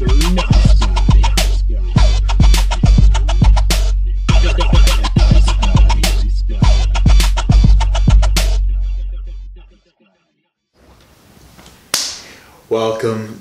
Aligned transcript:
Welcome 0.00 0.14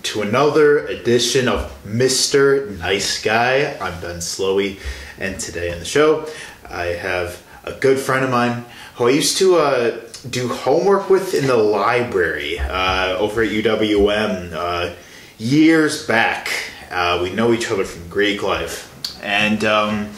to 0.01 0.23
another 0.23 0.88
edition 0.88 1.47
of 1.47 1.71
Mr. 1.85 2.76
Nice 2.79 3.21
Guy. 3.21 3.78
I'm 3.79 4.01
Ben 4.01 4.17
Slowey, 4.17 4.79
and 5.19 5.39
today 5.39 5.71
on 5.71 5.78
the 5.78 5.85
show, 5.85 6.28
I 6.67 6.85
have 6.85 7.46
a 7.65 7.74
good 7.74 7.99
friend 7.99 8.26
of 8.26 8.31
mine 8.31 8.65
who 8.96 9.05
I 9.05 9.12
used 9.12 9.37
to 9.37 9.58
uh, 9.58 10.01
do 10.28 10.47
homework 10.47 11.08
with 11.08 11.35
in 11.35 11.46
the 11.46 11.58
library 11.58 12.58
uh, 12.58 13.15
over 13.19 13.44
at 13.44 13.49
UWM 13.51 14.53
uh, 14.53 14.96
years 15.38 16.05
back. 16.05 16.49
Uh, 16.90 17.20
we 17.22 17.31
know 17.31 17.53
each 17.53 17.70
other 17.70 17.84
from 17.84 18.07
Greek 18.09 18.41
life, 18.43 19.20
and 19.23 19.63
um, 19.63 20.09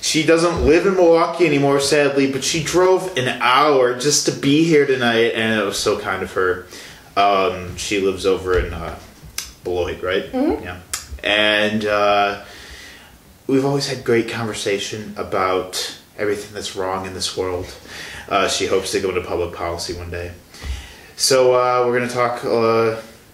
she 0.00 0.24
doesn't 0.24 0.64
live 0.64 0.86
in 0.86 0.94
Milwaukee 0.94 1.46
anymore, 1.46 1.80
sadly, 1.80 2.30
but 2.30 2.44
she 2.44 2.62
drove 2.62 3.16
an 3.16 3.28
hour 3.40 3.98
just 3.98 4.26
to 4.26 4.32
be 4.32 4.64
here 4.64 4.86
tonight, 4.86 5.32
and 5.34 5.58
it 5.60 5.64
was 5.64 5.78
so 5.78 5.98
kind 5.98 6.22
of 6.22 6.32
her. 6.32 6.66
Um, 7.16 7.76
she 7.76 8.00
lives 8.00 8.26
over 8.26 8.58
in 8.58 8.72
uh, 8.72 8.98
Beloit, 9.62 10.02
right? 10.02 10.26
Yeah. 10.32 10.80
And 11.22 11.84
uh, 11.84 12.44
we've 13.46 13.64
always 13.64 13.88
had 13.88 14.04
great 14.04 14.28
conversation 14.28 15.14
about 15.16 15.98
everything 16.18 16.54
that's 16.54 16.76
wrong 16.76 17.06
in 17.06 17.14
this 17.14 17.36
world. 17.36 17.72
Uh, 18.28 18.48
she 18.48 18.66
hopes 18.66 18.92
to 18.92 19.00
go 19.00 19.08
into 19.10 19.20
public 19.22 19.54
policy 19.54 19.94
one 19.94 20.10
day. 20.10 20.32
So 21.16 21.54
uh, 21.54 21.84
we're 21.86 21.98
gonna 21.98 22.10
talk. 22.10 22.44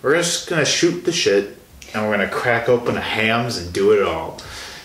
We're 0.02 0.16
just 0.16 0.48
gonna 0.48 0.64
shoot 0.64 1.04
the 1.04 1.12
shit, 1.12 1.56
and 1.92 2.02
we're 2.04 2.12
gonna 2.16 2.28
crack 2.30 2.68
open 2.68 2.94
the 2.94 3.00
hams 3.00 3.58
and 3.58 3.72
do 3.72 3.92
it 3.92 4.02
all. 4.02 4.38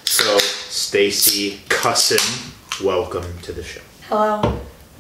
So 0.04 0.38
Stacy 0.40 1.62
Cussin, 1.70 2.54
welcome 2.84 3.24
to 3.44 3.52
the 3.54 3.64
show. 3.64 3.82
Hello. 4.10 4.60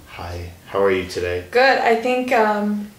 Hi. 0.09 0.52
How 0.67 0.81
are 0.81 0.92
you 0.92 1.06
today? 1.08 1.45
Good. 1.52 1.80
I 1.80 1.95
think 1.95 2.31
um, 2.31 2.92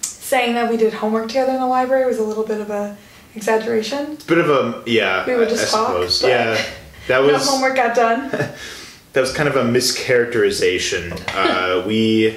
saying 0.00 0.54
that 0.54 0.70
we 0.70 0.76
did 0.76 0.92
homework 0.92 1.28
together 1.28 1.52
in 1.52 1.60
the 1.60 1.66
library 1.66 2.04
was 2.06 2.18
a 2.18 2.22
little 2.24 2.44
bit 2.46 2.60
of 2.60 2.70
a 2.70 2.96
exaggeration. 3.34 4.12
It's 4.12 4.24
a 4.24 4.28
Bit 4.28 4.38
of 4.38 4.50
a 4.50 4.82
yeah. 4.90 5.24
We 5.26 5.36
would 5.36 5.48
just 5.48 5.72
I 5.72 5.76
talk, 5.76 5.88
suppose. 5.88 6.22
but- 6.22 6.28
Yeah, 6.28 6.64
that 7.08 7.18
was 7.22 7.46
No 7.46 7.52
homework 7.52 7.76
got 7.76 7.94
done. 7.94 8.28
that 9.12 9.20
was 9.20 9.32
kind 9.32 9.48
of 9.48 9.54
a 9.56 9.62
mischaracterization. 9.62 11.12
Uh, 11.36 11.84
we 11.86 12.36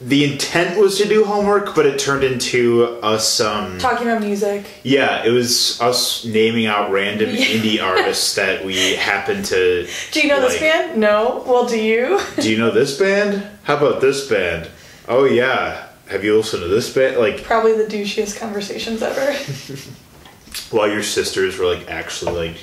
the 0.00 0.30
intent 0.30 0.78
was 0.78 0.98
to 0.98 1.08
do 1.08 1.24
homework, 1.24 1.74
but 1.74 1.86
it 1.86 1.98
turned 1.98 2.22
into 2.22 2.84
us. 3.02 3.40
Um, 3.40 3.78
Talking 3.78 4.06
about 4.08 4.20
music. 4.22 4.66
yeah, 4.82 5.24
it 5.24 5.30
was 5.30 5.80
us 5.80 6.24
naming 6.24 6.66
out 6.66 6.90
random 6.90 7.30
Yeah. 7.30 7.44
indie 7.46 7.82
artists 7.82 8.34
that 8.34 8.64
we 8.64 8.96
happened 8.96 9.46
to. 9.46 9.88
Do 10.12 10.20
you 10.20 10.28
know 10.28 10.40
this 10.40 10.58
band? 10.60 10.98
No. 11.00 11.42
Well, 11.46 11.66
do 11.66 11.78
you? 11.78 12.20
Do 12.40 12.50
you 12.50 12.58
know 12.58 12.70
this 12.70 12.98
band? 12.98 13.46
How 13.62 13.76
about 13.78 14.00
this 14.02 14.28
band? 14.28 14.68
Oh 15.08 15.24
yeah. 15.24 15.88
Have 16.08 16.22
you 16.24 16.36
listened 16.36 16.62
to 16.62 16.68
this 16.68 16.92
band? 16.92 17.16
Like 17.16 17.42
Probably 17.42 17.72
the 17.76 17.84
douchiest 17.84 18.38
conversations 18.38 19.02
ever. 19.02 19.32
while 20.70 20.88
your 20.88 21.02
sisters 21.02 21.58
were 21.58 21.66
like 21.66 21.88
actually 21.90 22.48
like 22.50 22.56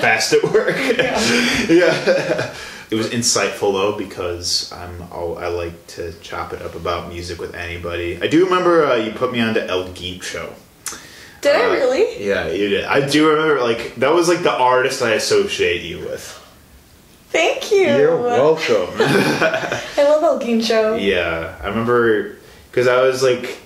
fast 0.00 0.32
at 0.34 0.42
work. 0.44 0.76
Yeah. 0.76 1.66
yeah. 1.68 2.54
It 2.90 2.94
was 2.94 3.08
insightful 3.10 3.72
though 3.72 3.96
because 3.98 4.72
I'm 4.72 5.02
all, 5.12 5.36
I 5.38 5.48
like 5.48 5.86
to 5.88 6.12
chop 6.20 6.52
it 6.54 6.62
up 6.62 6.74
about 6.74 7.08
music 7.10 7.38
with 7.38 7.54
anybody. 7.54 8.18
I 8.22 8.28
do 8.28 8.44
remember 8.44 8.86
uh, 8.86 8.94
you 8.96 9.12
put 9.12 9.30
me 9.32 9.40
on 9.40 9.52
to 9.54 9.66
El 9.66 9.88
Guincho. 9.90 10.52
Did 11.42 11.54
I 11.54 11.66
Uh, 11.66 11.72
really? 11.72 12.26
Yeah, 12.26 12.48
you 12.48 12.68
did. 12.70 12.84
I 12.86 13.06
do 13.06 13.28
remember 13.28 13.60
like 13.62 13.94
that 13.96 14.12
was 14.12 14.26
like 14.28 14.42
the 14.42 14.52
artist 14.52 15.02
I 15.02 15.10
associate 15.12 15.82
you 15.82 15.98
with. 16.00 16.34
Thank 17.30 17.70
you. 17.70 17.86
You're 17.86 18.16
welcome. 18.16 18.88
I 18.98 19.82
love 19.98 20.22
El 20.22 20.40
Guincho. 20.40 20.98
yeah, 21.04 21.56
I 21.62 21.68
remember 21.68 22.36
because 22.70 22.88
I 22.88 23.02
was 23.02 23.22
like, 23.22 23.58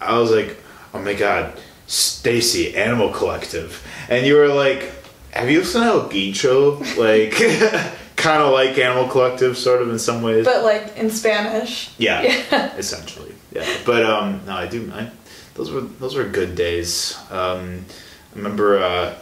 I 0.00 0.18
was 0.18 0.30
like, 0.30 0.58
oh 0.92 1.00
my 1.00 1.14
god, 1.14 1.58
Stacy, 1.86 2.76
Animal 2.76 3.10
Collective, 3.12 3.82
and 4.10 4.26
you 4.26 4.34
were 4.36 4.48
like, 4.48 4.92
have 5.30 5.50
you 5.50 5.60
listened 5.60 5.84
to 5.84 5.90
El 5.90 6.10
Guincho? 6.10 6.78
Like. 6.98 7.92
Kind 8.22 8.40
of 8.40 8.52
like 8.52 8.78
Animal 8.78 9.08
Collective, 9.08 9.58
sort 9.58 9.82
of 9.82 9.90
in 9.90 9.98
some 9.98 10.22
ways. 10.22 10.44
But 10.44 10.62
like 10.62 10.96
in 10.96 11.10
Spanish. 11.10 11.90
Yeah, 11.98 12.22
Yeah. 12.22 12.74
essentially. 12.76 13.32
Yeah, 13.52 13.66
but 13.84 14.04
um, 14.04 14.40
no, 14.46 14.52
I 14.52 14.66
do. 14.66 14.90
I, 14.94 15.10
those 15.54 15.70
were 15.72 15.80
those 15.80 16.14
were 16.14 16.24
good 16.24 16.54
days. 16.54 17.18
Um, 17.30 17.84
I 18.32 18.36
remember. 18.36 18.78
Uh, 18.78 19.14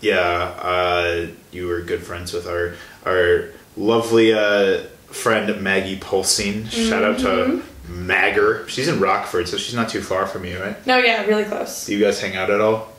yeah, 0.00 0.20
uh, 0.62 1.26
you 1.52 1.66
were 1.66 1.80
good 1.82 2.02
friends 2.02 2.32
with 2.32 2.46
our 2.46 2.74
our 3.06 3.50
lovely 3.76 4.32
uh, 4.32 4.84
friend 5.06 5.60
Maggie 5.62 5.98
Pulsing. 5.98 6.66
Shout 6.66 7.04
out 7.04 7.18
to 7.20 7.62
Magger. 7.88 8.66
She's 8.68 8.88
in 8.88 9.00
Rockford, 9.00 9.48
so 9.48 9.56
she's 9.56 9.74
not 9.74 9.88
too 9.88 10.00
far 10.02 10.26
from 10.26 10.44
you, 10.44 10.58
right? 10.60 10.86
No, 10.86 10.98
yeah, 10.98 11.24
really 11.26 11.44
close. 11.44 11.86
Do 11.86 11.94
you 11.96 12.02
guys 12.04 12.20
hang 12.20 12.36
out 12.36 12.50
at 12.50 12.60
all? 12.60 12.92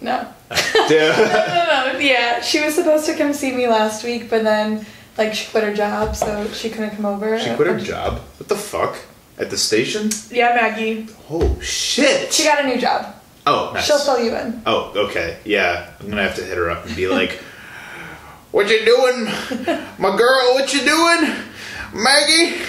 No. 0.00 0.26
Yeah. 0.90 1.16
no, 1.16 1.92
no, 1.92 1.98
yeah. 1.98 2.40
She 2.40 2.60
was 2.60 2.74
supposed 2.74 3.06
to 3.06 3.16
come 3.16 3.32
see 3.32 3.52
me 3.52 3.66
last 3.68 4.04
week, 4.04 4.28
but 4.28 4.42
then 4.44 4.84
like 5.16 5.34
she 5.34 5.50
quit 5.50 5.64
her 5.64 5.74
job, 5.74 6.16
so 6.16 6.46
she 6.52 6.68
couldn't 6.70 6.90
come 6.96 7.06
over. 7.06 7.38
she 7.38 7.54
quit 7.54 7.68
her 7.68 7.78
job. 7.80 8.18
What 8.38 8.48
the 8.48 8.56
fuck? 8.56 8.96
At 9.38 9.50
the 9.50 9.56
station? 9.56 10.10
Yeah, 10.30 10.54
Maggie. 10.54 11.08
Oh 11.30 11.58
shit! 11.60 12.32
She 12.32 12.44
got 12.44 12.64
a 12.64 12.66
new 12.66 12.78
job. 12.78 13.14
oh, 13.46 13.72
nice. 13.74 13.86
She'll 13.86 13.98
fill 13.98 14.22
you 14.22 14.34
in. 14.36 14.62
Oh, 14.66 14.92
okay. 15.08 15.38
Yeah, 15.44 15.90
I'm 16.00 16.08
gonna 16.10 16.22
have 16.22 16.36
to 16.36 16.44
hit 16.44 16.56
her 16.58 16.70
up 16.70 16.84
and 16.86 16.94
be 16.94 17.08
like, 17.08 17.40
"What 18.50 18.68
you 18.68 18.84
doing, 18.84 19.24
my 19.98 20.16
girl? 20.16 20.54
What 20.54 20.72
you 20.74 20.80
doing, 20.80 21.34
Maggie?" 21.94 22.60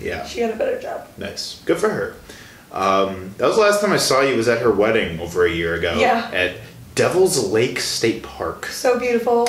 Yeah, 0.00 0.24
She 0.26 0.40
got 0.40 0.50
a 0.52 0.56
better 0.56 0.80
job. 0.80 1.06
nice. 1.16 1.60
Good 1.64 1.78
for 1.78 1.88
her. 1.88 2.14
Um, 2.72 3.34
that 3.38 3.46
was 3.46 3.56
the 3.56 3.62
last 3.62 3.80
time 3.80 3.92
I 3.92 3.98
saw 3.98 4.20
you. 4.22 4.36
Was 4.36 4.48
at 4.48 4.62
her 4.62 4.70
wedding 4.72 5.20
over 5.20 5.44
a 5.44 5.50
year 5.50 5.74
ago. 5.74 5.96
Yeah. 5.98 6.30
At 6.32 6.56
Devil's 6.94 7.50
Lake 7.50 7.80
State 7.80 8.22
Park. 8.22 8.66
So 8.66 8.98
beautiful. 8.98 9.46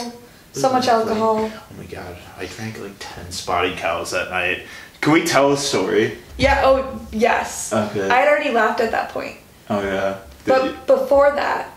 So 0.54 0.72
much 0.72 0.88
alcohol. 0.88 1.52
Oh 1.52 1.64
my 1.78 1.86
god, 1.86 2.16
I 2.38 2.46
drank 2.46 2.80
like 2.80 2.94
ten 3.00 3.32
spotted 3.32 3.78
cows 3.78 4.12
that 4.12 4.30
night. 4.30 4.64
Can 5.02 5.14
we 5.14 5.26
tell 5.26 5.52
a 5.52 5.58
story? 5.58 6.18
Yeah, 6.38 6.62
oh, 6.64 7.08
yes. 7.12 7.74
Okay. 7.74 8.10
I 8.10 8.20
had 8.20 8.28
already 8.28 8.52
laughed 8.52 8.80
at 8.80 8.92
that 8.92 9.10
point. 9.10 9.38
Oh 9.70 9.82
yeah. 9.82 10.20
But 10.46 10.88
before 10.88 11.32
that, 11.32 11.72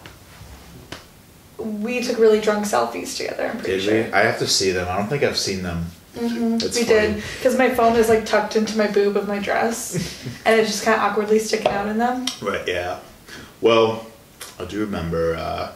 we 1.59 2.03
took 2.03 2.19
really 2.19 2.41
drunk 2.41 2.66
selfies 2.66 3.16
together, 3.16 3.47
I'm 3.47 3.59
pretty 3.59 3.72
Did 3.72 3.83
sure. 3.83 3.94
we? 4.04 4.12
I 4.12 4.21
have 4.21 4.38
to 4.41 4.47
see 4.47 4.72
them. 4.72 4.88
I 4.88 4.97
don't 4.97 5.09
think 5.09 5.22
I've 5.22 5.38
seen 5.38 5.62
them. 5.62 5.87
Mm-hmm. 6.15 6.53
We 6.53 6.59
funny. 6.59 6.84
did. 6.84 7.22
Because 7.37 7.59
my 7.59 7.71
phone 7.71 7.97
is 7.97 8.09
like 8.09 8.25
tucked 8.27 8.56
into 8.56 8.77
my 8.77 8.87
boob 8.87 9.16
of 9.16 9.28
my 9.28 9.38
dress, 9.38 9.94
and 10.44 10.60
it's 10.60 10.71
just 10.71 10.84
kind 10.84 10.97
of 10.97 11.03
awkwardly 11.03 11.38
sticking 11.38 11.69
out 11.69 11.88
in 11.88 11.98
them. 11.98 12.27
Right, 12.41 12.66
yeah. 12.66 13.00
Well, 13.60 14.05
I 14.58 14.64
do 14.64 14.80
remember, 14.80 15.34
uh, 15.34 15.72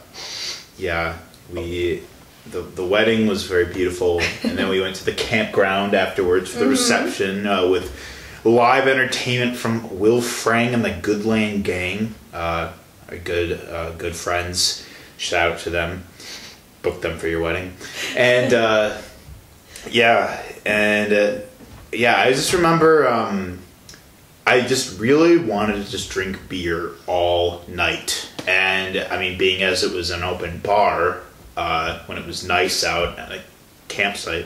yeah, 0.77 1.17
we, 1.53 2.03
the, 2.49 2.61
the 2.61 2.85
wedding 2.85 3.27
was 3.27 3.43
very 3.43 3.71
beautiful, 3.71 4.19
and 4.43 4.57
then 4.57 4.69
we 4.69 4.81
went 4.81 4.95
to 4.97 5.05
the 5.05 5.13
campground 5.13 5.93
afterwards 5.93 6.49
for 6.49 6.59
the 6.59 6.67
reception 6.67 7.45
uh, 7.45 7.67
with 7.67 7.95
live 8.43 8.87
entertainment 8.87 9.55
from 9.55 9.99
Will 9.99 10.21
Frang 10.21 10.73
and 10.73 10.83
the 10.83 10.89
Goodland 10.89 11.63
Gang, 11.63 12.15
uh, 12.33 12.73
our 13.09 13.17
good, 13.17 13.59
uh, 13.69 13.91
good 13.91 14.15
friends. 14.15 14.85
Shout 15.17 15.51
out 15.51 15.59
to 15.59 15.69
them. 15.69 16.05
Book 16.81 17.01
them 17.01 17.19
for 17.19 17.27
your 17.27 17.41
wedding. 17.41 17.73
And, 18.15 18.53
uh, 18.53 18.97
yeah, 19.91 20.41
and, 20.65 21.13
uh, 21.13 21.39
yeah, 21.93 22.19
I 22.19 22.31
just 22.31 22.53
remember, 22.53 23.07
um, 23.07 23.59
I 24.47 24.61
just 24.61 24.99
really 24.99 25.37
wanted 25.37 25.85
to 25.85 25.91
just 25.91 26.09
drink 26.09 26.49
beer 26.49 26.91
all 27.05 27.61
night. 27.67 28.30
And 28.47 28.97
I 28.97 29.19
mean, 29.19 29.37
being 29.37 29.63
as 29.63 29.83
it 29.83 29.93
was 29.93 30.09
an 30.09 30.23
open 30.23 30.59
bar, 30.59 31.21
uh, 31.57 31.99
when 32.05 32.17
it 32.17 32.25
was 32.25 32.45
nice 32.45 32.83
out 32.83 33.17
at 33.19 33.31
a 33.31 33.41
campsite, 33.87 34.45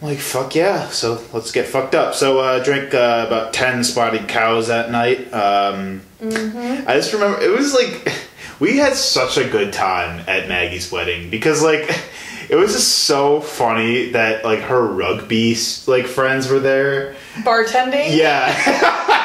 I'm 0.00 0.08
like, 0.08 0.18
fuck 0.18 0.54
yeah, 0.54 0.88
so 0.90 1.20
let's 1.32 1.50
get 1.50 1.66
fucked 1.66 1.94
up. 1.96 2.14
So 2.14 2.38
uh, 2.38 2.62
drank 2.62 2.94
uh, 2.94 3.24
about 3.26 3.52
10 3.52 3.82
spotted 3.82 4.28
cows 4.28 4.68
that 4.68 4.92
night. 4.92 5.32
Um, 5.32 6.02
I 6.22 6.94
just 6.94 7.12
remember, 7.12 7.40
it 7.40 7.50
was 7.50 7.74
like, 7.74 8.12
we 8.60 8.76
had 8.76 8.94
such 8.94 9.38
a 9.38 9.48
good 9.48 9.72
time 9.72 10.24
at 10.28 10.48
Maggie's 10.48 10.92
wedding 10.92 11.30
because, 11.30 11.62
like, 11.62 11.80
it 12.48 12.54
was 12.54 12.74
just 12.74 12.90
so 12.90 13.40
funny 13.40 14.10
that, 14.10 14.44
like, 14.44 14.60
her 14.60 14.86
rugby, 14.86 15.56
like, 15.88 16.06
friends 16.06 16.48
were 16.48 16.60
there. 16.60 17.16
Bartending? 17.38 18.16
Yeah. 18.16 19.16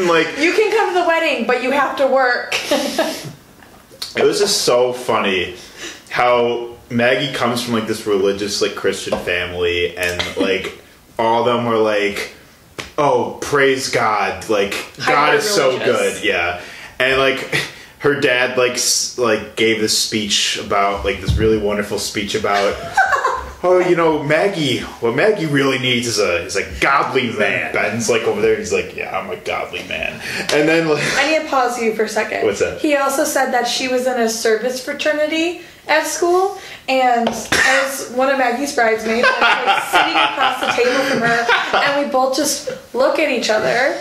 and 0.00 0.08
like 0.08 0.38
You 0.38 0.52
can 0.52 0.70
come 0.76 0.94
to 0.94 1.00
the 1.00 1.06
wedding, 1.06 1.46
but 1.46 1.62
you 1.62 1.70
have 1.70 1.96
to 1.98 2.06
work. 2.06 2.54
it 2.70 4.24
was 4.24 4.38
just 4.38 4.62
so 4.62 4.92
funny 4.92 5.56
how 6.10 6.76
Maggie 6.90 7.32
comes 7.32 7.62
from 7.62 7.74
like 7.74 7.86
this 7.86 8.06
religious 8.06 8.60
like 8.60 8.74
Christian 8.74 9.16
family 9.18 9.96
and 9.96 10.20
like 10.36 10.80
all 11.18 11.40
of 11.40 11.46
them 11.46 11.66
were 11.66 11.76
like 11.78 12.34
oh 12.98 13.38
praise 13.40 13.88
God 13.90 14.48
like 14.48 14.74
God 15.06 15.34
is 15.34 15.48
so 15.48 15.78
good. 15.78 16.24
Yeah. 16.24 16.60
And 16.98 17.18
like 17.18 17.56
her 18.00 18.20
dad 18.20 18.58
like 18.58 18.72
s- 18.72 19.18
like 19.18 19.56
gave 19.56 19.80
this 19.80 19.96
speech 19.96 20.58
about 20.58 21.04
like 21.04 21.20
this 21.20 21.36
really 21.36 21.58
wonderful 21.58 21.98
speech 21.98 22.34
about 22.34 22.74
oh 23.62 23.78
you 23.78 23.96
know 23.96 24.22
Maggie 24.22 24.78
what 25.00 25.14
Maggie 25.14 25.46
really 25.46 25.78
needs 25.78 26.06
is 26.06 26.18
a 26.18 26.44
is 26.44 26.56
a 26.56 26.80
godly 26.80 27.32
man. 27.32 27.72
Ben's 27.72 28.08
like 28.08 28.22
over 28.22 28.40
there 28.40 28.56
he's 28.56 28.72
like 28.72 28.96
yeah 28.96 29.18
I'm 29.18 29.30
a 29.30 29.36
godly 29.36 29.86
man 29.88 30.20
and 30.52 30.68
then 30.68 30.88
like 30.88 31.02
I 31.16 31.30
need 31.30 31.44
to 31.44 31.48
pause 31.48 31.80
you 31.80 31.94
for 31.94 32.04
a 32.04 32.08
second. 32.08 32.44
What's 32.44 32.60
that? 32.60 32.80
He 32.80 32.96
also 32.96 33.24
said 33.24 33.50
that 33.52 33.66
she 33.66 33.88
was 33.88 34.06
in 34.06 34.20
a 34.20 34.28
service 34.28 34.84
fraternity 34.84 35.62
at 35.88 36.06
school, 36.06 36.58
and 36.88 37.28
as 37.28 38.12
one 38.14 38.28
of 38.28 38.38
Maggie's 38.38 38.74
bridesmaids, 38.74 39.26
I 39.28 39.64
was 39.64 39.66
like 39.66 39.82
sitting 39.90 40.16
across 40.16 40.60
the 40.60 40.82
table 40.82 41.04
from 41.04 41.20
her, 41.20 41.46
and 41.84 42.06
we 42.06 42.12
both 42.12 42.36
just 42.36 42.70
look 42.94 43.18
at 43.18 43.28
each 43.30 43.50
other, 43.50 43.98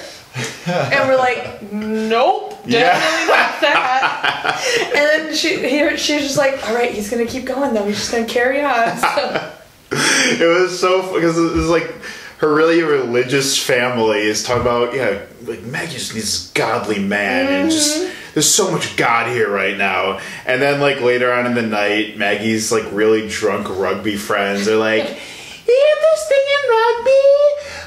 and 0.68 1.10
we're 1.10 1.18
like, 1.18 1.64
"Nope, 1.72 2.59
definitely 2.69 3.27
Yeah. 3.27 3.36
not 3.36 3.62
that." 3.62 4.89
And 4.95 4.95
then 4.95 5.36
she, 5.36 5.57
he, 5.57 5.98
she 5.98 6.16
was 6.16 6.24
just 6.24 6.38
like, 6.38 6.68
"All 6.68 6.75
right, 6.75 6.92
he's 6.92 7.10
gonna 7.10 7.25
keep 7.25 7.45
going 7.45 7.74
though. 7.74 7.86
He's 7.86 7.98
just 7.98 8.12
gonna 8.12 8.25
carry 8.25 8.63
on." 8.63 8.98
So, 9.92 10.45
it 10.45 10.62
was 10.62 10.80
so 10.80 11.13
because 11.13 11.36
it 11.38 11.56
was 11.56 11.68
like 11.68 11.92
her 12.39 12.54
really 12.54 12.81
religious 12.83 13.57
family 13.57 14.19
is 14.19 14.44
talking 14.44 14.62
about 14.62 14.94
yeah 14.94 15.25
like 15.45 15.62
Maggie 15.63 15.94
just 15.94 16.13
needs 16.13 16.25
this 16.25 16.51
godly 16.51 17.00
man 17.00 17.48
and 17.48 17.71
just 17.71 17.98
mm-hmm. 17.98 18.33
there's 18.33 18.50
so 18.50 18.72
much 18.72 18.95
God 18.95 19.27
here 19.27 19.50
right 19.50 19.77
now 19.77 20.19
and 20.45 20.62
then 20.62 20.80
like 20.80 21.01
later 21.01 21.33
on 21.33 21.45
in 21.48 21.54
the 21.54 21.63
night 21.63 22.18
Maggie's 22.18 22.72
like 22.72 22.86
really 22.92 23.27
drunk 23.27 23.68
rugby 23.69 24.15
friends 24.15 24.68
are 24.68 24.77
like 24.77 25.04
you 25.04 25.10
have 25.10 26.01
this 26.01 26.27
thing 26.30 26.45
in 26.56 26.63
rugby 26.69 27.27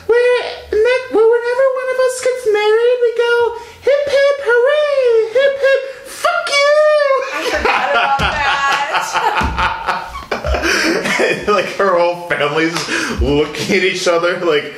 where 0.06 0.43
whenever 1.12 1.64
one 1.75 1.88
of 1.94 1.99
us 2.00 2.25
gets 2.25 2.46
married 2.52 2.99
we 3.00 3.17
go 3.17 3.56
hip 3.82 4.05
hip 4.06 4.38
hooray 4.43 5.32
hip 5.37 5.56
hip 5.62 5.82
fuck 6.06 6.49
you 6.49 6.75
I 7.34 7.37
forgot 7.50 7.90
about 7.90 8.19
that. 8.19 8.43
like 11.49 11.70
her 11.76 11.99
whole 11.99 12.29
family's 12.29 12.75
looking 13.20 13.76
at 13.76 13.82
each 13.84 14.06
other 14.08 14.38
like 14.44 14.75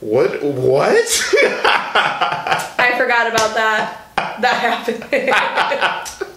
what 0.00 0.42
what 0.42 1.06
I 1.44 2.94
forgot 2.98 3.28
about 3.28 3.54
that. 3.54 3.98
That 4.40 4.56
happened. 4.60 5.04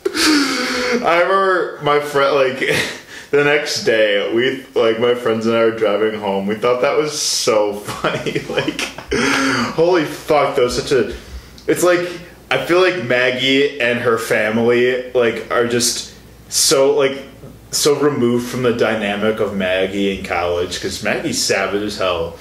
i 1.06 1.20
remember 1.22 1.80
my 1.84 2.00
friend 2.00 2.36
like 2.36 2.60
the 3.32 3.44
next 3.44 3.84
day 3.84 4.34
we 4.34 4.64
like 4.80 5.00
my 5.00 5.14
friends 5.14 5.46
and 5.46 5.56
i 5.56 5.64
were 5.66 5.72
driving 5.72 6.18
home 6.20 6.48
we 6.48 6.56
thought 6.56 6.82
that 6.82 6.98
was 6.98 7.20
so 7.20 7.74
funny 7.74 8.40
like 8.50 8.80
holy 9.76 10.06
fuck 10.06 10.56
that 10.56 10.64
was 10.64 10.82
such 10.82 10.92
a 10.92 11.14
it's 11.68 11.84
like 11.84 12.08
i 12.52 12.64
feel 12.66 12.82
like 12.82 13.04
maggie 13.06 13.80
and 13.80 14.00
her 14.00 14.18
family 14.18 15.12
like 15.14 15.50
are 15.52 15.68
just 15.68 16.14
so 16.50 16.96
like 16.96 17.24
so 17.72 18.00
removed 18.00 18.48
from 18.48 18.64
the 18.64 18.74
dynamic 18.74 19.40
of 19.40 19.56
maggie 19.56 20.18
in 20.18 20.26
college 20.26 20.76
because 20.76 21.04
maggie's 21.04 21.44
savage 21.44 21.82
as 21.82 21.98
hell 21.98 22.38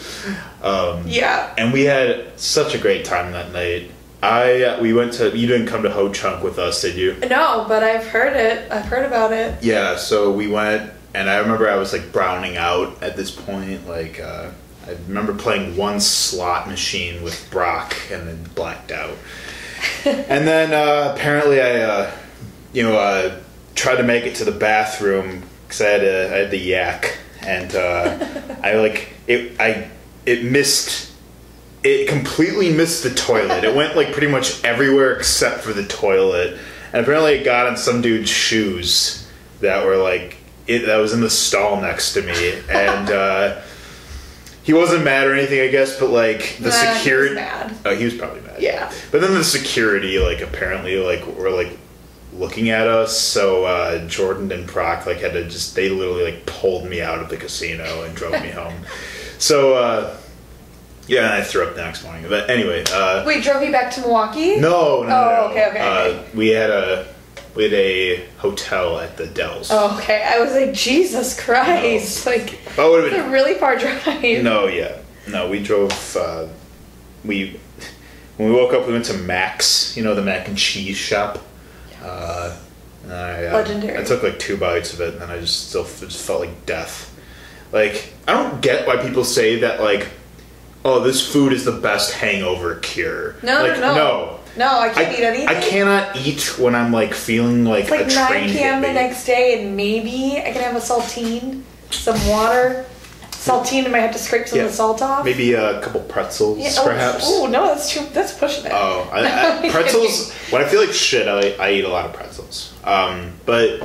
um 0.63 1.03
yeah. 1.07 1.53
and 1.59 1.73
we 1.73 1.85
had 1.85 2.39
such 2.39 2.75
a 2.75 2.79
great 2.79 3.05
time 3.05 3.33
that 3.33 3.53
night. 3.53 3.91
I 4.23 4.63
uh, 4.63 4.81
we 4.81 4.95
went 4.95 5.13
to 5.15 5.37
you 5.37 5.47
didn't 5.47 5.67
come 5.67 5.83
to 5.83 5.91
Ho 5.91 6.11
Chunk 6.11 6.43
with 6.43 6.59
us, 6.59 6.81
did 6.81 6.97
you? 6.97 7.15
No, 7.29 7.67
but 7.69 7.83
I've 7.83 8.07
heard 8.07 8.35
it. 8.35 8.73
I've 8.73 8.87
heard 8.87 9.05
about 9.05 9.33
it. 9.33 9.63
Yeah, 9.63 9.97
so 9.97 10.33
we 10.33 10.49
went, 10.49 10.91
and 11.13 11.29
I 11.29 11.37
remember 11.37 11.69
I 11.69 11.77
was 11.77 11.93
like 11.93 12.11
browning 12.11 12.57
out 12.57 13.03
at 13.03 13.17
this 13.17 13.31
point. 13.31 13.87
Like 13.87 14.19
uh, 14.19 14.51
I 14.87 14.97
remember 15.09 15.35
playing 15.35 15.77
one 15.77 16.01
slot 16.01 16.69
machine 16.69 17.23
with 17.23 17.49
Brock, 17.51 17.95
and 18.11 18.29
then 18.29 18.45
blacked 18.55 18.93
out. 18.93 19.17
and 20.05 20.47
then 20.47 20.73
uh, 20.73 21.15
apparently 21.15 21.61
I, 21.61 21.81
uh, 21.81 22.11
you 22.73 22.83
know, 22.83 22.97
uh, 22.97 23.41
tried 23.75 23.97
to 23.97 24.03
make 24.03 24.25
it 24.25 24.35
to 24.37 24.45
the 24.45 24.53
bathroom 24.53 25.43
because 25.67 25.81
I 25.81 25.95
I 25.95 26.39
had 26.39 26.51
the 26.51 26.59
yak, 26.59 27.17
and 27.41 27.75
uh, 27.75 28.57
I 28.63 28.75
like 28.75 29.09
it. 29.27 29.59
I 29.59 29.89
it 30.27 30.45
missed. 30.45 31.13
It 31.83 32.09
completely 32.09 32.73
missed 32.73 33.03
the 33.03 33.15
toilet. 33.15 33.65
It 33.65 33.75
went 33.75 33.95
like 33.95 34.13
pretty 34.13 34.29
much 34.29 34.63
everywhere 34.65 35.17
except 35.17 35.61
for 35.61 35.73
the 35.73 35.85
toilet, 35.85 36.59
and 36.93 37.03
apparently 37.03 37.35
it 37.35 37.45
got 37.45 37.67
on 37.67 37.77
some 37.77 38.03
dude's 38.03 38.31
shoes 38.31 39.27
that 39.61 39.85
were 39.87 39.97
like 39.97 40.37
it. 40.67 40.87
That 40.87 40.97
was 40.97 41.15
in 41.15 41.21
the 41.23 41.31
stall 41.31 41.81
next 41.81 42.13
to 42.15 42.23
me, 42.23 42.61
and. 42.69 43.63
he 44.65 44.73
wasn't 44.73 45.05
mad 45.05 45.27
or 45.29 45.35
anything, 45.35 45.61
I 45.61 45.69
guess, 45.69 45.99
but 46.01 46.11
like 46.11 46.57
the 46.59 46.71
Nah, 46.71 46.95
security. 46.95 47.35
mad. 47.37 47.73
Oh, 47.85 47.95
he 47.95 48.05
was 48.05 48.15
probably 48.15 48.41
mad. 48.41 48.57
Yeah. 48.61 48.91
But 49.13 49.21
then 49.21 49.35
the 49.35 49.45
security, 49.45 50.19
like, 50.19 50.41
apparently, 50.41 50.97
like, 50.99 51.25
were 51.37 51.51
like 51.51 51.79
looking 52.33 52.71
at 52.71 52.89
us. 52.89 53.17
So 53.17 53.65
uh, 53.65 54.07
Jordan 54.09 54.51
and 54.51 54.67
Brock, 54.67 55.07
like, 55.07 55.19
had 55.21 55.35
to 55.35 55.45
just 55.45 55.77
they 55.77 55.89
literally 55.89 56.25
like 56.25 56.47
pulled 56.47 56.85
me 56.87 57.01
out 57.01 57.21
of 57.21 57.29
the 57.29 57.37
casino 57.37 58.03
and 58.03 58.15
drove 58.17 58.33
me 58.43 58.51
home. 58.51 58.75
So 59.39 59.75
uh, 59.75 60.17
yeah, 61.07 61.25
and 61.25 61.35
I 61.35 61.43
threw 61.43 61.65
up 61.67 61.75
the 61.75 61.83
next 61.85 62.03
morning. 62.05 62.25
But 62.29 62.49
anyway, 62.49 62.85
uh, 62.91 63.25
Wait, 63.27 63.43
drove 63.45 63.63
you 63.63 63.71
back 63.73 63.93
to 63.95 64.01
Milwaukee? 64.01 64.57
no, 64.59 65.03
no, 65.03 65.09
no, 65.09 65.09
Oh, 65.09 65.47
no. 65.47 65.51
okay, 65.51 65.69
okay, 65.69 65.81
Uh, 65.81 65.99
okay. 66.05 66.25
we 66.35 66.49
had 66.49 66.71
a 66.71 67.07
we 67.55 67.65
had 67.65 67.73
a 67.73 68.27
hotel 68.39 68.99
at 68.99 69.17
the 69.17 69.27
Dells. 69.27 69.69
Oh, 69.71 69.97
okay. 69.99 70.23
I 70.25 70.41
was 70.41 70.53
like, 70.53 70.73
Jesus 70.73 71.39
Christ! 71.41 72.27
Like, 72.27 72.59
Oh, 72.77 72.99
it 72.99 73.03
would 73.03 73.13
have 73.13 73.23
been 73.23 73.31
a 73.31 73.33
really 73.33 73.55
far 73.55 73.77
drive. 73.77 74.43
No, 74.43 74.67
yeah, 74.67 74.99
no. 75.29 75.49
We 75.49 75.63
drove. 75.63 76.17
Uh, 76.17 76.49
we 77.25 77.61
when 78.37 78.49
we 78.49 78.55
woke 78.55 78.73
up, 78.73 78.87
we 78.87 78.93
went 78.93 79.05
to 79.07 79.15
Mac's. 79.15 79.97
You 79.97 80.03
know 80.03 80.15
the 80.15 80.23
mac 80.23 80.49
and 80.49 80.59
cheese 80.59 80.97
shop. 80.97 81.39
Uh, 82.03 82.57
and 83.05 83.13
I, 83.13 83.47
uh, 83.47 83.53
Legendary. 83.55 83.99
I 83.99 84.03
took 84.03 84.23
like 84.23 84.39
two 84.39 84.57
bites 84.57 84.93
of 84.93 85.01
it, 85.01 85.13
and 85.15 85.23
then 85.23 85.31
I 85.31 85.39
just 85.39 85.69
still 85.69 85.85
just 85.85 86.27
felt 86.27 86.41
like 86.41 86.67
death. 86.67 87.11
Like 87.73 88.13
I 88.27 88.33
don't 88.33 88.61
get 88.61 88.87
why 88.87 88.97
people 88.97 89.25
say 89.25 89.61
that. 89.61 89.81
Like, 89.81 90.09
oh, 90.85 91.01
this 91.01 91.27
food 91.27 91.53
is 91.53 91.65
the 91.65 91.73
best 91.73 92.15
hangover 92.15 92.77
cure. 92.77 93.37
No, 93.43 93.63
like, 93.63 93.79
no, 93.79 93.81
no. 93.81 93.95
no. 93.95 94.41
No, 94.57 94.79
I 94.79 94.89
can't 94.91 95.13
eat 95.19 95.25
anything. 95.25 95.49
I 95.49 95.61
cannot 95.61 96.17
eat 96.17 96.59
when 96.59 96.75
I'm 96.75 96.93
like 96.93 97.13
feeling 97.15 97.65
like 97.65 97.85
It's 97.85 97.91
like 97.91 98.01
a 98.03 98.15
9 98.15 98.29
train 98.29 98.51
p.m. 98.51 98.83
the 98.83 98.93
next 98.93 99.25
day, 99.25 99.61
and 99.63 99.77
maybe 99.77 100.39
I 100.39 100.53
can 100.53 100.63
have 100.63 100.77
a 100.77 100.81
saltine, 100.81 101.63
some 101.91 102.17
water. 102.29 102.87
Saltine, 103.33 103.81
and 103.81 103.89
I 103.89 103.91
might 103.91 103.99
have 104.01 104.13
to 104.13 104.19
scrape 104.19 104.49
some 104.49 104.59
Yeah. 104.59 104.65
of 104.65 104.71
the 104.71 104.77
salt 104.77 105.03
off. 105.03 105.23
Maybe 105.25 105.53
a 105.53 105.79
couple 105.83 106.01
pretzels, 106.03 106.59
Yeah, 106.59 106.71
oh, 106.79 106.85
perhaps. 106.85 107.25
Oh, 107.27 107.47
no, 107.47 107.67
that's 107.67 107.91
too. 107.91 108.01
That's 108.13 108.33
pushing 108.33 108.65
it. 108.65 108.73
Oh, 108.73 109.07
I, 109.13 109.67
I, 109.67 109.69
pretzels. 109.71 110.33
When 110.51 110.63
I 110.63 110.65
feel 110.67 110.81
like 110.81 110.95
shit, 110.95 111.29
I, 111.29 111.51
I 111.63 111.73
eat 111.73 111.85
a 111.85 111.89
lot 111.91 112.07
of 112.07 112.15
pretzels. 112.15 112.73
Um, 112.85 113.33
but 113.45 113.83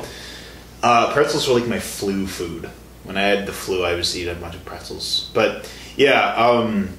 uh, 0.81 1.11
pretzels 1.11 1.47
were 1.47 1.55
like 1.55 1.67
my 1.67 1.79
flu 1.79 2.25
food. 2.25 2.69
When 3.03 3.17
I 3.17 3.23
had 3.23 3.45
the 3.47 3.51
flu, 3.51 3.83
I 3.83 3.95
was 3.95 4.15
eating 4.17 4.37
a 4.37 4.39
bunch 4.39 4.55
of 4.55 4.63
pretzels. 4.63 5.29
But 5.33 5.69
yeah, 5.97 6.35
um, 6.35 6.89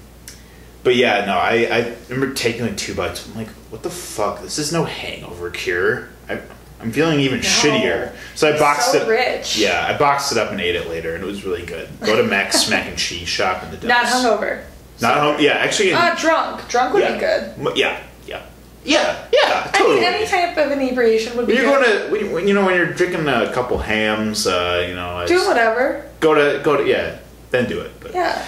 but 0.83 0.97
yeah, 0.97 1.25
no, 1.27 1.37
I, 1.37 1.69
I 1.71 1.97
remember 2.09 2.35
taking 2.35 2.63
like 2.63 2.77
two 2.77 2.95
bites. 2.95 3.29
I'm 3.29 3.35
like, 3.37 3.49
what 3.71 3.83
the 3.83 3.91
fuck? 3.91 4.43
This 4.43 4.59
is 4.59 4.73
no 4.73 4.85
hangover 4.85 5.51
cure. 5.51 6.09
I, 6.29 6.41
I'm 6.81 6.93
feeling 6.93 7.21
even 7.21 7.41
shittier. 7.41 8.15
So 8.35 8.49
I 8.49 8.53
It's 8.53 8.61
boxed 8.61 8.93
so 8.93 9.03
it. 9.03 9.09
rich. 9.09 9.59
Yeah, 9.59 9.87
I 9.87 9.99
boxed 9.99 10.33
it 10.33 10.39
up 10.39 10.51
and 10.51 10.61
ate 10.61 10.77
it 10.77 10.89
later, 10.89 11.15
and 11.15 11.23
it 11.23 11.27
was 11.27 11.45
really 11.45 11.65
good. 11.67 11.89
Go 12.01 12.17
to 12.17 12.23
Mac's 12.23 12.71
Mac 12.71 12.87
and 12.87 12.97
Cheese 12.97 13.29
shop 13.29 13.63
in 13.65 13.71
the 13.79 13.87
Not 13.87 14.07
hungover. 14.07 14.65
Not 15.01 15.19
home. 15.19 15.37
Yeah, 15.41 15.53
actually. 15.53 15.93
Uh, 15.93 16.15
drunk. 16.17 16.67
Drunk 16.69 16.95
would 16.95 17.03
yeah. 17.03 17.15
be 17.15 17.21
good. 17.21 17.77
Yeah, 17.77 18.01
yeah, 18.27 18.43
yeah, 18.85 19.27
yeah. 19.33 19.71
I 19.75 19.83
mean, 19.87 20.03
any 20.03 20.27
type 20.27 20.57
of 20.57 20.73
inebriation 20.73 21.37
would 21.37 21.47
be 21.47 21.55
when 21.55 21.63
you're 21.63 21.79
good. 21.83 22.11
going 22.11 22.25
to, 22.25 22.33
when, 22.35 22.49
you 22.49 22.55
know, 22.55 22.65
when 22.65 22.75
you're 22.77 22.93
drinking 22.95 23.29
a 23.29 23.53
couple 23.53 23.77
hams, 23.79 24.47
uh, 24.47 24.85
you 24.89 24.95
know, 24.95 25.25
Do 25.27 25.47
whatever. 25.47 26.07
go 26.21 26.35
to, 26.35 26.63
go 26.63 26.77
to, 26.79 26.87
yeah, 26.87 27.19
then 27.50 27.69
do 27.69 27.80
it. 27.80 27.92
But. 28.00 28.14
Yeah. 28.14 28.45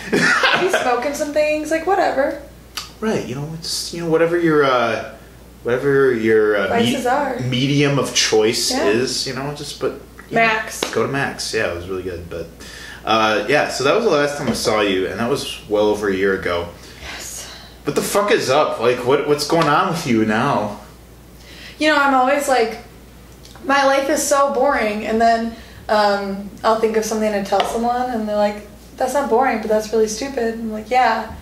Be 0.61 0.69
smoking 0.69 1.15
some 1.15 1.33
things, 1.33 1.71
like 1.71 1.87
whatever. 1.87 2.43
Right, 3.01 3.27
you 3.27 3.35
know, 3.35 3.51
it's 3.59 3.93
you 3.93 4.03
know 4.05 4.09
whatever 4.11 4.39
your, 4.39 4.65
uh, 4.65 5.15
whatever 5.65 6.13
your 6.15 6.57
uh, 6.57 6.69
are. 7.11 7.41
medium 7.41 7.99
of 7.99 8.15
choice 8.15 8.71
Yeah. 8.71 8.87
is, 8.87 9.27
you 9.27 9.35
know, 9.35 9.53
just 9.55 9.81
but 9.81 9.93
you 10.31 10.37
Mac's. 10.37 10.83
know, 10.83 10.93
go 10.93 11.07
to 11.07 11.13
Mac's. 11.13 11.53
Yeah, 11.53 11.73
it 11.73 11.75
was 11.75 11.89
really 11.89 12.05
good. 12.05 12.31
But 12.31 12.47
uh, 13.05 13.45
yeah, 13.49 13.69
so 13.71 13.83
that 13.85 13.95
was 13.97 14.05
the 14.05 14.11
last 14.11 14.39
time 14.39 14.49
I 14.49 14.53
saw 14.53 14.81
you, 14.83 15.09
and 15.09 15.19
that 15.19 15.29
was 15.29 15.61
well 15.69 15.87
over 15.87 16.09
a 16.09 16.15
year 16.15 16.39
ago. 16.39 16.69
Yes. 17.03 17.53
What 17.85 17.97
the 17.97 18.03
fuck 18.03 18.31
is 18.31 18.49
up? 18.49 18.79
Like, 18.79 19.05
what 19.05 19.27
what's 19.27 19.47
going 19.49 19.67
on 19.69 19.89
with 19.89 20.07
you 20.07 20.25
now? 20.25 20.79
You 21.81 21.89
know, 21.89 21.97
I'm 22.01 22.15
always 22.15 22.47
like, 22.49 22.79
my 23.65 23.85
life 23.85 24.09
is 24.09 24.25
so 24.25 24.55
boring, 24.55 25.05
and 25.07 25.21
then 25.21 25.57
um, 25.89 26.51
I'll 26.63 26.79
think 26.79 26.97
of 26.97 27.05
something 27.05 27.33
to 27.33 27.45
tell 27.45 27.65
someone, 27.65 28.11
and 28.11 28.29
they're 28.29 28.37
like, 28.37 28.69
"That's 29.03 29.15
not 29.15 29.29
boring, 29.29 29.59
but 29.59 29.69
that's 29.69 29.93
really 29.93 30.09
stupid." 30.09 30.55
I'm 30.55 30.73
like, 30.73 30.91
"Yeah." 30.91 31.33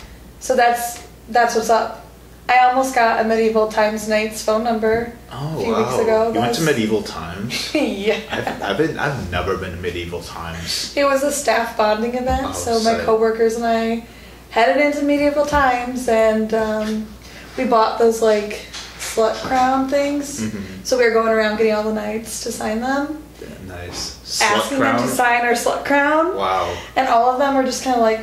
So 0.40 0.56
that's 0.56 1.02
that's 1.28 1.54
what's 1.54 1.70
up. 1.70 2.06
I 2.48 2.58
almost 2.68 2.94
got 2.96 3.20
a 3.20 3.24
medieval 3.28 3.68
times 3.68 4.08
knight's 4.08 4.42
phone 4.42 4.64
number 4.64 5.12
Oh, 5.30 5.54
a 5.56 5.62
few 5.62 5.72
wow. 5.72 5.78
weeks 5.78 6.02
ago. 6.02 6.32
You 6.32 6.40
went 6.40 6.54
to 6.56 6.62
medieval 6.62 7.02
times. 7.20 7.72
yeah. 7.74 8.18
I've, 8.30 8.62
I've 8.62 8.76
been. 8.78 8.98
I've 8.98 9.30
never 9.30 9.56
been 9.56 9.70
to 9.70 9.76
medieval 9.76 10.20
times. 10.22 10.92
It 10.96 11.04
was 11.04 11.22
a 11.22 11.30
staff 11.30 11.76
bonding 11.76 12.14
event, 12.16 12.46
Oh, 12.48 12.52
so 12.52 12.82
my 12.82 12.98
coworkers 13.04 13.54
and 13.54 13.64
I 13.64 14.04
headed 14.50 14.84
into 14.84 15.02
medieval 15.02 15.46
times, 15.46 16.08
and 16.08 16.52
um, 16.54 17.06
we 17.56 17.64
bought 17.66 18.00
those 18.00 18.20
like 18.20 18.66
slut 18.98 19.34
crown 19.46 19.88
things. 19.88 20.40
Mhm. 20.40 20.84
So 20.84 20.98
we 20.98 21.04
were 21.04 21.12
going 21.12 21.28
around 21.32 21.56
getting 21.58 21.72
all 21.74 21.84
the 21.84 21.92
knights 21.92 22.42
to 22.44 22.50
sign 22.52 22.80
them, 22.80 23.22
Nice. 23.68 24.16
Slut 24.30 24.42
asking 24.56 24.78
crown. 24.78 24.96
them 24.96 25.06
to 25.08 25.12
sign 25.14 25.44
our 25.44 25.52
slut 25.52 25.84
crown. 25.84 26.36
Wow. 26.36 26.76
And 26.96 27.08
all 27.08 27.30
of 27.30 27.38
them 27.38 27.54
were 27.56 27.64
just 27.64 27.82
kind 27.84 27.96
of 27.96 28.02
like, 28.02 28.20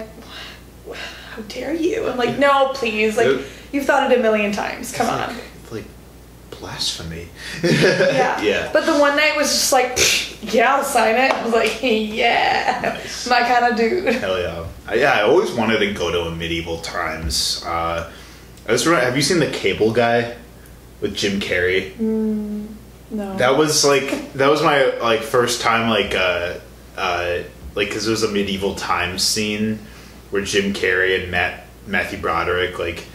how 1.31 1.41
dare 1.43 1.73
you? 1.73 2.07
I'm 2.07 2.17
like, 2.17 2.39
no, 2.39 2.69
please. 2.73 3.17
Like, 3.17 3.41
you've 3.71 3.85
thought 3.85 4.11
it 4.11 4.17
a 4.17 4.21
million 4.21 4.51
times. 4.51 4.93
Come 4.93 5.07
It's 5.07 5.29
on. 5.29 5.35
Like, 5.35 5.43
like 5.71 6.59
blasphemy. 6.59 7.27
Yeah. 7.63 8.41
yeah. 8.41 8.69
But 8.73 8.85
the 8.85 8.97
one 8.97 9.15
knight 9.15 9.35
was 9.35 9.47
just 9.49 9.71
like, 9.73 10.53
yeah, 10.53 10.75
I'll 10.75 10.83
sign 10.83 11.15
it. 11.15 11.31
I 11.31 11.43
was 11.43 11.53
like, 11.53 11.79
yeah, 11.83 12.79
Nice. 12.95 13.27
my 13.27 13.41
kind 13.41 13.65
of 13.71 13.77
dude. 13.77 14.13
Hell 14.15 14.39
yeah. 14.39 14.65
I, 14.87 14.93
yeah, 14.95 15.11
I 15.13 15.21
always 15.23 15.51
wanted 15.51 15.79
to 15.79 15.93
go 15.93 16.09
to 16.11 16.21
a 16.21 16.31
medieval 16.35 16.79
times. 16.79 17.63
Uh, 17.65 18.11
I 18.67 18.71
was 18.71 18.85
remember, 18.85 19.05
have 19.05 19.15
you 19.15 19.21
seen 19.21 19.39
the 19.39 19.49
Cable 19.51 19.91
Guy 19.91 20.35
with 21.01 21.15
Jim 21.15 21.39
Carrey? 21.39 21.91
Mm, 21.95 22.67
no. 23.09 23.37
That 23.37 23.57
was 23.57 23.85
like 23.85 24.33
that 24.33 24.49
was 24.49 24.61
my 24.61 24.97
like 24.97 25.21
first 25.21 25.61
time 25.61 25.89
like 25.89 26.13
uh 26.15 26.55
uh 26.97 27.39
like 27.75 27.87
because 27.89 28.07
it 28.07 28.11
was 28.11 28.23
a 28.23 28.31
medieval 28.31 28.75
times 28.75 29.23
scene 29.23 29.79
where 30.29 30.43
Jim 30.43 30.73
Carrey 30.73 31.21
and 31.21 31.31
Matt 31.31 31.65
Matthew 31.85 32.19
Broderick 32.19 32.79
like 32.79 33.05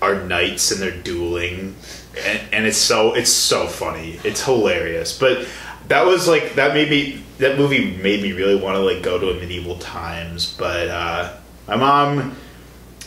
are 0.00 0.22
knights 0.22 0.70
and 0.70 0.80
they're 0.80 1.02
dueling 1.02 1.76
and, 2.24 2.40
and 2.52 2.66
it's 2.66 2.78
so 2.78 3.14
it's 3.14 3.32
so 3.32 3.66
funny. 3.66 4.18
It's 4.24 4.44
hilarious. 4.44 5.18
But 5.18 5.46
that 5.88 6.06
was 6.06 6.26
like 6.28 6.54
that 6.54 6.74
made 6.74 6.90
me 6.90 7.22
that 7.38 7.58
movie 7.58 7.96
made 7.96 8.22
me 8.22 8.32
really 8.32 8.56
want 8.56 8.76
to 8.76 8.80
like 8.80 9.02
go 9.02 9.18
to 9.18 9.30
a 9.30 9.34
medieval 9.34 9.78
times. 9.78 10.54
But 10.56 10.88
uh 10.88 11.36
my 11.66 11.76
mom 11.76 12.36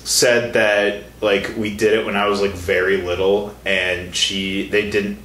said 0.03 0.53
that 0.53 1.03
like 1.21 1.55
we 1.57 1.75
did 1.75 1.93
it 1.93 2.05
when 2.05 2.15
I 2.15 2.27
was 2.27 2.41
like 2.41 2.51
very 2.51 3.01
little 3.01 3.55
and 3.65 4.15
she 4.15 4.69
they 4.69 4.89
didn't 4.89 5.19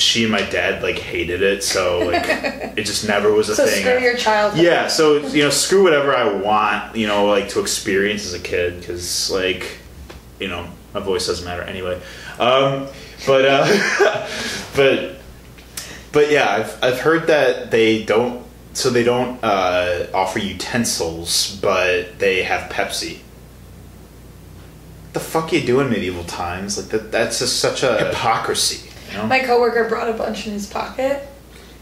she 0.00 0.22
and 0.24 0.32
my 0.32 0.42
dad 0.42 0.82
like 0.82 0.98
hated 0.98 1.42
it 1.42 1.62
so 1.62 1.98
like 2.00 2.24
it 2.76 2.84
just 2.84 3.06
never 3.06 3.32
was 3.32 3.48
a 3.48 3.54
so 3.54 3.66
thing 3.66 3.84
screw 3.84 4.00
your 4.00 4.16
childhood. 4.16 4.62
yeah 4.62 4.88
so 4.88 5.18
you 5.28 5.42
know 5.42 5.50
screw 5.50 5.82
whatever 5.82 6.14
I 6.14 6.32
want 6.32 6.96
you 6.96 7.06
know 7.06 7.26
like 7.26 7.48
to 7.50 7.60
experience 7.60 8.26
as 8.26 8.34
a 8.34 8.40
kid 8.40 8.80
because 8.80 9.30
like 9.30 9.78
you 10.38 10.48
know 10.48 10.66
my 10.94 11.00
voice 11.00 11.26
doesn't 11.26 11.44
matter 11.44 11.62
anyway 11.62 12.00
um 12.38 12.88
but 13.26 13.44
uh 13.44 14.28
but 14.76 15.16
but 16.12 16.30
yeah 16.30 16.50
I've, 16.50 16.78
I've 16.82 17.00
heard 17.00 17.26
that 17.26 17.70
they 17.70 18.02
don't 18.04 18.44
so 18.72 18.88
they 18.90 19.04
don't 19.04 19.42
uh 19.44 20.06
offer 20.14 20.38
utensils 20.38 21.58
but 21.60 22.18
they 22.18 22.42
have 22.42 22.70
Pepsi 22.70 23.20
the 25.12 25.20
fuck 25.20 25.52
you 25.52 25.60
do 25.60 25.80
in 25.80 25.90
medieval 25.90 26.24
times? 26.24 26.78
Like 26.78 26.88
that 26.90 27.10
that's 27.12 27.40
just 27.40 27.58
such 27.58 27.82
a 27.82 27.98
hypocrisy. 27.98 28.89
My 29.26 29.40
coworker 29.40 29.88
brought 29.88 30.08
a 30.08 30.12
bunch 30.12 30.46
in 30.46 30.52
his 30.52 30.66
pocket, 30.66 31.26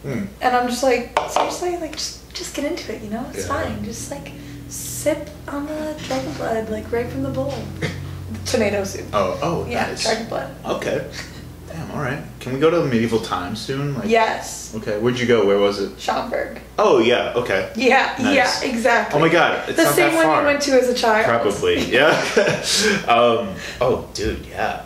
Hmm. 0.03 0.25
and 0.41 0.57
I'm 0.57 0.69
just 0.69 0.83
like, 0.83 1.19
seriously, 1.31 1.77
like 1.77 1.93
just 1.97 2.33
just 2.35 2.55
get 2.55 2.65
into 2.65 2.95
it, 2.95 3.03
you 3.03 3.11
know? 3.11 3.25
It's 3.35 3.47
Yeah. 3.49 3.63
fine. 3.65 3.85
Just 3.85 4.11
like 4.11 4.33
sip 4.69 5.29
on 5.49 5.67
the 5.67 5.95
dragon 6.07 6.33
blood, 6.35 6.71
like 6.71 6.91
right 6.93 7.09
from 7.11 7.23
the 7.25 7.31
bowl. 7.31 7.55
Tomato 8.45 8.85
soup. 8.85 9.07
Oh, 9.13 9.39
oh, 9.43 9.67
yeah, 9.69 9.87
nice. 9.89 10.03
dragon 10.05 10.27
blood. 10.27 10.51
Okay. 10.65 11.05
Damn. 11.69 11.91
All 11.91 12.01
right. 12.01 12.23
Can 12.41 12.55
we 12.55 12.61
go 12.61 12.71
to 12.71 12.85
medieval 12.85 13.21
times 13.21 13.61
soon? 13.61 13.95
Like, 13.95 14.09
Yes, 14.09 14.73
Okay. 14.77 14.99
Where'd 14.99 15.19
you 15.19 15.27
go? 15.27 15.47
Where 15.47 15.59
was 15.59 15.81
it? 15.81 15.99
Schaumburg. 15.99 16.61
Oh 16.79 16.99
yeah. 16.99 17.33
Okay. 17.35 17.71
Yeah, 17.77 18.15
Nice. 18.19 18.63
yeah, 18.63 18.69
exactly. 18.71 19.19
Oh 19.19 19.21
my 19.21 19.29
god. 19.31 19.69
It's 19.69 19.77
the 19.77 19.87
same 19.93 20.15
one 20.15 20.27
you 20.27 20.45
went 20.45 20.63
to 20.63 20.73
as 20.81 20.89
a 20.89 20.95
child. 20.95 21.25
Probably. 21.27 21.79
Yeah. 21.91 22.11
um, 23.09 23.55
oh, 23.81 24.09
dude. 24.15 24.47
Yeah. 24.47 24.83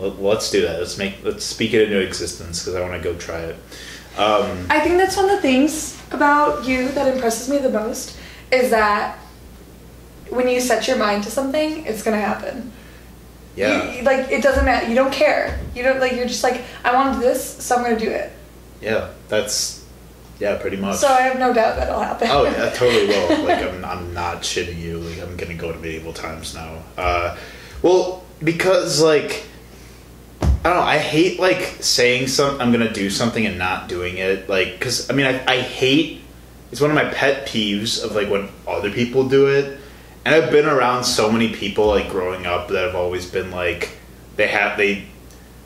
Let, 0.00 0.20
let's 0.20 0.50
do 0.50 0.62
that. 0.62 0.78
Let's 0.80 0.96
make. 0.98 1.22
Let's 1.22 1.44
speak 1.44 1.74
it 1.74 1.82
into 1.82 2.00
existence 2.00 2.60
because 2.60 2.74
I 2.74 2.80
want 2.80 3.00
to 3.02 3.12
go 3.12 3.16
try 3.18 3.38
it. 3.40 3.56
Um, 4.18 4.66
I 4.68 4.80
think 4.80 4.96
that's 4.98 5.16
one 5.16 5.26
of 5.26 5.30
the 5.36 5.40
things 5.42 6.00
about 6.10 6.64
you 6.66 6.88
that 6.88 7.12
impresses 7.14 7.48
me 7.48 7.58
the 7.58 7.70
most 7.70 8.16
is 8.50 8.70
that 8.70 9.16
when 10.30 10.48
you 10.48 10.60
set 10.60 10.88
your 10.88 10.96
mind 10.96 11.24
to 11.24 11.30
something, 11.30 11.86
it's 11.86 12.02
gonna 12.02 12.20
happen. 12.20 12.72
yeah. 13.56 13.92
You- 13.94 14.02
like 14.02 14.30
it 14.30 14.42
doesn't 14.42 14.64
matter. 14.64 14.88
You 14.88 14.94
don't 14.94 15.12
care. 15.12 15.58
You 15.74 15.82
don't 15.82 16.00
like. 16.00 16.12
You're 16.12 16.26
just 16.26 16.42
like, 16.42 16.62
I 16.84 16.94
want 16.94 17.14
to 17.14 17.20
do 17.20 17.26
this, 17.26 17.62
so 17.62 17.76
I'm 17.76 17.82
gonna 17.84 17.98
do 17.98 18.10
it. 18.10 18.32
Yeah. 18.80 19.10
That's. 19.28 19.84
Yeah. 20.38 20.56
Pretty 20.56 20.76
much. 20.78 20.96
So 20.96 21.06
I 21.08 21.22
have 21.22 21.38
no 21.38 21.52
doubt 21.52 21.76
that 21.76 21.88
it'll 21.88 22.00
happen. 22.00 22.28
Oh 22.30 22.44
yeah, 22.44 22.70
totally 22.74 23.06
will. 23.08 23.44
Like 23.44 23.62
I'm, 23.62 23.84
I'm 23.84 24.14
not 24.14 24.38
shitting 24.42 24.78
you. 24.78 24.98
Like 24.98 25.20
I'm 25.20 25.36
gonna 25.36 25.54
go 25.54 25.70
to 25.72 25.78
medieval 25.78 26.12
times 26.14 26.54
now. 26.54 26.82
Uh, 26.96 27.36
well, 27.82 28.24
because 28.42 29.02
like 29.02 29.44
I 30.60 30.68
don't 30.68 30.76
know. 30.76 30.82
I 30.82 30.98
hate 30.98 31.40
like 31.40 31.62
saying 31.80 32.28
some. 32.28 32.60
I'm 32.60 32.70
gonna 32.70 32.92
do 32.92 33.08
something 33.08 33.46
and 33.46 33.58
not 33.58 33.88
doing 33.88 34.18
it. 34.18 34.48
Like, 34.48 34.78
cause 34.80 35.08
I 35.10 35.14
mean, 35.14 35.26
I, 35.26 35.42
I 35.46 35.60
hate. 35.60 36.22
It's 36.70 36.80
one 36.80 36.90
of 36.90 36.94
my 36.94 37.06
pet 37.06 37.48
peeves 37.48 38.04
of 38.04 38.14
like 38.14 38.28
when 38.28 38.48
other 38.68 38.90
people 38.90 39.28
do 39.28 39.48
it, 39.48 39.80
and 40.24 40.34
I've 40.34 40.50
been 40.50 40.66
around 40.66 41.04
so 41.04 41.32
many 41.32 41.52
people 41.52 41.86
like 41.86 42.10
growing 42.10 42.46
up 42.46 42.68
that 42.68 42.84
have 42.84 42.94
always 42.94 43.26
been 43.26 43.50
like 43.50 43.96
they 44.36 44.48
have 44.48 44.76
they 44.76 45.06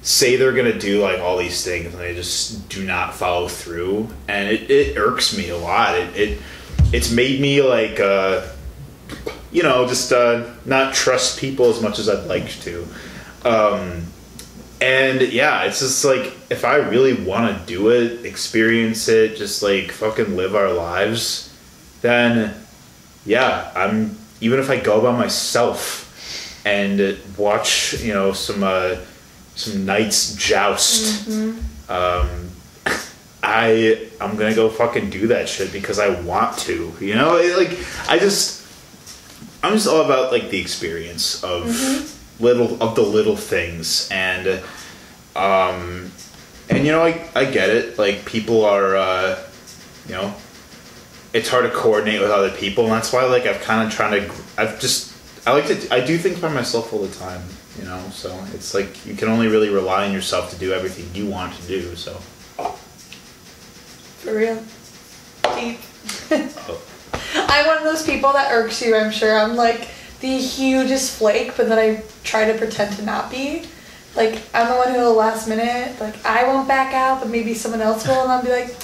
say 0.03 0.37
they're 0.37 0.53
gonna 0.53 0.79
do 0.79 1.03
like 1.03 1.19
all 1.19 1.39
these 1.39 1.65
things 1.65 1.87
and 1.87 2.03
they 2.03 2.15
just 2.15 2.69
do 2.69 2.85
not 2.85 3.15
follow 3.15 3.49
through 3.49 4.07
and 4.29 4.51
it, 4.51 4.71
it 4.71 4.99
irks 4.99 5.35
me 5.35 5.49
a 5.49 5.57
lot 5.57 5.99
it, 5.99 6.15
it 6.15 6.43
it's 6.93 7.11
made 7.11 7.41
me 7.41 7.63
like 7.63 7.99
uh 8.01 8.47
you 9.51 9.63
know 9.63 9.87
just 9.87 10.13
uh 10.13 10.47
not 10.67 10.93
trust 10.93 11.39
people 11.39 11.71
as 11.71 11.81
much 11.81 11.99
as 11.99 12.11
i'd 12.11 12.27
like 12.27 12.51
to 12.51 12.87
um 13.47 14.05
and 14.85 15.23
yeah 15.23 15.65
it's 15.65 15.81
just 15.81 16.05
like 16.05 16.37
if 16.51 16.63
i 16.63 16.77
really 16.77 17.15
want 17.15 17.59
to 17.59 17.67
do 17.67 17.89
it 17.89 18.25
experience 18.27 19.09
it 19.09 19.35
just 19.35 19.63
like 19.63 19.91
fucking 19.91 20.37
live 20.37 20.55
our 20.55 20.73
lives 20.73 21.57
then 22.03 22.55
yeah 23.25 23.73
i'm 23.75 24.15
even 24.43 24.59
if 24.61 24.69
i 24.69 24.79
go 24.79 25.01
by 25.01 25.17
myself 25.17 26.61
and 26.67 27.19
watch 27.39 27.95
you 28.03 28.13
know 28.13 28.33
some 28.33 28.63
uh 28.63 28.95
some 29.55 29.87
knights 29.87 30.35
joust 30.35 31.29
um 31.89 32.51
i 33.43 34.07
i'm 34.21 34.37
gonna 34.37 34.55
go 34.55 34.69
fucking 34.69 35.09
do 35.09 35.29
that 35.29 35.49
shit 35.49 35.73
because 35.73 35.99
i 35.99 36.09
want 36.23 36.59
to 36.59 36.93
you 37.01 37.15
know? 37.15 37.37
It, 37.37 37.57
like 37.57 37.79
i 38.11 38.19
just 38.19 38.67
i'm 39.63 39.73
just 39.73 39.89
all 39.89 40.03
about 40.03 40.31
like 40.31 40.51
the 40.51 40.61
experience 40.61 41.43
of 41.43 42.14
little 42.41 42.83
of 42.83 42.95
the 42.95 43.03
little 43.03 43.37
things 43.37 44.09
and 44.11 44.61
um 45.37 46.11
and 46.69 46.85
you 46.85 46.91
know 46.93 47.03
i 47.05 47.29
i 47.35 47.45
get 47.45 47.69
it 47.71 47.99
like 47.99 48.25
people 48.25 48.65
are 48.65 48.97
uh 48.97 49.39
you 50.07 50.13
know 50.15 50.35
it's 51.33 51.49
hard 51.49 51.65
to 51.65 51.71
coordinate 51.77 52.21
with 52.21 52.31
other 52.31 52.51
people 52.51 52.85
and 52.85 52.93
that's 52.93 53.13
why 53.13 53.25
like 53.25 53.47
i've 53.47 53.61
kind 53.61 53.87
of 53.87 53.93
trying 53.95 54.21
to 54.21 54.35
i've 54.59 54.81
just 54.81 55.13
i 55.47 55.53
like 55.53 55.67
to 55.67 55.95
i 55.95 56.05
do 56.05 56.19
things 56.19 56.39
by 56.41 56.49
myself 56.49 56.93
all 56.93 57.01
the 57.01 57.15
time 57.17 57.43
you 57.79 57.85
know 57.85 58.01
so 58.11 58.37
it's 58.53 58.75
like 58.75 59.05
you 59.07 59.15
can 59.15 59.29
only 59.29 59.47
really 59.49 59.69
rely 59.69 60.07
on 60.07 60.13
yourself 60.13 60.51
to 60.51 60.57
do 60.59 60.73
everything 60.73 61.09
you 61.15 61.27
want 61.31 61.55
to 61.55 61.67
do 61.67 61.95
so 61.97 62.21
For 64.25 64.35
real. 64.35 64.57
Deep. 65.55 65.79
oh, 66.31 66.81
I'm 67.35 67.67
one 67.67 67.77
of 67.77 67.85
those 67.85 68.03
people 68.07 68.33
that 68.33 68.51
irks 68.53 68.81
you, 68.81 68.97
I'm 68.97 69.11
sure. 69.13 69.39
I'm 69.39 69.55
like 69.55 69.89
the 70.25 70.39
hugest 70.39 71.19
flake, 71.19 71.55
but 71.55 71.69
then 71.69 71.79
I 71.79 72.03
try 72.23 72.51
to 72.51 72.57
pretend 72.57 72.97
to 72.97 73.03
not 73.03 73.31
be. 73.31 73.65
Like, 74.17 74.41
I'm 74.55 74.69
the 74.71 74.77
one 74.77 74.91
who 74.95 75.01
will 75.01 75.15
last 75.15 75.47
minute, 75.47 76.01
like, 76.01 76.25
I 76.25 76.45
won't 76.47 76.67
back 76.67 76.95
out, 76.95 77.21
but 77.21 77.29
maybe 77.29 77.53
someone 77.53 77.83
else 77.83 78.07
will, 78.07 78.23
and 78.23 78.33
I'll 78.33 78.43
be 78.43 78.49
like, 78.49 78.75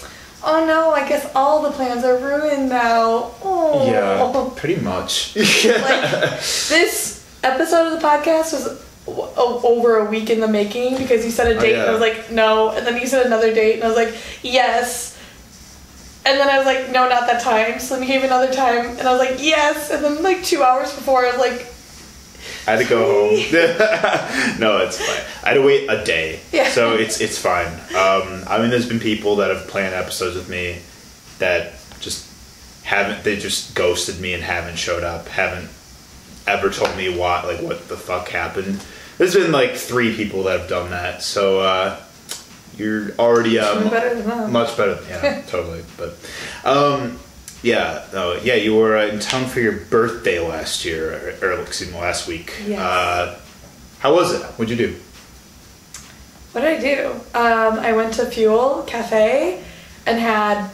oh 0.45 0.67
no, 0.67 0.91
I 0.91 1.09
guess 1.09 1.31
all 1.35 1.63
the 1.63 1.71
plans 1.71 2.05
are 2.05 2.19
ruined 2.19 2.69
now. 2.69 3.33
Oh. 3.43 3.87
yeah 3.87 4.51
pretty 4.57 4.77
much 4.83 5.35
Like, 5.37 6.41
this 6.69 7.25
episode 7.43 7.93
of 7.95 8.01
the 8.01 8.07
podcast 8.07 8.53
was 8.53 8.85
over 9.07 9.97
a 9.99 10.05
week 10.11 10.29
in 10.29 10.41
the 10.41 10.49
making 10.49 10.99
because 10.99 11.25
you 11.25 11.31
said 11.31 11.47
a 11.53 11.57
Oh, 11.57 11.61
date 11.61 11.73
and 11.75 11.83
I 11.83 11.91
was 11.91 12.01
like, 12.01 12.31
no. 12.31 12.71
And 12.71 12.87
then 12.87 13.01
you 13.01 13.07
said 13.07 13.25
another 13.25 13.53
date 13.55 13.77
and 13.77 13.85
I 13.85 13.89
was 13.89 13.97
like, 13.97 14.15
yes. 14.43 15.19
And 16.27 16.39
then 16.39 16.49
I 16.49 16.59
was 16.59 16.67
like, 16.67 16.91
no, 16.91 17.09
not 17.09 17.27
that 17.27 17.41
time. 17.43 17.81
So 17.81 17.95
then 17.95 18.03
you 18.07 18.09
gave 18.13 18.25
another 18.25 18.53
time 18.53 18.99
and 18.99 19.09
I 19.09 19.13
was 19.13 19.21
like, 19.21 19.43
yes. 19.43 19.91
And 19.91 20.05
then 20.05 20.23
like 20.23 20.45
two 20.45 20.63
hours 20.63 20.93
before, 20.95 21.25
I 21.25 21.31
was 21.31 21.39
like, 21.39 21.67
I 22.67 22.73
had 22.77 22.81
to 22.81 22.89
go 22.89 23.05
home. 23.31 23.37
no, 24.61 24.79
it's 24.79 24.99
fine. 24.99 25.25
I 25.45 25.49
had 25.49 25.55
to 25.55 25.63
wait 25.63 25.89
a 25.89 26.05
day, 26.05 26.41
Yeah. 26.53 26.69
so 26.69 26.95
it's 26.95 27.21
it's 27.21 27.39
fine. 27.39 27.67
Um, 27.97 28.45
I 28.47 28.59
mean, 28.61 28.71
there's 28.71 28.89
been 28.89 29.01
people 29.01 29.37
that 29.37 29.51
have 29.55 29.67
planned 29.69 29.95
episodes 29.95 30.37
with 30.37 30.49
me 30.49 30.81
that 31.39 31.73
just 32.01 32.29
haven't. 32.85 33.25
They 33.25 33.37
just 33.37 33.75
ghosted 33.75 34.21
me 34.21 34.35
and 34.35 34.43
haven't 34.43 34.77
showed 34.77 35.05
up. 35.05 35.29
Haven't 35.29 35.69
ever 36.47 36.71
told 36.71 36.97
me 36.97 37.17
what 37.17 37.47
like 37.47 37.61
what 37.63 37.89
the 37.89 37.97
fuck 37.97 38.29
happened. 38.29 38.83
There's 39.19 39.35
been 39.35 39.53
like 39.53 39.75
three 39.75 40.15
people 40.15 40.43
that 40.45 40.61
have 40.61 40.69
done 40.69 40.91
that. 40.91 41.23
So 41.23 41.61
uh, 41.61 42.01
you're 42.77 43.11
already 43.19 43.59
um, 43.59 43.89
better 43.91 44.15
than 44.15 44.27
them. 44.29 44.53
much 44.53 44.77
better. 44.77 44.99
Yeah, 45.09 45.43
totally. 45.49 45.85
But 45.97 46.17
um, 46.65 47.19
yeah, 47.63 48.07
no, 48.13 48.35
yeah, 48.43 48.55
you 48.55 48.75
were 48.77 48.97
uh, 48.97 49.07
in 49.07 49.21
town 49.21 49.47
for 49.47 49.61
your 49.61 49.73
birthday 49.73 50.39
last 50.41 50.85
year, 50.85 51.37
or, 51.43 51.49
or 51.51 51.61
excuse 51.61 51.91
me, 51.93 51.99
last 51.99 52.27
week. 52.27 52.55
Yes. 52.67 52.79
Uh, 52.79 53.41
how 53.99 54.15
was 54.15 54.33
it? 54.35 54.43
What'd 54.57 54.71
you 54.71 54.87
do? 54.89 54.97
what 56.53 56.63
did 56.63 56.79
I 56.79 56.81
do? 56.81 57.11
Um, 57.35 57.79
I 57.79 57.93
went 57.93 58.15
to 58.15 58.27
Fuel 58.27 58.83
Cafe 58.87 59.63
and 60.07 60.19
had 60.19 60.69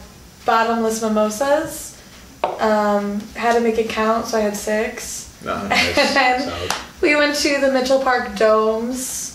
bottomless 0.47 1.03
mimosas. 1.03 2.01
Um, 2.43 3.21
had 3.35 3.55
to 3.55 3.61
make 3.61 3.77
it 3.79 3.89
count, 3.91 4.27
so 4.27 4.39
I 4.39 4.43
had 4.43 4.57
six. 4.57 5.25
Oh, 5.49 5.69
And 5.71 6.17
then 6.17 6.49
Solid. 6.49 6.73
we 7.01 7.15
went 7.15 7.37
to 7.37 7.61
the 7.61 7.71
Mitchell 7.71 8.01
Park 8.03 8.37
domes, 8.37 9.26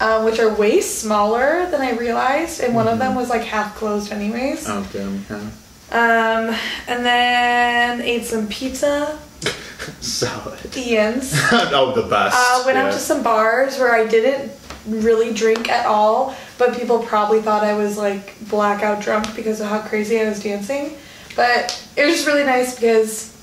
um, 0.00 0.24
which 0.24 0.38
are 0.38 0.54
way 0.54 0.80
smaller 0.80 1.68
than 1.70 1.80
I 1.80 1.92
realized, 1.92 2.60
and 2.60 2.74
one 2.74 2.88
of 2.88 2.98
them 2.98 3.14
was 3.14 3.30
like 3.30 3.42
half 3.42 3.74
closed, 3.76 4.12
anyways. 4.12 4.68
Oh, 4.68 4.86
damn. 4.92 5.24
Yeah. 5.30 5.50
Um, 5.90 6.56
and 6.88 7.06
then 7.06 8.02
ate 8.02 8.24
some 8.24 8.48
pizza. 8.48 9.18
Solid. 10.00 10.76
Ian's. 10.76 11.32
oh, 11.52 11.92
the 11.94 12.08
best. 12.08 12.36
Uh, 12.36 12.62
went 12.66 12.76
out 12.76 12.92
to 12.92 12.98
some 12.98 13.22
bars 13.22 13.78
where 13.78 13.94
I 13.94 14.06
didn't 14.06 14.52
really 14.86 15.32
drink 15.32 15.68
at 15.68 15.86
all, 15.86 16.34
but 16.58 16.76
people 16.76 16.98
probably 17.00 17.40
thought 17.40 17.64
I 17.64 17.74
was 17.74 17.96
like 17.96 18.34
blackout 18.48 19.02
drunk 19.02 19.34
because 19.34 19.60
of 19.60 19.68
how 19.68 19.80
crazy 19.80 20.20
I 20.20 20.28
was 20.28 20.42
dancing. 20.42 20.96
But 21.34 21.86
it 21.96 22.04
was 22.04 22.14
just 22.16 22.26
really 22.26 22.44
nice 22.44 22.74
because 22.74 23.36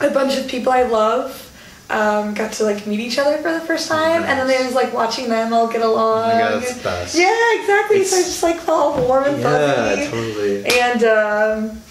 a 0.00 0.10
bunch 0.10 0.36
of 0.36 0.48
people 0.48 0.72
I 0.72 0.82
love 0.82 1.49
um, 1.90 2.34
got 2.34 2.52
to 2.54 2.64
like 2.64 2.86
meet 2.86 3.00
each 3.00 3.18
other 3.18 3.36
for 3.38 3.52
the 3.52 3.60
first 3.60 3.88
time, 3.88 4.22
and 4.22 4.38
then 4.38 4.48
it 4.50 4.64
was 4.64 4.74
like 4.74 4.92
watching 4.94 5.28
them 5.28 5.52
all 5.52 5.66
get 5.66 5.82
along. 5.82 6.30
Oh 6.30 6.34
my 6.34 6.38
God, 6.38 6.62
that's 6.62 6.74
the 6.76 6.82
best. 6.84 7.14
Yeah, 7.18 7.60
exactly. 7.60 8.04
so 8.04 8.16
I 8.16 8.20
It's- 8.20 8.30
just 8.30 8.42
like 8.42 8.56
felt 8.60 8.96
all 8.96 9.06
warm 9.06 9.24
and 9.24 9.42
fuzzy. 9.42 10.00
Yeah, 10.02 10.10
totally. 10.10 10.66
And 10.66 11.04
um, 11.04 11.82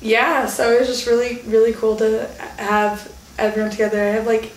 yeah, 0.00 0.46
so 0.46 0.72
it 0.72 0.80
was 0.80 0.88
just 0.88 1.06
really, 1.06 1.40
really 1.46 1.72
cool 1.72 1.96
to 1.96 2.26
have 2.56 3.12
everyone 3.38 3.70
together. 3.70 4.00
I 4.00 4.10
have 4.12 4.26
like 4.26 4.52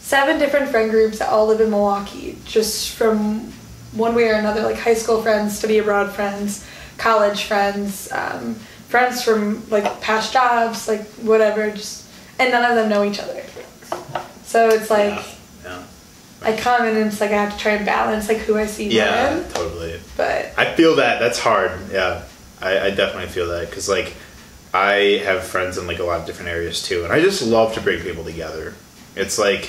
seven 0.00 0.38
different 0.38 0.68
friend 0.70 0.90
groups 0.90 1.18
that 1.18 1.28
all 1.28 1.46
live 1.46 1.60
in 1.60 1.70
Milwaukee, 1.70 2.38
just 2.44 2.90
from 2.94 3.52
one 3.92 4.14
way 4.14 4.28
or 4.28 4.34
another, 4.34 4.62
like 4.62 4.78
high 4.78 4.94
school 4.94 5.20
friends, 5.22 5.58
study 5.58 5.78
abroad 5.78 6.12
friends, 6.12 6.64
college 6.96 7.44
friends, 7.44 8.10
um, 8.12 8.54
friends 8.88 9.22
from 9.22 9.68
like 9.70 10.00
past 10.00 10.32
jobs, 10.32 10.86
like 10.88 11.02
whatever, 11.16 11.70
just 11.70 11.99
and 12.40 12.50
none 12.50 12.68
of 12.70 12.76
them 12.76 12.88
know 12.88 13.04
each 13.04 13.20
other. 13.20 13.42
So 14.44 14.68
it's 14.70 14.90
like 14.90 15.14
yeah. 15.14 15.24
yeah. 15.64 15.82
I 16.42 16.56
come 16.56 16.86
and 16.86 16.96
it's 16.96 17.20
like 17.20 17.30
I 17.30 17.34
have 17.44 17.52
to 17.52 17.58
try 17.58 17.72
and 17.72 17.86
balance 17.86 18.28
like 18.28 18.38
who 18.38 18.56
I 18.56 18.66
see 18.66 18.88
Yeah, 18.88 19.38
when, 19.38 19.48
totally. 19.52 20.00
but 20.16 20.52
I 20.58 20.74
feel 20.74 20.96
that. 20.96 21.20
That's 21.20 21.38
hard. 21.38 21.72
Yeah, 21.92 22.24
I, 22.60 22.78
I 22.86 22.90
definitely 22.90 23.28
feel 23.28 23.46
that 23.48 23.68
because 23.70 23.88
like 23.88 24.14
I 24.74 25.20
have 25.24 25.44
friends 25.44 25.78
in 25.78 25.86
like 25.86 25.98
a 25.98 26.04
lot 26.04 26.20
of 26.20 26.26
different 26.26 26.50
areas 26.50 26.82
too, 26.82 27.04
and 27.04 27.12
I 27.12 27.20
just 27.20 27.42
love 27.42 27.74
to 27.74 27.80
bring 27.80 28.00
people 28.02 28.24
together. 28.24 28.74
It's 29.16 29.38
like 29.38 29.66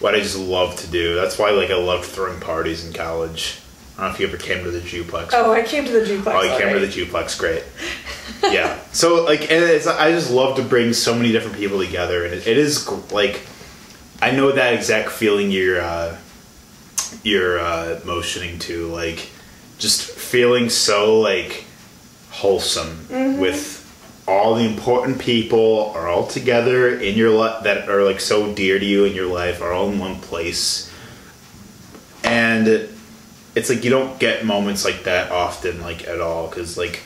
what 0.00 0.14
I 0.14 0.18
just 0.18 0.38
love 0.38 0.76
to 0.76 0.86
do. 0.88 1.14
That's 1.14 1.38
why 1.38 1.50
like 1.50 1.70
I 1.70 1.76
loved 1.76 2.04
throwing 2.06 2.40
parties 2.40 2.84
in 2.86 2.92
college. 2.92 3.60
I 3.98 4.02
don't 4.02 4.10
know 4.10 4.14
if 4.14 4.20
you 4.20 4.28
ever 4.28 4.36
came 4.36 4.62
to 4.62 4.70
the 4.70 4.80
jukeplex. 4.80 5.30
oh, 5.32 5.52
I 5.52 5.62
came 5.62 5.84
to 5.84 5.90
the 5.90 6.06
jukebox. 6.06 6.32
Oh, 6.32 6.42
you 6.42 6.56
came 6.56 6.72
to 6.72 6.78
the 6.78 6.86
jukeplex, 6.86 7.36
great. 7.36 7.64
yeah. 8.54 8.78
So 8.92 9.24
like, 9.24 9.42
and 9.50 9.64
it's, 9.64 9.88
I 9.88 10.12
just 10.12 10.30
love 10.30 10.56
to 10.56 10.62
bring 10.62 10.92
so 10.92 11.14
many 11.16 11.32
different 11.32 11.56
people 11.56 11.80
together, 11.84 12.24
and 12.24 12.32
it, 12.32 12.46
it 12.46 12.56
is 12.56 12.88
like, 13.10 13.44
I 14.22 14.30
know 14.30 14.52
that 14.52 14.72
exact 14.72 15.10
feeling 15.10 15.50
you're 15.50 15.80
uh, 15.80 16.16
you're 17.24 17.58
uh, 17.58 18.00
motioning 18.04 18.60
to, 18.60 18.86
like, 18.86 19.30
just 19.78 20.02
feeling 20.10 20.68
so 20.68 21.20
like 21.20 21.64
wholesome 22.30 23.38
with 23.38 23.76
all 24.26 24.54
the 24.54 24.64
important 24.64 25.18
people 25.18 25.90
are 25.94 26.06
all 26.06 26.26
together 26.26 26.98
in 26.98 27.16
your 27.16 27.30
life 27.30 27.64
that 27.64 27.88
are 27.88 28.02
like 28.02 28.20
so 28.20 28.52
dear 28.54 28.78
to 28.78 28.84
you 28.84 29.04
in 29.04 29.14
your 29.14 29.26
life 29.26 29.62
are 29.62 29.72
all 29.72 29.88
in 29.88 29.98
one 29.98 30.16
place 30.20 30.92
and 32.24 32.88
it's 33.58 33.68
like 33.70 33.82
you 33.84 33.90
don't 33.90 34.18
get 34.20 34.44
moments 34.44 34.84
like 34.84 35.00
that 35.04 35.30
often 35.32 35.80
like 35.80 36.06
at 36.06 36.20
all 36.20 36.48
because 36.48 36.76
like 36.78 37.02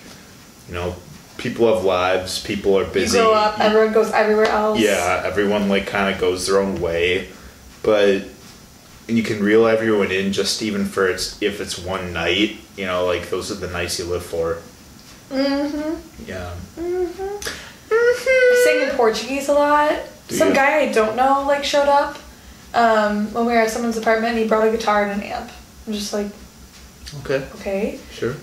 you 0.69 0.75
know 0.75 0.95
people 1.39 1.65
have 1.75 1.85
lives 1.85 2.39
people 2.43 2.79
are 2.79 2.85
You 2.85 2.91
busy 3.01 3.19
grow 3.19 3.33
up, 3.35 3.57
You- 3.59 3.65
everyone 3.65 3.93
goes 3.93 4.11
everywhere 4.13 4.47
else. 4.47 4.79
yeah 4.79 5.23
everyone 5.25 5.69
like 5.69 5.87
kind 5.87 6.15
of 6.15 6.21
goes 6.21 6.47
their 6.47 6.59
own 6.61 6.81
way 6.81 7.29
but 7.83 8.23
and 9.09 9.17
you 9.19 9.25
can 9.25 9.43
reel 9.43 9.67
everyone 9.67 10.11
in 10.13 10.33
just 10.33 10.63
even 10.63 10.85
for 10.85 11.09
it's 11.09 11.41
if 11.43 11.61
it's 11.61 11.77
one 11.79 12.13
night 12.13 12.59
you 12.77 12.87
know 12.87 13.05
like 13.07 13.31
those 13.31 13.51
are 13.51 13.57
the 13.67 13.69
nights 13.69 13.99
you 13.99 14.05
live 14.05 14.25
for 14.25 14.59
Mm-hmm. 15.31 15.95
yeah 16.27 16.53
Mhm. 16.79 17.49
I 17.91 18.65
sing 18.65 18.89
in 18.89 18.97
Portuguese 18.97 19.49
a 19.49 19.55
lot. 19.55 19.93
Do 20.29 20.37
Some 20.37 20.49
you? 20.49 20.55
guy 20.55 20.81
I 20.81 20.93
don't 20.93 21.17
know 21.17 21.45
like 21.47 21.65
showed 21.65 21.89
up 21.89 22.19
um, 22.75 23.33
when 23.35 23.45
we 23.47 23.53
were 23.53 23.59
at 23.59 23.71
someone's 23.71 23.97
apartment. 23.99 24.33
and 24.35 24.39
He 24.43 24.49
brought 24.49 24.67
a 24.67 24.71
guitar 24.71 25.05
and 25.05 25.13
an 25.21 25.23
amp. 25.29 25.51
I'm 25.87 25.93
just 25.93 26.13
like, 26.13 26.27
okay 27.21 27.47
okay, 27.57 28.01
sure 28.11 28.35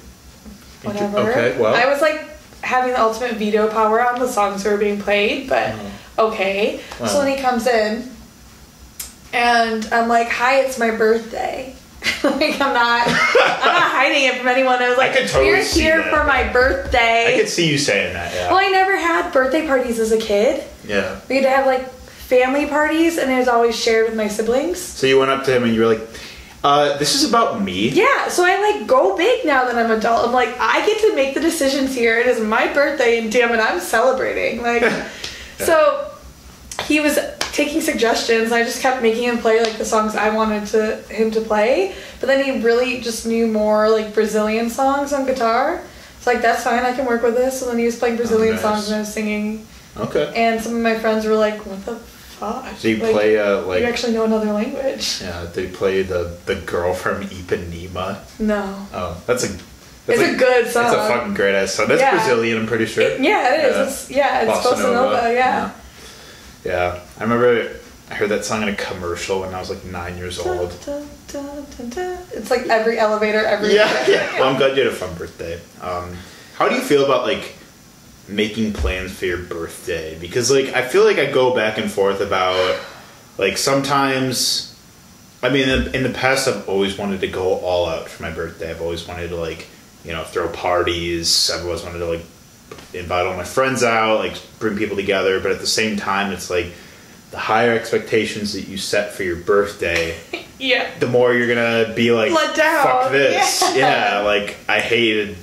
whatever. 0.83 1.19
okay 1.19 1.59
well 1.59 1.75
I 1.75 1.85
was 1.85 2.01
like 2.01 2.29
having 2.61 2.91
the 2.91 3.01
ultimate 3.01 3.35
veto 3.35 3.69
power 3.69 4.05
on 4.05 4.19
the 4.19 4.27
songs 4.27 4.63
that 4.63 4.71
were 4.71 4.77
being 4.77 5.01
played, 5.01 5.47
but 5.47 5.73
mm. 5.73 5.91
okay. 6.19 6.81
So 6.99 7.23
then 7.23 7.35
he 7.35 7.41
comes 7.41 7.65
in, 7.67 8.09
and 9.33 9.87
I'm 9.91 10.07
like, 10.07 10.29
"Hi, 10.29 10.61
it's 10.61 10.77
my 10.77 10.91
birthday." 10.91 11.75
like 12.23 12.59
I'm 12.61 12.73
not, 12.73 13.07
I'm 13.07 13.73
not 13.73 13.91
hiding 13.91 14.23
it 14.25 14.37
from 14.37 14.47
anyone. 14.47 14.81
I 14.81 14.89
was 14.89 14.97
like, 14.97 15.13
could 15.13 15.27
totally 15.27 15.51
"We're 15.51 15.63
here 15.63 15.97
that. 15.97 16.13
for 16.13 16.23
my 16.25 16.51
birthday." 16.51 17.33
I 17.35 17.39
could 17.39 17.49
see 17.49 17.69
you 17.69 17.77
saying 17.77 18.13
that 18.13 18.33
yeah 18.33 18.47
Well, 18.49 18.57
I 18.57 18.69
never 18.69 18.97
had 18.97 19.31
birthday 19.33 19.65
parties 19.67 19.99
as 19.99 20.11
a 20.11 20.17
kid. 20.17 20.63
yeah 20.85 21.19
We 21.29 21.35
had 21.35 21.43
to 21.43 21.49
have 21.49 21.65
like 21.65 21.89
family 21.89 22.67
parties, 22.67 23.17
and 23.17 23.31
it 23.31 23.37
was 23.37 23.47
always 23.47 23.75
shared 23.77 24.07
with 24.07 24.15
my 24.15 24.27
siblings. 24.27 24.79
so 24.79 25.07
you 25.07 25.17
went 25.19 25.31
up 25.31 25.43
to 25.45 25.55
him 25.55 25.63
and 25.63 25.73
you 25.73 25.81
were 25.81 25.87
like 25.87 26.07
uh, 26.63 26.97
this 26.97 27.15
is 27.15 27.27
about 27.29 27.61
me 27.61 27.89
Yeah, 27.89 28.27
so 28.27 28.43
I 28.45 28.59
like 28.59 28.87
go 28.87 29.15
big 29.15 29.45
now 29.45 29.65
that 29.65 29.75
I'm 29.75 29.91
adult. 29.91 30.27
I'm 30.27 30.33
like, 30.33 30.49
I 30.59 30.85
get 30.85 30.99
to 31.01 31.15
make 31.15 31.33
the 31.33 31.39
decisions 31.39 31.95
here. 31.95 32.17
It 32.17 32.27
is 32.27 32.41
my 32.41 32.73
birthday, 32.73 33.19
and 33.19 33.31
damn 33.31 33.53
it, 33.53 33.59
I'm 33.59 33.79
celebrating. 33.79 34.61
Like, 34.61 34.83
so 35.57 36.11
he 36.85 36.99
was 36.99 37.17
taking 37.53 37.81
suggestions. 37.81 38.51
I 38.51 38.63
just 38.63 38.81
kept 38.81 39.01
making 39.01 39.23
him 39.23 39.37
play 39.37 39.61
like 39.61 39.77
the 39.77 39.85
songs 39.85 40.15
I 40.15 40.29
wanted 40.35 40.65
to 40.67 40.97
him 41.13 41.31
to 41.31 41.41
play. 41.41 41.95
But 42.19 42.27
then 42.27 42.43
he 42.43 42.61
really 42.61 42.99
just 42.99 43.25
knew 43.25 43.47
more 43.47 43.89
like 43.89 44.13
Brazilian 44.13 44.69
songs 44.69 45.13
on 45.13 45.25
guitar. 45.25 45.81
It's 46.17 46.27
like 46.27 46.41
that's 46.41 46.63
fine. 46.63 46.83
I 46.83 46.93
can 46.93 47.05
work 47.05 47.23
with 47.23 47.35
this. 47.35 47.59
So 47.59 47.67
then 47.67 47.77
he 47.77 47.85
was 47.85 47.97
playing 47.97 48.17
Brazilian 48.17 48.55
nice. 48.55 48.61
songs 48.61 48.87
and 48.87 48.97
I 48.97 48.99
was 48.99 49.13
singing. 49.13 49.65
okay 49.95 50.31
And 50.35 50.61
some 50.61 50.75
of 50.75 50.81
my 50.81 50.99
friends 50.99 51.25
were 51.25 51.35
like, 51.35 51.65
"What 51.65 51.85
the 51.85 51.99
fuck?" 52.39 52.65
so 52.77 52.87
you 52.87 52.97
Like, 52.97 53.11
play 53.13 53.37
uh, 53.37 53.61
like 53.69 53.81
you 53.81 53.87
actually 53.87 54.13
know 54.13 54.25
another 54.25 54.51
language? 54.51 55.19
yeah 55.21 55.45
they 55.53 55.67
play 55.67 56.01
the 56.03 56.37
the 56.45 56.55
girl 56.55 56.93
from 56.93 57.23
Ipanema 57.23 58.17
No. 58.39 58.63
oh 58.93 59.21
that's 59.27 59.43
a 59.43 59.47
It's 59.47 60.17
that's 60.19 60.21
a 60.21 60.37
good 60.37 60.65
song. 60.71 60.85
It's 60.85 60.93
a 60.95 61.07
fucking 61.07 61.33
great 61.35 61.53
ass 61.55 61.73
song. 61.75 61.87
That's 61.89 62.01
Yeah. 62.01 62.15
Brazilian, 62.15 62.57
I'm 62.59 62.65
pretty 62.67 62.87
sure. 62.87 63.03
It- 63.03 63.21
yeah, 63.21 63.53
it 63.53 63.59
is. 63.65 63.75
Yeah. 63.75 63.83
It's, 63.85 64.09
yeah, 64.09 64.41
it's 64.41 64.51
Bossa 64.65 64.73
Bossa 64.73 64.93
Nova. 64.93 65.33
Yeah. 65.33 65.71
Yeah. 66.65 66.99
I 67.19 67.23
remember 67.23 67.69
I 68.09 68.13
heard 68.15 68.29
that 68.29 68.43
song 68.43 68.63
in 68.63 68.69
a 68.69 68.75
commercial 68.75 69.41
when 69.41 69.53
I 69.53 69.59
was 69.59 69.69
like 69.69 69.85
nine 69.85 70.17
years 70.17 70.39
old. 70.39 70.73
Dun, 70.83 71.05
dun, 71.31 71.45
dun, 71.45 71.65
dun, 71.77 71.89
dun. 71.93 72.17
It's 72.33 72.49
like 72.49 72.65
every 72.67 72.97
elevator, 72.97 73.45
every 73.45 73.75
Yeah, 73.75 73.85
yeah. 74.09 74.39
Well, 74.39 74.49
I'm 74.49 74.57
glad 74.57 74.75
you 74.75 74.81
had 74.83 74.91
a 74.91 74.95
fun 74.95 75.13
birthday. 75.13 75.59
Um, 75.79 76.17
how 76.57 76.67
do 76.67 76.73
you 76.73 76.81
feel 76.81 77.05
about 77.05 77.21
like 77.31 77.53
making 78.29 78.73
plans 78.73 79.11
for 79.17 79.25
your 79.25 79.37
birthday? 79.39 80.17
Because 80.19 80.51
like 80.51 80.73
I 80.73 80.87
feel 80.87 81.03
like 81.03 81.17
I 81.17 81.31
go 81.31 81.53
back 81.55 81.77
and 81.77 81.91
forth 81.91 82.21
about 82.21 82.79
like 83.37 83.57
sometimes. 83.57 84.65
I 85.41 85.47
mean, 85.49 85.69
in, 85.69 85.95
in 85.95 86.03
the 86.03 86.09
past, 86.09 86.49
I've 86.49 86.67
always 86.67 86.97
wanted 86.97 87.21
to 87.21 87.27
go 87.27 87.59
all 87.59 87.85
out 87.87 88.09
for 88.09 88.23
my 88.23 88.29
birthday. 88.31 88.69
I've 88.71 88.81
always 88.81 89.07
wanted 89.07 89.29
to 89.29 89.37
like, 89.37 89.67
you 90.03 90.11
know, 90.11 90.25
throw 90.25 90.49
parties. 90.49 91.49
I've 91.49 91.63
always 91.65 91.81
wanted 91.81 91.99
to 91.99 92.07
like 92.07 92.21
invite 92.93 93.25
all 93.25 93.37
my 93.37 93.45
friends 93.45 93.81
out, 93.81 94.19
like 94.19 94.33
bring 94.59 94.77
people 94.77 94.97
together. 94.97 95.39
But 95.39 95.51
at 95.53 95.59
the 95.59 95.67
same 95.67 95.95
time, 95.95 96.33
it's 96.33 96.49
like 96.49 96.73
the 97.31 97.37
higher 97.37 97.71
expectations 97.71 98.51
that 98.51 98.67
you 98.67 98.77
set 98.77 99.13
for 99.13 99.23
your 99.23 99.37
birthday, 99.37 100.17
Yeah. 100.59 100.89
the 100.99 101.07
more 101.07 101.33
you're 101.33 101.47
gonna 101.47 101.93
be 101.95 102.11
like, 102.11 102.33
Let 102.33 102.53
down. 102.57 102.83
fuck 102.85 103.11
this. 103.13 103.61
Yeah. 103.77 104.17
Yeah. 104.17 104.19
like 104.25 104.57
I 104.67 104.81
hated, 104.81 105.37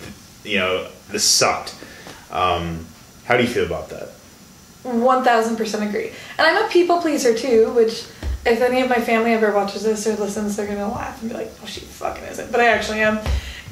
you 0.44 0.59
know, 0.59 0.88
this 1.11 1.25
sucked. 1.25 1.75
Um, 2.30 2.86
how 3.24 3.36
do 3.36 3.42
you 3.42 3.48
feel 3.48 3.66
about 3.66 3.88
that? 3.90 4.08
One 4.82 5.24
thousand 5.24 5.56
percent 5.56 5.88
agree. 5.88 6.12
And 6.38 6.46
I'm 6.46 6.64
a 6.64 6.68
people 6.68 7.00
pleaser 7.00 7.36
too, 7.36 7.70
which 7.72 8.06
if 8.44 8.60
any 8.60 8.80
of 8.80 8.88
my 8.88 9.00
family 9.00 9.32
ever 9.32 9.52
watches 9.52 9.82
this 9.82 10.06
or 10.06 10.14
listens, 10.14 10.56
they're 10.56 10.66
gonna 10.66 10.88
laugh 10.88 11.20
and 11.20 11.30
be 11.30 11.36
like, 11.36 11.50
"Oh, 11.62 11.66
she 11.66 11.80
fucking 11.80 12.24
isn't," 12.24 12.52
but 12.52 12.60
I 12.60 12.68
actually 12.68 13.00
am. 13.00 13.18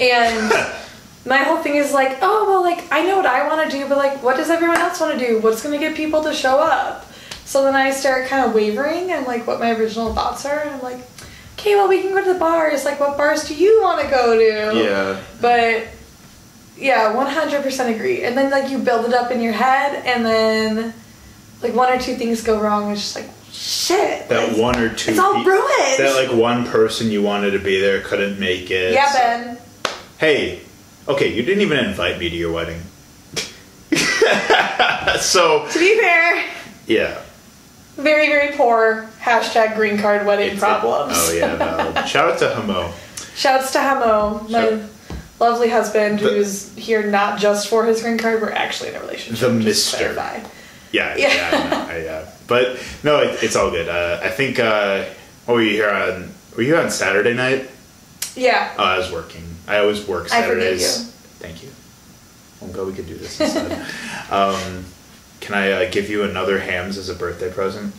And 0.00 0.52
my 1.24 1.38
whole 1.38 1.58
thing 1.58 1.76
is 1.76 1.92
like, 1.92 2.18
"Oh, 2.20 2.46
well, 2.48 2.62
like 2.62 2.84
I 2.90 3.04
know 3.04 3.16
what 3.16 3.26
I 3.26 3.46
want 3.46 3.70
to 3.70 3.76
do, 3.76 3.88
but 3.88 3.96
like, 3.96 4.22
what 4.22 4.36
does 4.36 4.50
everyone 4.50 4.78
else 4.78 5.00
want 5.00 5.18
to 5.18 5.24
do? 5.24 5.38
What's 5.40 5.62
gonna 5.62 5.78
get 5.78 5.94
people 5.94 6.22
to 6.24 6.34
show 6.34 6.58
up?" 6.58 7.06
So 7.44 7.62
then 7.62 7.76
I 7.76 7.90
start 7.92 8.26
kind 8.26 8.44
of 8.44 8.54
wavering 8.54 9.12
and 9.12 9.26
like 9.26 9.46
what 9.46 9.60
my 9.60 9.70
original 9.70 10.12
thoughts 10.14 10.44
are, 10.44 10.58
and 10.60 10.70
I'm 10.70 10.82
like, 10.82 10.98
"Okay, 11.56 11.76
well, 11.76 11.86
we 11.88 12.00
can 12.02 12.10
go 12.10 12.24
to 12.24 12.32
the 12.32 12.38
bars. 12.38 12.84
Like, 12.84 12.98
what 12.98 13.16
bars 13.16 13.44
do 13.46 13.54
you 13.54 13.80
want 13.82 14.02
to 14.02 14.10
go 14.10 14.36
to?" 14.36 14.76
Yeah. 14.76 15.20
But 15.40 15.86
yeah, 16.76 17.14
one 17.14 17.26
hundred 17.26 17.62
percent 17.62 17.94
agree. 17.94 18.24
And 18.24 18.36
then 18.36 18.50
like 18.50 18.70
you 18.70 18.78
build 18.78 19.06
it 19.06 19.14
up 19.14 19.30
in 19.30 19.40
your 19.40 19.52
head, 19.52 20.04
and 20.06 20.24
then 20.24 20.94
like 21.62 21.74
one 21.74 21.92
or 21.92 21.98
two 22.00 22.14
things 22.16 22.42
go 22.42 22.60
wrong. 22.60 22.90
It's 22.92 23.00
just 23.00 23.16
like 23.16 23.28
shit. 23.52 24.28
That 24.28 24.52
like, 24.52 24.60
one 24.60 24.76
or 24.78 24.88
two. 24.94 25.10
It's 25.12 25.20
all 25.20 25.34
pe- 25.34 25.44
ruined. 25.44 25.98
That 25.98 26.14
like 26.28 26.36
one 26.38 26.66
person 26.66 27.10
you 27.10 27.22
wanted 27.22 27.52
to 27.52 27.58
be 27.60 27.80
there 27.80 28.00
couldn't 28.02 28.38
make 28.40 28.70
it. 28.70 28.92
yeah, 28.92 29.08
so- 29.10 29.18
Ben. 29.18 29.58
Hey, 30.18 30.60
okay, 31.08 31.32
you 31.34 31.42
didn't 31.42 31.62
even 31.62 31.78
invite 31.84 32.18
me 32.18 32.28
to 32.30 32.36
your 32.36 32.52
wedding. 32.52 32.80
so 35.20 35.66
To 35.70 35.78
be 35.78 35.98
fair, 35.98 36.44
yeah. 36.86 37.20
very 37.96 38.28
very 38.28 38.56
poor 38.56 39.08
hashtag 39.20 39.76
green 39.76 39.98
card 39.98 40.26
wedding 40.26 40.46
It's- 40.54 40.60
problems. 40.60 41.12
Oh 41.16 41.32
yeah, 41.32 41.56
valid. 41.56 42.08
Shout 42.08 42.30
out 42.32 42.38
to 42.38 42.54
Hamo. 42.54 42.92
Shouts 43.34 43.72
to 43.72 43.80
Hamo, 43.80 44.40
my 44.48 44.48
Shout- 44.48 44.80
lovely 45.40 45.68
husband, 45.70 46.18
The- 46.20 46.28
who's 46.30 46.74
here 46.76 47.02
not 47.04 47.38
just 47.38 47.68
for 47.68 47.84
his 47.84 48.02
green 48.02 48.18
card. 48.18 48.40
We're 48.40 48.50
actually 48.52 48.90
in 48.90 48.96
a 48.96 49.00
relationship. 49.00 49.48
The 49.48 49.52
Mister. 49.54 50.12
Yeah, 50.92 51.16
Yeah. 51.16 51.16
yeah, 51.16 51.50
I 51.52 51.68
know, 51.68 51.86
I, 51.90 52.06
uh, 52.12 52.30
but 52.46 52.78
no, 53.02 53.20
it, 53.20 53.42
it's 53.42 53.56
all 53.56 53.70
good. 53.70 53.88
Uh, 53.88 54.20
I 54.22 54.28
think. 54.28 54.58
Uh, 54.58 55.04
what 55.46 55.54
were 55.54 55.62
you 55.62 55.70
here 55.72 55.90
on? 55.90 56.32
Were 56.56 56.62
you 56.62 56.76
on 56.76 56.90
Saturday 56.90 57.34
night? 57.34 57.68
Yeah. 58.36 58.72
Oh, 58.78 58.84
I 58.84 58.96
was 58.98 59.10
working. 59.12 59.42
I 59.68 59.78
always 59.78 60.06
work 60.06 60.32
I 60.32 60.42
forgive 60.42 60.80
Saturdays. 60.80 60.98
you. 60.98 61.04
Thank 61.40 61.62
you. 61.62 61.68
I'm 62.62 62.72
glad 62.72 62.86
we 62.86 62.92
could 62.94 63.06
do 63.06 63.14
this 63.16 63.38
instead. 63.40 63.72
um, 64.30 64.84
can 65.40 65.54
I 65.54 65.72
uh, 65.86 65.90
give 65.90 66.08
you 66.08 66.22
another 66.22 66.58
hams 66.60 66.96
as 66.96 67.08
a 67.10 67.14
birthday 67.14 67.50
present? 67.52 67.94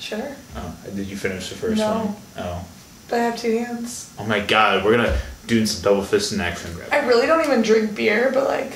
Sure. 0.00 0.34
Oh, 0.56 0.74
did 0.96 1.06
you 1.06 1.16
finish 1.16 1.48
the 1.50 1.54
first 1.54 1.78
No. 1.78 1.94
one? 2.06 2.16
Oh. 2.38 2.64
But 3.08 3.20
I 3.20 3.22
have 3.24 3.38
two 3.38 3.58
hands. 3.58 4.10
Oh 4.18 4.24
my 4.24 4.40
god, 4.40 4.84
we're 4.84 4.96
gonna 4.96 5.16
do 5.60 5.66
some 5.66 5.82
double 5.82 6.02
fist 6.02 6.32
and 6.32 6.40
action 6.40 6.72
grab. 6.74 6.88
I 6.92 7.06
really 7.06 7.26
don't 7.26 7.44
even 7.44 7.62
drink 7.62 7.94
beer, 7.94 8.30
but 8.32 8.44
like, 8.48 8.72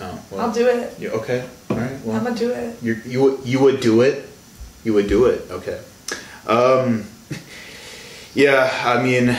Oh, 0.00 0.20
well. 0.30 0.40
I'll 0.40 0.52
do 0.52 0.66
it. 0.66 0.98
You, 0.98 1.10
okay. 1.10 1.46
All 1.70 1.76
right. 1.76 1.98
Well, 2.04 2.16
I'm 2.16 2.24
gonna 2.24 2.36
do 2.36 2.50
it. 2.50 2.76
you 2.82 3.00
you 3.06 3.22
would- 3.22 3.40
you 3.46 3.60
would 3.60 3.80
do 3.80 4.00
it. 4.02 4.28
You 4.82 4.92
would 4.94 5.08
do 5.08 5.26
it. 5.26 5.46
Okay. 5.50 5.80
Um. 6.46 7.04
Yeah, 8.36 8.68
I 8.84 9.00
mean, 9.00 9.36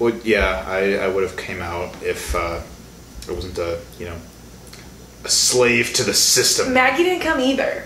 would 0.00 0.24
yeah, 0.24 0.64
I 0.66 0.96
I 1.04 1.06
would 1.06 1.22
have 1.22 1.36
came 1.36 1.62
out 1.62 1.94
if 2.02 2.34
uh, 2.34 2.58
I 3.28 3.32
wasn't 3.32 3.56
a 3.58 3.78
you 4.00 4.06
know 4.06 4.16
a 5.24 5.28
slave 5.28 5.92
to 5.94 6.02
the 6.02 6.12
system. 6.12 6.72
Maggie 6.74 7.04
didn't 7.04 7.22
come 7.22 7.38
either, 7.40 7.84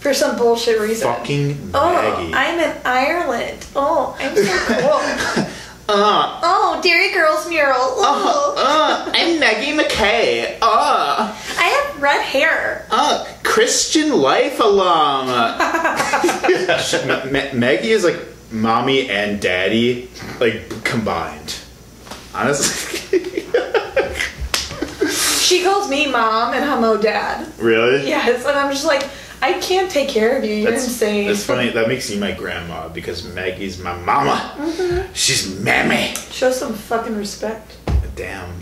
for 0.00 0.12
some 0.12 0.36
bullshit 0.36 0.78
reason. 0.78 1.08
Fucking 1.08 1.70
Oh, 1.72 1.94
Maggie. 1.94 2.34
I'm 2.34 2.58
in 2.60 2.76
Ireland. 2.84 3.64
Oh, 3.74 4.14
I'm 4.20 4.36
so 4.36 4.58
cool. 4.76 5.46
uh, 5.88 6.40
oh, 6.42 6.80
Dairy 6.82 7.12
Girls 7.12 7.48
mural. 7.48 7.76
Oh, 7.78 8.54
uh, 8.56 9.10
I'm 9.14 9.40
Maggie 9.40 9.72
McKay. 9.76 10.58
Uh, 10.60 11.34
I 11.58 11.62
have 11.62 12.02
red 12.02 12.22
hair. 12.22 12.86
uh, 12.90 13.26
Christian 13.42 14.20
life 14.20 14.60
alum. 14.60 15.26
Ma- 17.06 17.24
Ma- 17.30 17.52
Maggie 17.54 17.90
is 17.92 18.04
like 18.04 18.18
mommy 18.50 19.08
and 19.08 19.40
daddy, 19.40 20.10
like 20.40 20.84
combined. 20.84 21.56
Honestly. 22.34 22.98
She 25.38 25.62
calls 25.64 25.88
me 25.88 26.06
mom 26.10 26.52
and 26.52 26.62
Hamo 26.64 26.98
dad. 26.98 27.50
really? 27.58 28.06
Yes, 28.06 28.44
and 28.44 28.58
I'm 28.58 28.70
just 28.70 28.84
like, 28.84 29.08
I 29.40 29.54
can't 29.60 29.90
take 29.90 30.08
care 30.08 30.36
of 30.36 30.44
you. 30.44 30.54
You're 30.54 30.70
That's, 30.72 30.84
insane. 30.84 31.26
that's 31.28 31.44
funny. 31.44 31.70
That 31.70 31.88
makes 31.88 32.10
you 32.10 32.18
my 32.18 32.32
grandma 32.32 32.88
because 32.88 33.24
Maggie's 33.34 33.78
my 33.78 33.96
mama. 33.96 34.54
Mm-hmm. 34.56 35.12
She's 35.12 35.58
mammy. 35.60 36.14
Show 36.30 36.50
some 36.50 36.74
fucking 36.74 37.16
respect. 37.16 37.76
Damn. 38.16 38.52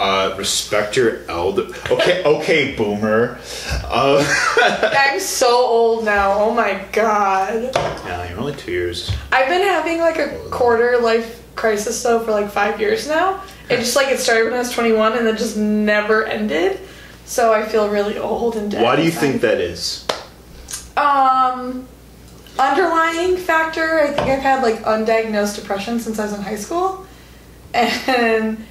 Uh, 0.00 0.34
respect 0.36 0.96
your 0.96 1.24
elder. 1.30 1.68
Okay, 1.88 2.24
okay, 2.24 2.74
boomer. 2.74 3.38
Uh, 3.84 4.24
I'm 4.98 5.20
so 5.20 5.48
old 5.48 6.04
now. 6.04 6.32
Oh 6.32 6.52
my 6.52 6.84
god. 6.90 7.70
yeah, 7.74 8.28
you're 8.28 8.40
only 8.40 8.56
two 8.56 8.72
years. 8.72 9.12
I've 9.30 9.48
been 9.48 9.62
having 9.62 10.00
like 10.00 10.18
a 10.18 10.36
quarter 10.50 10.98
life 10.98 11.40
crisis 11.54 12.02
though 12.02 12.18
for 12.24 12.32
like 12.32 12.50
five 12.50 12.80
years 12.80 13.06
now. 13.06 13.44
It 13.70 13.76
just 13.76 13.94
like 13.94 14.08
it 14.08 14.18
started 14.18 14.44
when 14.44 14.54
I 14.54 14.58
was 14.58 14.72
21 14.72 15.18
and 15.18 15.24
then 15.24 15.36
just 15.36 15.56
never 15.56 16.24
ended. 16.26 16.80
So 17.24 17.52
I 17.52 17.64
feel 17.64 17.88
really 17.88 18.18
old 18.18 18.56
and 18.56 18.70
dead. 18.70 18.82
Why 18.82 18.96
do 18.96 19.02
you 19.02 19.10
think 19.10 19.40
that 19.42 19.58
is? 19.60 20.06
Um, 20.96 21.86
underlying 22.58 23.36
factor. 23.36 24.00
I 24.00 24.08
think 24.08 24.28
I've 24.28 24.40
had 24.40 24.62
like 24.62 24.82
undiagnosed 24.82 25.56
depression 25.56 25.98
since 26.00 26.18
I 26.18 26.24
was 26.24 26.34
in 26.34 26.42
high 26.42 26.56
school, 26.56 27.06
and 27.74 28.64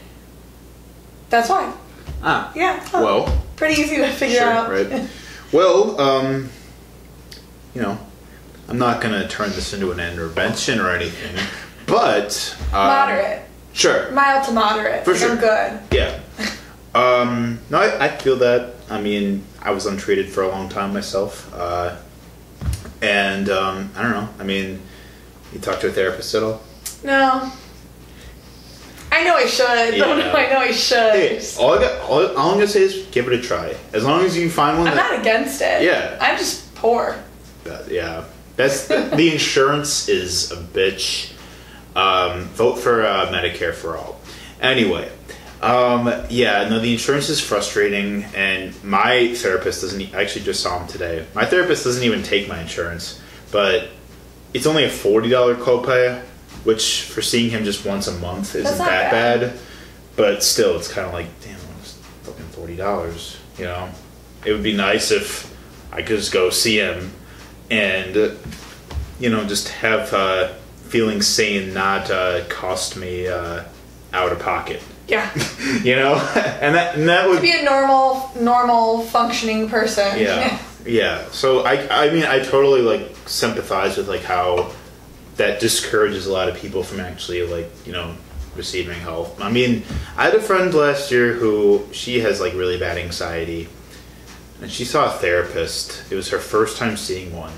that's 1.29 1.49
why. 1.49 1.73
Ah. 2.23 2.51
Yeah. 2.55 2.79
huh. 2.87 3.01
Well, 3.03 3.41
pretty 3.55 3.81
easy 3.81 3.95
to 3.97 4.07
figure 4.11 4.39
sure, 4.39 4.49
out. 4.49 4.69
right. 4.69 5.07
Well, 5.51 5.99
um, 5.99 6.49
you 7.75 7.81
know, 7.81 7.97
I'm 8.69 8.77
not 8.77 9.01
gonna 9.01 9.27
turn 9.27 9.49
this 9.49 9.73
into 9.73 9.91
an 9.91 9.99
intervention 9.99 10.79
or 10.79 10.89
anything, 10.91 11.35
but 11.87 12.55
um, 12.71 12.87
Moderate, 12.87 13.41
Sure. 13.73 14.09
mild 14.11 14.45
to 14.45 14.53
moderate. 14.53 15.03
For 15.03 15.11
Like, 15.11 15.19
sure. 15.19 15.31
I'm 15.31 15.37
good. 15.39 15.79
Yeah. 15.91 16.19
Um, 16.93 17.59
no, 17.69 17.79
I, 17.79 18.05
I 18.05 18.17
feel 18.17 18.35
that. 18.37 18.73
I 18.89 18.99
mean, 18.99 19.43
I 19.61 19.71
was 19.71 19.85
untreated 19.85 20.29
for 20.29 20.43
a 20.43 20.49
long 20.49 20.67
time 20.69 20.93
myself. 20.93 21.51
Uh, 21.53 21.97
and 23.01 23.49
um, 23.49 23.91
I 23.95 24.01
don't 24.01 24.11
know. 24.11 24.29
I 24.39 24.43
mean, 24.43 24.81
you 25.53 25.59
talk 25.59 25.79
to 25.81 25.87
a 25.87 25.91
therapist 25.91 26.35
at 26.35 26.43
all? 26.43 26.61
No. 27.03 27.51
I 29.13 29.23
know 29.23 29.35
I 29.35 29.45
should. 29.45 29.93
Yeah. 29.95 30.05
No, 30.05 30.31
I 30.31 30.49
know 30.49 30.57
I 30.59 30.71
should. 30.71 31.13
Hey, 31.13 31.41
all, 31.59 31.73
I 31.77 31.81
got, 31.81 32.01
all, 32.09 32.37
all 32.37 32.51
I'm 32.53 32.59
to 32.59 32.67
say 32.67 32.81
is 32.81 33.05
give 33.11 33.27
it 33.27 33.33
a 33.33 33.41
try. 33.41 33.75
As 33.93 34.03
long 34.05 34.23
as 34.23 34.37
you 34.37 34.49
find 34.49 34.77
one 34.77 34.87
I'm 34.87 34.95
that. 34.95 35.11
not 35.11 35.19
against 35.19 35.61
it. 35.61 35.83
Yeah. 35.83 36.17
I'm 36.21 36.37
just 36.37 36.73
poor. 36.75 37.21
that- 37.63 37.89
yeah. 37.89 38.25
That's 38.57 38.87
the 38.87 39.29
insurance 39.33 40.07
is 40.09 40.51
a 40.51 40.57
bitch. 40.57 41.33
Um, 41.95 42.43
vote 42.49 42.75
for 42.79 43.05
uh, 43.05 43.27
Medicare 43.31 43.73
for 43.73 43.97
all. 43.97 44.19
Anyway, 44.61 45.09
um, 45.61 46.11
yeah, 46.29 46.67
no, 46.69 46.79
the 46.79 46.91
insurance 46.91 47.29
is 47.29 47.39
frustrating, 47.39 48.23
and 48.35 48.73
my 48.83 49.33
therapist 49.35 49.81
doesn't. 49.81 50.13
I 50.13 50.21
actually 50.21 50.45
just 50.45 50.61
saw 50.61 50.79
him 50.79 50.87
today. 50.87 51.25
My 51.35 51.45
therapist 51.45 51.83
doesn't 51.83 52.03
even 52.03 52.23
take 52.23 52.47
my 52.47 52.59
insurance, 52.59 53.21
but 53.51 53.89
it's 54.53 54.65
only 54.65 54.85
a 54.85 54.89
forty 54.89 55.29
dollar 55.29 55.55
copay, 55.55 56.21
which 56.63 57.03
for 57.03 57.21
seeing 57.21 57.51
him 57.51 57.63
just 57.63 57.85
once 57.85 58.07
a 58.07 58.13
month 58.19 58.55
isn't 58.55 58.77
that 58.79 59.11
bad. 59.11 59.41
bad. 59.51 59.59
But 60.15 60.43
still, 60.43 60.77
it's 60.77 60.91
kind 60.91 61.07
of 61.07 61.13
like, 61.13 61.27
damn, 61.41 61.59
it's 61.79 61.93
fucking 62.23 62.47
forty 62.47 62.75
dollars. 62.75 63.37
You 63.57 63.65
know, 63.65 63.89
it 64.43 64.53
would 64.53 64.63
be 64.63 64.73
nice 64.73 65.11
if 65.11 65.55
I 65.91 66.01
could 66.01 66.17
just 66.17 66.31
go 66.31 66.49
see 66.49 66.77
him 66.77 67.11
and 67.69 68.15
you 69.19 69.29
know 69.29 69.45
just 69.45 69.69
have 69.69 70.13
uh, 70.13 70.53
feeling 70.87 71.21
sane 71.21 71.73
not 71.73 72.09
uh, 72.09 72.43
cost 72.49 72.97
me 72.97 73.27
uh, 73.27 73.63
out 74.13 74.31
of 74.31 74.39
pocket 74.39 74.81
Yeah. 75.11 75.29
you 75.83 75.95
know? 75.95 76.15
And 76.61 76.75
that 76.75 76.95
and 76.95 77.09
that 77.09 77.23
to 77.23 77.29
would 77.29 77.41
be 77.41 77.51
a 77.51 77.63
normal, 77.63 78.31
normal 78.39 79.01
functioning 79.03 79.69
person. 79.69 80.19
yeah. 80.19 80.59
Yeah. 80.83 81.29
So 81.29 81.63
i 81.63 82.05
i 82.05 82.09
mean 82.09 82.23
i 82.23 82.39
totally 82.39 82.81
like 82.81 83.15
sympathize 83.27 83.97
with 83.97 84.07
like 84.09 84.23
how 84.23 84.71
that 85.35 85.59
discourages 85.59 86.25
a 86.25 86.33
lot 86.33 86.49
of 86.49 86.55
people 86.57 86.81
from 86.81 86.99
actually 86.99 87.45
like 87.45 87.69
you 87.85 87.93
know 87.93 88.15
receiving 88.55 88.99
help. 88.99 89.39
I 89.39 89.51
mean 89.51 89.83
i 90.17 90.23
had 90.23 90.33
a 90.33 90.41
friend 90.41 90.73
last 90.73 91.11
year 91.11 91.33
who 91.33 91.87
she 91.91 92.21
has 92.21 92.41
like 92.41 92.53
really 92.53 92.79
bad 92.79 92.97
anxiety 92.97 93.69
and 94.61 94.71
she 94.71 94.85
saw 94.85 95.05
a 95.05 95.17
therapist. 95.19 96.11
It 96.11 96.15
was 96.15 96.29
her 96.29 96.39
first 96.39 96.77
time 96.77 96.97
seeing 96.97 97.35
one 97.35 97.53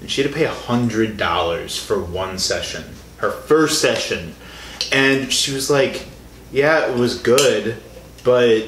and 0.00 0.10
she 0.10 0.22
had 0.22 0.30
to 0.32 0.36
pay 0.36 0.46
a 0.46 0.58
hundred 0.70 1.16
dollars 1.16 1.78
for 1.78 2.02
one 2.02 2.38
session 2.40 2.84
her 3.24 3.30
first 3.30 3.80
session. 3.80 4.34
And 4.92 5.32
she 5.32 5.52
was 5.52 5.70
like 5.70 6.06
yeah 6.54 6.86
it 6.90 6.96
was 6.96 7.18
good 7.20 7.76
but 8.22 8.62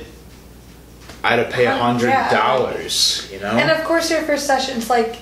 i 1.25 1.31
had 1.35 1.37
to 1.37 1.51
pay 1.51 1.67
a 1.67 1.77
hundred 1.77 2.09
yeah. 2.09 2.29
dollars 2.31 3.29
you 3.33 3.39
know 3.41 3.51
And 3.53 3.71
of 3.71 3.85
course, 3.85 4.11
your 4.11 4.23
first 4.23 4.47
session's 4.47 4.91
like 4.91 5.17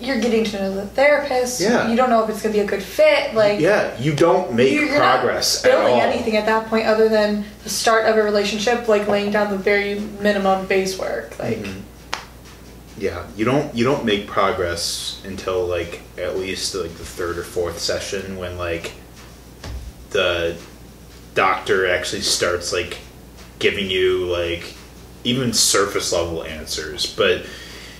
you're 0.00 0.20
getting 0.20 0.44
to 0.44 0.58
know 0.58 0.74
the 0.74 0.86
therapist. 0.86 1.60
Yeah. 1.60 1.88
You 1.88 1.94
don't 1.96 2.10
know 2.10 2.24
if 2.24 2.28
it's 2.28 2.42
gonna 2.42 2.52
be 2.52 2.58
a 2.60 2.66
good 2.66 2.82
fit. 2.82 3.32
Like 3.34 3.60
yeah 3.60 3.96
you 4.00 4.12
don't 4.14 4.52
make 4.52 4.72
you- 4.72 4.80
you're 4.86 4.98
not 4.98 5.20
progress 5.20 5.64
at 5.64 5.70
building 5.70 5.94
all 5.94 6.00
anything 6.00 6.36
at 6.36 6.46
that 6.46 6.66
point 6.68 6.86
other 6.86 7.08
than 7.08 7.44
the 7.62 7.70
start 7.70 8.06
of 8.06 8.16
a 8.16 8.22
relationship, 8.22 8.88
like 8.88 9.06
laying 9.08 9.30
down 9.30 9.50
the 9.50 9.56
very 9.58 10.00
minimum 10.20 10.66
base 10.66 10.98
work. 10.98 11.38
Like 11.38 11.58
Mhm. 11.58 11.80
yeah 12.98 13.22
you 13.36 13.44
don't 13.44 13.72
you 13.74 13.84
don't 13.84 14.04
make 14.04 14.26
progress 14.26 15.20
until 15.24 15.64
like 15.66 16.00
at 16.18 16.36
least 16.38 16.74
like 16.74 16.94
the 16.98 17.04
third 17.04 17.38
or 17.38 17.44
fourth 17.44 17.78
session 17.78 18.36
when 18.36 18.58
like 18.58 18.92
the 20.10 20.56
doctor 21.34 21.86
actually 21.90 22.22
starts 22.22 22.72
like 22.72 22.98
giving 23.58 23.90
you 23.90 24.26
like 24.26 24.74
even 25.24 25.52
surface 25.52 26.12
level 26.12 26.44
answers. 26.44 27.06
But 27.14 27.46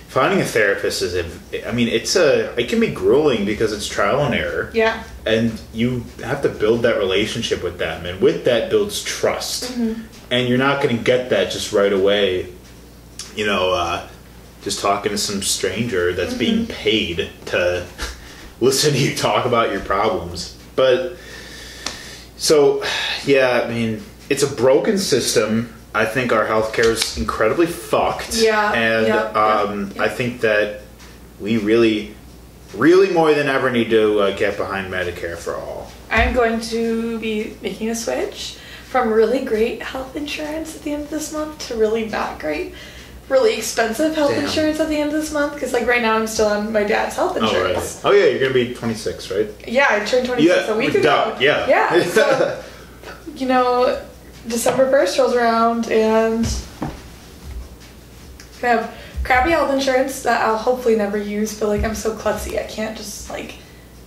finding 0.07 0.39
a 0.39 0.45
therapist 0.45 1.01
is 1.01 1.13
a 1.15 1.67
i 1.67 1.73
mean 1.73 1.89
it's 1.89 2.15
a 2.15 2.53
it 2.57 2.69
can 2.69 2.79
be 2.79 2.87
grueling 2.87 3.43
because 3.45 3.73
it's 3.73 3.87
trial 3.87 4.21
and 4.21 4.33
error. 4.35 4.71
Yeah, 4.73 5.03
and 5.25 5.59
you 5.73 6.05
have 6.23 6.41
to 6.43 6.49
build 6.49 6.83
that 6.83 6.97
relationship 6.97 7.63
with 7.63 7.77
them. 7.79 8.05
And 8.05 8.21
with 8.21 8.45
that 8.45 8.69
builds 8.69 9.03
trust. 9.03 9.75
And 10.31 10.49
you're 10.49 10.57
not 10.57 10.81
going 10.81 10.97
to 10.97 11.03
get 11.03 11.29
that 11.29 11.51
just 11.51 11.71
right 11.73 11.93
away 11.93 12.51
you 13.35 13.45
know 13.45 13.73
uh, 13.73 14.07
just 14.63 14.79
talking 14.79 15.11
to 15.11 15.17
some 15.17 15.41
stranger 15.41 16.13
that's 16.13 16.31
Mm-hmm. 16.33 16.39
being 16.39 16.67
paid 16.67 17.29
to 17.47 17.85
listen 18.61 18.93
to 18.93 18.97
you 18.99 19.15
talk 19.15 19.45
about 19.45 19.71
your 19.71 19.81
problems. 19.81 20.57
But 20.75 21.17
so, 22.37 22.83
yeah, 23.25 23.61
I 23.63 23.69
mean, 23.69 24.01
it's 24.29 24.43
a 24.43 24.55
broken 24.55 24.97
system. 24.97 25.73
I 25.93 26.05
think 26.05 26.33
our 26.33 26.45
healthcare 26.45 26.91
is 26.91 27.17
incredibly 27.17 27.67
fucked. 27.67 28.35
Yeah, 28.35 28.73
and 28.73 29.11
um. 29.37 29.93
I 29.99 30.09
think 30.09 30.41
that 30.41 30.81
we 31.39 31.57
really, 31.57 32.15
really 32.75 33.11
more 33.13 33.33
than 33.33 33.47
ever 33.47 33.71
need 33.71 33.89
to 33.91 34.19
uh, 34.19 34.37
get 34.37 34.57
behind 34.57 34.91
Medicare 34.91 35.37
for 35.37 35.55
all. 35.55 35.91
I'm 36.11 36.33
going 36.33 36.59
to 36.61 37.19
be 37.19 37.55
making 37.61 37.89
a 37.89 37.95
switch 37.95 38.57
from 38.85 39.11
really 39.11 39.43
great 39.43 39.81
health 39.81 40.15
insurance 40.15 40.75
at 40.75 40.83
the 40.83 40.93
end 40.93 41.03
of 41.03 41.09
this 41.09 41.33
month 41.33 41.67
to 41.67 41.75
really 41.75 42.07
not 42.07 42.39
great, 42.39 42.73
really 43.29 43.55
expensive 43.57 44.13
health 44.15 44.31
Damn. 44.31 44.45
insurance 44.45 44.79
at 44.79 44.87
the 44.89 44.95
end 44.97 45.11
of 45.13 45.19
this 45.19 45.31
month. 45.33 45.53
Because 45.55 45.73
like 45.73 45.87
right 45.87 46.01
now 46.01 46.15
I'm 46.15 46.27
still 46.27 46.47
on 46.47 46.71
my 46.71 46.83
dad's 46.83 47.15
health 47.15 47.37
insurance. 47.37 48.01
Oh 48.05 48.11
right. 48.11 48.15
Oh 48.15 48.23
yeah, 48.23 48.29
you're 48.31 48.39
gonna 48.41 48.53
be 48.53 48.73
26, 48.73 49.31
right? 49.31 49.47
Yeah, 49.67 49.87
I 49.89 50.05
turned 50.05 50.27
26 50.27 50.69
a 50.69 50.75
week 50.77 50.95
ago. 50.95 51.35
Yeah. 51.39 51.67
Yeah. 51.67 52.03
So, 52.03 52.63
you 53.35 53.47
know, 53.47 54.01
December 54.47 54.91
1st 54.91 55.19
rolls 55.19 55.33
around 55.35 55.91
and 55.91 56.45
I 58.63 58.67
have 58.67 58.95
crappy 59.23 59.51
health 59.51 59.71
insurance 59.73 60.23
that 60.23 60.41
I'll 60.41 60.57
hopefully 60.57 60.95
never 60.95 61.17
use, 61.17 61.59
but 61.59 61.67
like 61.69 61.83
I'm 61.83 61.95
so 61.95 62.15
klutzy, 62.15 62.59
I 62.59 62.63
can't 62.67 62.95
just 62.97 63.29
like 63.29 63.55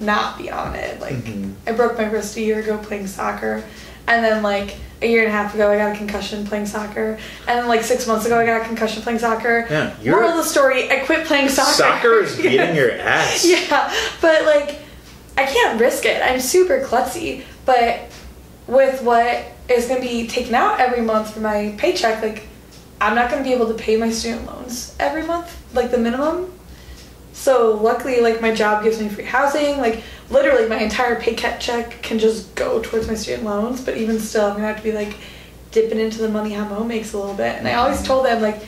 not 0.01 0.39
be 0.39 0.51
on 0.51 0.75
it. 0.75 1.01
Like 1.01 1.15
Mhm. 1.17 1.55
I 1.67 1.73
broke 1.73 1.97
my 1.99 2.05
wrist 2.07 2.37
a 2.37 2.41
year 2.41 2.61
ago 2.61 2.79
playing 2.79 3.07
soccer, 3.09 3.65
and 4.07 4.25
then 4.25 4.43
like 4.43 4.77
a 5.01 5.07
year 5.09 5.23
and 5.23 5.29
a 5.29 5.33
half 5.33 5.55
ago 5.55 5.71
I 5.71 5.77
got 5.77 5.95
a 5.95 5.97
concussion 5.97 6.45
playing 6.47 6.67
soccer, 6.67 7.19
and 7.47 7.59
then 7.59 7.69
like 7.69 7.83
six 7.83 8.07
months 8.07 8.27
ago 8.27 8.39
I 8.39 8.45
got 8.47 8.63
a 8.63 8.65
concussion 8.65 9.03
playing 9.03 9.19
soccer. 9.21 9.67
Yeah, 9.71 9.95
you're- 10.03 10.11
Moral 10.17 10.31
of 10.31 10.37
the 10.37 10.43
story: 10.51 10.91
I 10.91 11.01
quit 11.01 11.27
playing 11.27 11.49
soccer. 11.49 11.73
Soccer 11.73 12.21
is 12.21 12.37
beating 12.43 12.75
your 12.75 12.93
ass. 12.93 13.45
Yeah, 13.47 13.93
but 14.21 14.45
like, 14.45 14.81
I 15.37 15.45
can't 15.47 15.81
risk 15.81 16.05
it. 16.05 16.21
I'm 16.23 16.41
super 16.41 16.81
klutzy. 16.85 17.45
But 17.65 18.01
with 18.67 19.03
what 19.03 19.45
is 19.69 19.87
going 19.87 20.01
to 20.03 20.09
be 20.09 20.27
taken 20.27 20.55
out 20.55 20.81
every 20.81 21.03
month 21.03 21.35
for 21.35 21.41
my 21.41 21.75
paycheck, 21.79 22.23
like, 22.23 22.49
I'm 23.01 23.15
not 23.15 23.31
going 23.31 23.43
to 23.43 23.49
be 23.49 23.55
able 23.55 23.69
to 23.69 23.75
pay 23.75 23.97
my 23.97 24.11
student 24.11 24.47
loans 24.47 24.97
every 24.99 25.23
month, 25.23 25.55
like 25.75 25.91
the 25.91 25.99
minimum. 25.99 26.53
So 27.35 27.75
luckily, 27.77 28.21
like 28.21 28.41
my 28.41 28.53
job 28.55 28.83
gives 28.83 29.01
me 29.01 29.09
free 29.09 29.25
housing. 29.25 29.79
Like 29.79 30.03
literally, 30.31 30.69
my 30.69 30.79
entire 30.79 31.21
pay 31.21 31.35
cut 31.35 31.61
check 31.61 32.03
can 32.03 32.19
just 32.19 32.55
go 32.55 32.81
towards 32.83 33.09
my 33.09 33.15
student 33.15 33.45
loans. 33.45 33.81
But 33.81 33.97
even 33.97 34.19
still, 34.19 34.47
I'm 34.47 34.55
gonna 34.55 34.67
have 34.67 34.79
to 34.79 34.83
be 34.83 34.93
like 34.93 35.15
dipping 35.71 35.99
into 36.01 36.19
the 36.19 36.29
money 36.29 36.55
Hamo 36.55 36.85
makes 36.85 37.13
a 37.13 37.19
little 37.19 37.35
bit. 37.35 37.57
And 37.57 37.69
I 37.69 37.75
always 37.75 38.03
told 38.03 38.25
them 38.27 38.41
like, 38.43 38.63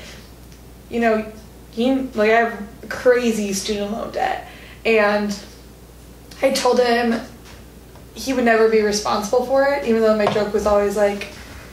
you 0.91 1.01
know, 1.01 1.31
you 1.75 2.11
like 2.15 2.31
I 2.31 2.41
have 2.51 2.69
crazy 2.89 3.53
student 3.53 3.93
loan 3.93 4.11
debt, 4.13 4.49
and 4.85 5.37
I 6.43 6.51
told 6.51 6.81
him 6.81 7.21
he 8.15 8.33
would 8.33 8.45
never 8.45 8.69
be 8.69 8.83
responsible 8.83 9.47
for 9.47 9.67
it, 9.73 9.87
even 9.87 10.03
though 10.03 10.17
my 10.17 10.27
joke 10.27 10.53
was 10.53 10.67
always 10.67 10.97
like, 10.97 11.29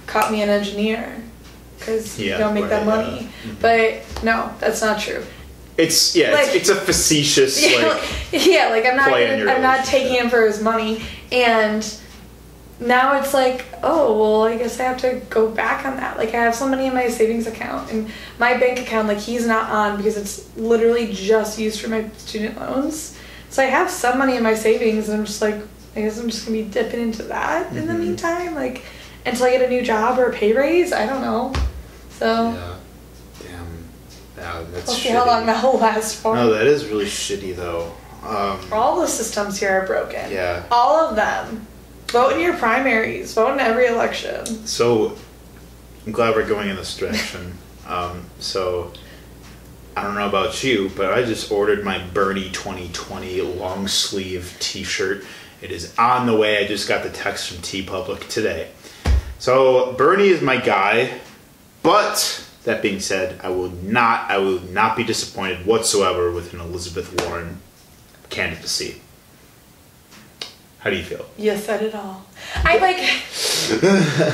"Caught 0.06 0.32
me 0.32 0.42
an 0.44 0.50
engineer," 0.50 1.16
because 1.80 2.20
you 2.20 2.38
don't 2.38 2.54
make 2.54 2.70
that 2.70 2.86
money. 2.86 3.30
yeah. 3.46 3.54
But 3.60 4.24
no, 4.24 4.52
that's 4.60 4.82
not 4.82 5.00
true. 5.00 5.24
It's 5.78 6.16
yeah, 6.16 6.32
Like- 6.32 6.48
it's, 6.48 6.56
it's 6.56 6.70
a 6.70 6.76
facetious 6.76 7.62
Yeah, 7.72 7.88
like 7.88 8.02
yeah, 8.48 8.70
like 8.70 8.86
I'm 8.86 8.96
not, 8.98 9.10
gonna- 9.10 9.52
I'm 9.52 9.62
not 9.62 9.86
taking 9.86 10.14
him 10.16 10.30
for 10.30 10.46
his 10.46 10.62
money, 10.62 11.02
and 11.32 11.86
now 12.80 13.20
it's 13.20 13.34
like, 13.34 13.66
oh 13.84 14.20
well, 14.20 14.44
I 14.44 14.58
guess 14.58 14.80
I 14.80 14.84
have 14.84 14.98
to 15.02 15.22
go 15.30 15.50
back 15.50 15.86
on 15.86 15.98
that. 15.98 16.18
Like 16.18 16.30
I 16.30 16.38
have 16.44 16.54
some 16.56 16.70
money 16.72 16.88
in 16.88 16.94
my 16.94 17.08
savings 17.10 17.48
account, 17.48 17.92
and 17.92 18.10
my 18.40 18.58
bank 18.58 18.80
account, 18.80 19.08
like 19.08 19.20
he's 19.20 19.46
not 19.48 19.70
on 19.70 19.98
because 19.98 20.18
it's 20.18 20.56
literally 20.58 21.12
just 21.14 21.58
used 21.60 21.80
for 21.82 21.90
my 21.90 22.10
student 22.18 22.60
loans. 22.60 23.18
So 23.50 23.64
I 23.64 23.68
have 23.68 23.90
some 23.90 24.18
money 24.18 24.36
in 24.36 24.44
my 24.44 24.54
savings, 24.56 25.10
and 25.10 25.20
I'm 25.20 25.26
just 25.26 25.42
like, 25.42 25.56
I 25.96 26.02
guess 26.02 26.20
I'm 26.20 26.30
just 26.30 26.46
gonna 26.46 26.58
be 26.58 26.64
dipping 26.70 27.02
into 27.02 27.24
that 27.24 27.72
in 27.76 27.88
the 27.88 27.94
Mhm. 27.94 28.00
meantime, 28.00 28.56
like 28.56 28.84
until 29.26 29.46
I 29.46 29.52
get 29.52 29.62
a 29.62 29.70
new 29.70 29.82
job 29.84 30.18
or 30.20 30.26
a 30.26 30.34
pay 30.34 30.54
raise. 30.54 30.92
I 30.94 31.06
don't 31.06 31.22
know. 31.22 31.54
So 32.12 32.52
yeah. 32.52 32.77
Yeah, 34.38 34.64
that's 34.72 34.88
we'll 34.88 34.96
see 34.96 35.10
how 35.10 35.24
shitty. 35.24 35.28
long 35.28 35.46
that 35.48 35.64
will 35.64 35.80
last 35.80 36.16
for. 36.18 36.36
No, 36.36 36.54
that 36.54 36.68
is 36.68 36.86
really 36.86 37.06
shitty 37.06 37.56
though. 37.56 37.92
Um, 38.24 38.60
All 38.72 39.00
the 39.02 39.08
systems 39.08 39.60
here 39.60 39.72
are 39.82 39.88
broken. 39.88 40.32
yeah. 40.32 40.64
All 40.72 40.96
of 41.10 41.16
them. 41.16 41.66
Vote 42.10 42.34
in 42.34 42.40
your 42.40 42.56
primaries. 42.56 43.34
Vote 43.34 43.54
in 43.54 43.60
every 43.60 43.88
election. 43.88 44.46
So 44.68 45.18
I'm 46.06 46.12
glad 46.12 46.36
we're 46.36 46.48
going 46.48 46.70
in 46.70 46.76
this 46.76 46.96
direction. 46.96 47.58
um, 47.88 48.26
so 48.40 48.94
I 49.96 50.04
don't 50.04 50.16
know 50.16 50.28
about 50.28 50.64
you, 50.64 50.90
but 50.96 51.14
I 51.14 51.24
just 51.24 51.52
ordered 51.52 51.84
my 51.84 52.00
Bernie 52.14 52.50
2020 52.52 53.42
long 53.42 53.88
sleeve 53.88 54.56
T-shirt. 54.60 55.26
It 55.62 55.72
is 55.72 55.98
on 55.98 56.28
the 56.28 56.36
way. 56.36 56.64
I 56.64 56.68
just 56.68 56.88
got 56.88 57.04
the 57.04 57.10
text 57.10 57.50
from 57.50 57.58
TeePublic 57.58 58.28
today. 58.30 58.70
So 59.40 59.94
Bernie 59.94 60.28
is 60.28 60.42
my 60.42 60.58
guy, 60.58 61.20
but 61.84 62.47
that 62.68 62.82
being 62.82 63.00
said, 63.00 63.40
I 63.42 63.50
will 63.50 63.70
not. 63.70 64.30
I 64.30 64.38
will 64.38 64.60
not 64.60 64.98
be 64.98 65.04
disappointed 65.04 65.66
whatsoever 65.66 66.32
with 66.32 66.54
an 66.54 66.60
Elizabeth 66.60 67.22
Warren 67.22 67.60
candidacy. 68.30 69.02
How 70.80 70.90
do 70.90 70.98
you 70.98 71.04
feel? 71.04 71.26
You 71.38 71.58
said 71.58 71.82
it 71.82 71.96
all. 71.96 72.26
I 72.56 72.78
like. 72.78 72.98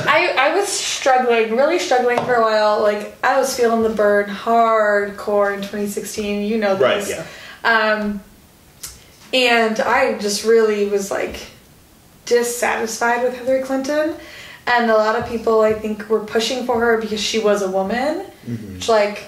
I 0.06 0.34
I 0.36 0.54
was 0.56 0.68
struggling, 0.68 1.56
really 1.56 1.78
struggling 1.78 2.18
for 2.18 2.34
a 2.34 2.42
while. 2.42 2.82
Like 2.82 3.16
I 3.24 3.38
was 3.38 3.56
feeling 3.56 3.82
the 3.82 3.90
Bern 3.90 4.26
hardcore 4.26 5.54
in 5.54 5.60
2016. 5.60 6.42
You 6.42 6.58
know 6.58 6.74
this. 6.74 7.08
Right, 7.08 7.24
yeah. 7.64 7.92
Um, 7.94 8.20
and 9.32 9.78
I 9.78 10.18
just 10.18 10.44
really 10.44 10.88
was 10.88 11.10
like 11.10 11.40
dissatisfied 12.26 13.22
with 13.22 13.38
Hillary 13.38 13.62
Clinton, 13.62 14.16
and 14.66 14.90
a 14.90 14.94
lot 14.94 15.16
of 15.16 15.28
people 15.28 15.60
I 15.60 15.72
think 15.74 16.08
were 16.08 16.20
pushing 16.24 16.64
for 16.66 16.80
her 16.80 17.00
because 17.00 17.20
she 17.20 17.38
was 17.38 17.62
a 17.62 17.70
woman. 17.70 18.26
Mm-hmm. 18.46 18.74
Which 18.74 18.88
like. 18.88 19.24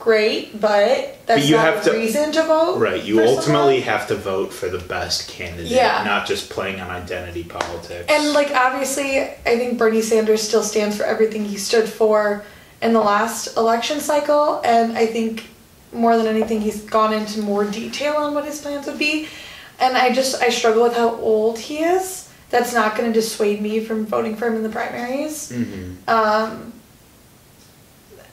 Great, 0.00 0.60
but 0.60 1.16
that's 1.24 1.48
you 1.48 1.56
not 1.56 1.64
have 1.64 1.86
a 1.86 1.90
to- 1.90 1.96
reason 1.96 2.30
to 2.32 2.42
vote. 2.42 2.78
Right, 2.78 3.02
you 3.02 3.20
ultimately 3.22 3.80
someone. 3.80 3.98
have 3.98 4.06
to 4.08 4.14
vote 4.14 4.52
for 4.52 4.68
the 4.68 4.78
best 4.78 5.28
candidate, 5.30 5.68
Yeah. 5.72 6.02
not 6.04 6.26
just 6.26 6.50
playing 6.50 6.78
on 6.78 6.90
identity 6.90 7.42
politics. 7.42 8.04
And 8.10 8.34
like 8.34 8.50
obviously, 8.50 9.20
I 9.22 9.56
think 9.56 9.78
Bernie 9.78 10.02
Sanders 10.02 10.42
still 10.42 10.62
stands 10.62 10.94
for 10.98 11.04
everything 11.04 11.46
he 11.46 11.56
stood 11.56 11.88
for 11.88 12.44
in 12.82 12.92
the 12.92 13.00
last 13.00 13.56
election 13.56 13.98
cycle, 14.00 14.60
and 14.62 14.98
I 14.98 15.06
think 15.06 15.46
more 15.90 16.18
than 16.18 16.26
anything, 16.26 16.60
he's 16.60 16.82
gone 16.82 17.14
into 17.14 17.40
more 17.40 17.64
detail 17.64 18.16
on 18.16 18.34
what 18.34 18.44
his 18.44 18.60
plans 18.60 18.86
would 18.86 18.98
be. 18.98 19.26
And 19.80 19.96
I 19.96 20.12
just 20.12 20.42
I 20.42 20.50
struggle 20.50 20.82
with 20.82 20.96
how 20.96 21.14
old 21.16 21.58
he 21.58 21.78
is. 21.78 22.23
That's 22.54 22.72
not 22.72 22.96
going 22.96 23.12
to 23.12 23.20
dissuade 23.20 23.60
me 23.60 23.80
from 23.80 24.06
voting 24.06 24.36
for 24.36 24.46
him 24.46 24.54
in 24.54 24.62
the 24.62 24.68
primaries. 24.68 25.50
hmm 25.50 25.94
Um, 26.06 26.72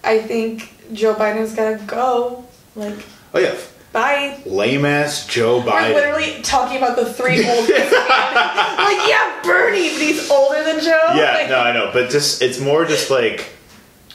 I 0.04 0.20
think 0.20 0.72
Joe 0.94 1.16
Biden's 1.16 1.56
got 1.56 1.80
to 1.80 1.86
go. 1.86 2.46
Like, 2.76 3.00
oh 3.34 3.40
yeah, 3.40 3.56
bye. 3.94 4.38
lame 4.46 4.86
ass 4.86 5.26
Joe 5.26 5.60
Biden. 5.62 5.94
We're 5.96 6.14
literally 6.14 6.42
talking 6.44 6.78
about 6.78 6.98
the 6.98 7.12
three 7.12 7.44
oldest. 7.50 7.70
like, 7.70 9.08
yeah, 9.10 9.40
Bernie, 9.44 9.90
but 9.90 10.02
he's 10.02 10.30
older 10.30 10.64
than 10.64 10.80
Joe. 10.82 11.14
yeah, 11.16 11.38
Like, 11.42 11.50
no, 11.50 11.60
I 11.60 11.74
know, 11.74 11.90
but 11.92 12.12
just 12.12 12.44
it's 12.44 12.60
more 12.60 12.86
just 12.86 13.10
like 13.10 13.50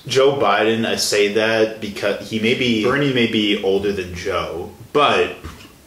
Joe 0.06 0.36
Biden. 0.38 0.86
I 0.86 0.94
say 0.96 1.32
that 1.34 1.80
because 1.80 2.30
he 2.30 2.38
may 2.38 2.54
be 2.54 2.84
Bernie 2.84 3.12
may 3.12 3.26
be 3.26 3.60
older 3.62 3.92
than 3.92 4.14
Joe, 4.14 4.70
but 4.92 5.34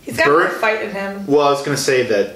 He's 0.01 0.17
got 0.17 0.25
Bert- 0.27 0.49
more 0.51 0.59
fight 0.59 0.81
in 0.81 0.91
him. 0.91 1.25
well, 1.25 1.47
I 1.47 1.51
was 1.51 1.61
gonna 1.63 1.77
say 1.77 2.03
that 2.03 2.35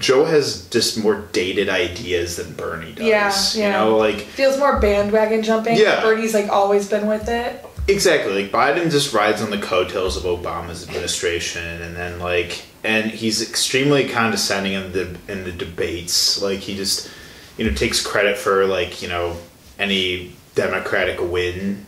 Joe 0.00 0.24
has 0.24 0.66
just 0.68 1.02
more 1.02 1.24
dated 1.32 1.68
ideas 1.68 2.36
than 2.36 2.54
Bernie 2.54 2.92
does. 2.92 3.56
Yeah, 3.56 3.66
You 3.66 3.72
know, 3.72 3.96
like 3.96 4.20
Feels 4.20 4.58
more 4.58 4.80
bandwagon 4.80 5.42
jumping. 5.42 5.76
Yeah. 5.76 6.00
Bernie's 6.02 6.34
like 6.34 6.48
always 6.48 6.88
been 6.88 7.06
with 7.06 7.28
it. 7.28 7.64
Exactly. 7.86 8.42
Like 8.42 8.52
Biden 8.52 8.90
just 8.90 9.12
rides 9.12 9.42
on 9.42 9.50
the 9.50 9.58
coattails 9.58 10.16
of 10.16 10.22
Obama's 10.24 10.86
administration, 10.88 11.82
and 11.82 11.96
then 11.96 12.18
like, 12.18 12.64
and 12.84 13.10
he's 13.10 13.46
extremely 13.48 14.08
condescending 14.08 14.72
in 14.72 14.92
the 14.92 15.16
in 15.28 15.44
the 15.44 15.52
debates. 15.52 16.40
Like 16.40 16.60
he 16.60 16.76
just, 16.76 17.10
you 17.56 17.68
know, 17.68 17.74
takes 17.74 18.04
credit 18.04 18.38
for 18.38 18.66
like 18.66 19.02
you 19.02 19.08
know 19.08 19.36
any 19.78 20.36
Democratic 20.54 21.20
win 21.20 21.86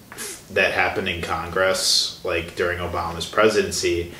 that 0.50 0.72
happened 0.72 1.08
in 1.08 1.22
Congress, 1.22 2.22
like 2.24 2.56
during 2.56 2.78
Obama's 2.78 3.26
presidency. 3.26 4.12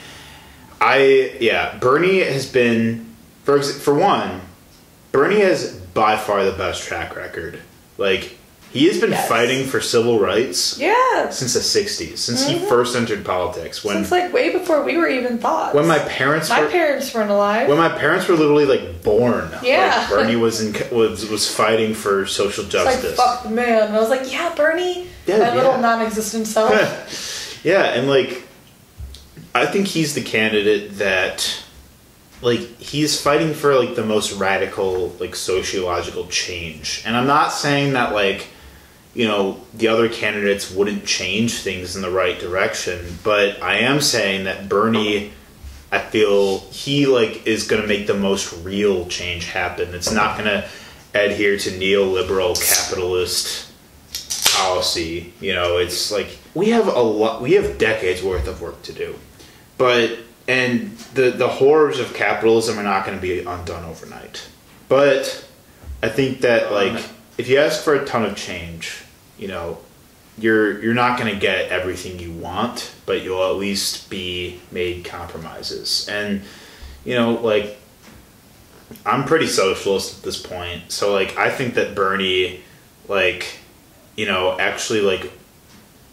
I 0.81 1.37
yeah, 1.41 1.79
Bernie 1.79 2.21
has 2.21 2.51
been 2.51 3.12
for 3.45 3.63
for 3.63 3.95
one, 3.95 4.41
Bernie 5.13 5.41
has 5.41 5.73
by 5.95 6.17
far 6.17 6.45
the 6.45 6.53
best 6.53 6.83
track 6.85 7.17
record. 7.17 7.59
Like 7.99 8.37
he 8.73 8.87
has 8.89 8.99
been 8.99 9.11
Yes. 9.11 9.29
fighting 9.29 9.67
for 9.67 9.83
civil 9.83 10.19
rights 10.19 10.79
Yeah. 10.79 11.29
since 11.29 11.53
the 11.53 11.61
60s 11.61 12.21
since 12.21 12.47
he 12.47 12.55
Mhm. 12.55 12.69
first 12.71 12.97
entered 12.97 13.23
politics 13.23 13.85
when 13.85 13.97
Since 13.97 14.11
like 14.11 14.33
way 14.33 14.49
before 14.49 14.83
we 14.83 14.97
were 14.97 15.07
even 15.09 15.37
thought. 15.37 15.75
when 15.75 15.87
my 15.87 15.99
parents 15.99 16.49
my 16.49 16.63
were 16.63 16.69
parents 16.69 17.13
weren't 17.13 17.31
alive. 17.31 17.69
when 17.69 17.77
my 17.77 17.91
parents 17.91 18.27
were 18.29 18.35
literally 18.35 18.65
like 18.65 19.03
born 19.03 19.51
Yeah. 19.63 19.99
like 19.99 20.09
Bernie 20.09 20.37
was 20.37 20.63
in 20.63 20.75
was 20.91 21.27
was 21.27 21.47
fighting 21.47 21.93
for 21.95 22.25
social 22.25 22.65
it's 22.65 22.73
like 22.75 22.87
justice 22.87 23.17
fuck 23.17 23.43
the 23.43 23.51
man. 23.51 23.89
And 23.89 23.97
I 23.97 24.01
was 24.01 24.09
like, 24.09 24.33
yeah, 24.33 24.51
Bernie. 24.57 25.07
Yeah, 25.27 25.37
my 25.39 25.49
yeah. 25.49 25.55
little 25.55 25.77
non-existent 25.79 26.47
self. 26.47 26.73
Yeah, 27.65 27.83
and 27.85 28.09
like, 28.09 28.43
I 29.55 29.67
think 29.67 29.87
he's 29.87 30.15
the 30.15 30.21
candidate 30.23 30.99
that, 30.99 31.62
like, 32.43 32.61
he's 32.79 33.21
fighting 33.21 33.55
for 33.55 33.75
like 33.75 33.95
the 33.95 34.05
most 34.05 34.33
radical 34.33 35.09
like 35.21 35.35
sociological 35.35 36.27
change, 36.27 37.03
and 37.07 37.17
I'm 37.17 37.27
not 37.27 37.53
saying 37.53 37.95
that 37.95 38.13
like, 38.13 38.49
you 39.15 39.27
know, 39.27 39.61
the 39.75 39.89
other 39.89 40.09
candidates 40.09 40.71
wouldn't 40.71 41.07
change 41.07 41.61
things 41.61 41.97
in 41.97 42.03
the 42.03 42.11
right 42.11 42.39
direction, 42.39 43.19
but 43.23 43.63
I 43.63 43.79
am 43.79 44.01
saying 44.01 44.45
that 44.45 44.69
Bernie. 44.69 45.33
I 45.95 45.99
feel 45.99 46.61
he 46.71 47.05
like 47.05 47.47
is 47.47 47.69
going 47.69 47.83
to 47.83 47.87
make 47.87 48.07
the 48.07 48.15
most 48.15 48.65
real 48.65 49.07
change 49.09 49.45
happen. 49.45 49.95
It's 49.95 50.11
not 50.11 50.39
going 50.39 50.49
to 50.49 50.67
adhere 51.13 51.59
to 51.59 51.71
neoliberal 51.71 52.57
capitalist 52.59 53.71
policy. 54.55 55.35
You 55.39 55.53
know, 55.53 55.77
it's 55.77 56.11
like 56.11 56.39
we 56.55 56.71
have 56.71 56.87
a 56.87 57.03
lot. 57.03 57.43
We 57.43 57.53
have 57.53 57.77
decades 57.77 58.23
worth 58.23 58.49
of 58.49 58.63
work 58.63 58.81
to 58.85 58.95
do, 58.95 59.17
but 59.77 60.19
and 60.49 60.97
the 61.15 61.31
the 61.31 61.49
horrors 61.49 61.99
of 61.99 62.15
capitalism 62.15 62.79
are 62.79 62.83
not 62.83 63.07
going 63.07 63.17
to 63.17 63.23
be 63.23 63.41
undone 63.41 63.85
overnight. 63.85 64.47
But 64.89 65.47
I 66.03 66.09
think 66.09 66.41
that 66.41 66.73
like 66.73 67.03
if 67.39 67.49
you 67.49 67.59
ask 67.59 67.83
for 67.83 67.95
a 67.95 68.05
ton 68.05 68.25
of 68.25 68.37
change, 68.37 69.03
you 69.39 69.49
know, 69.49 69.79
you're 70.39 70.83
you're 70.83 70.95
not 70.95 71.19
going 71.19 71.33
to 71.33 71.39
get 71.39 71.71
everything 71.71 72.19
you 72.19 72.33
want, 72.33 72.93
but 73.07 73.23
you'll 73.23 73.45
at 73.45 73.57
least 73.57 74.11
be 74.11 74.61
made 74.71 75.05
compromises. 75.05 76.09
And 76.09 76.43
you 77.05 77.15
know, 77.15 77.33
like 77.33 77.79
I'm 79.07 79.25
pretty 79.25 79.47
socialist 79.47 80.19
at 80.19 80.25
this 80.25 80.41
point. 80.41 80.91
So 80.93 81.13
like 81.13 81.37
I 81.39 81.51
think 81.51 81.75
that 81.75 81.95
Bernie 81.95 82.63
like 83.09 83.59
you 84.17 84.27
know, 84.27 84.59
actually 84.59 85.01
like 85.01 85.33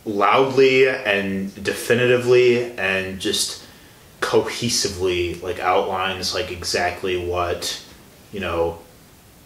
loudly 0.06 0.88
and 0.88 1.54
definitively 1.64 2.72
and 2.78 3.20
just 3.20 3.59
cohesively 4.22 5.42
like 5.42 5.60
outlines 5.60 6.34
like 6.34 6.52
exactly 6.52 7.18
what, 7.24 7.82
you 8.32 8.40
know, 8.40 8.80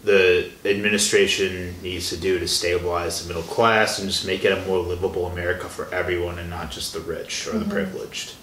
the 0.02 0.50
administration 0.66 1.74
needs 1.82 2.10
to 2.10 2.16
do 2.18 2.38
to 2.38 2.46
stabilize 2.46 3.22
the 3.22 3.28
middle 3.28 3.42
class 3.48 3.98
and 3.98 4.08
just 4.08 4.26
make 4.26 4.44
it 4.44 4.52
a 4.52 4.66
more 4.66 4.78
livable 4.78 5.26
America 5.26 5.66
for 5.68 5.92
everyone 5.94 6.38
and 6.38 6.50
not 6.50 6.70
just 6.70 6.92
the 6.92 7.00
rich 7.00 7.46
or 7.48 7.58
the 7.58 7.64
privileged. 7.64 8.34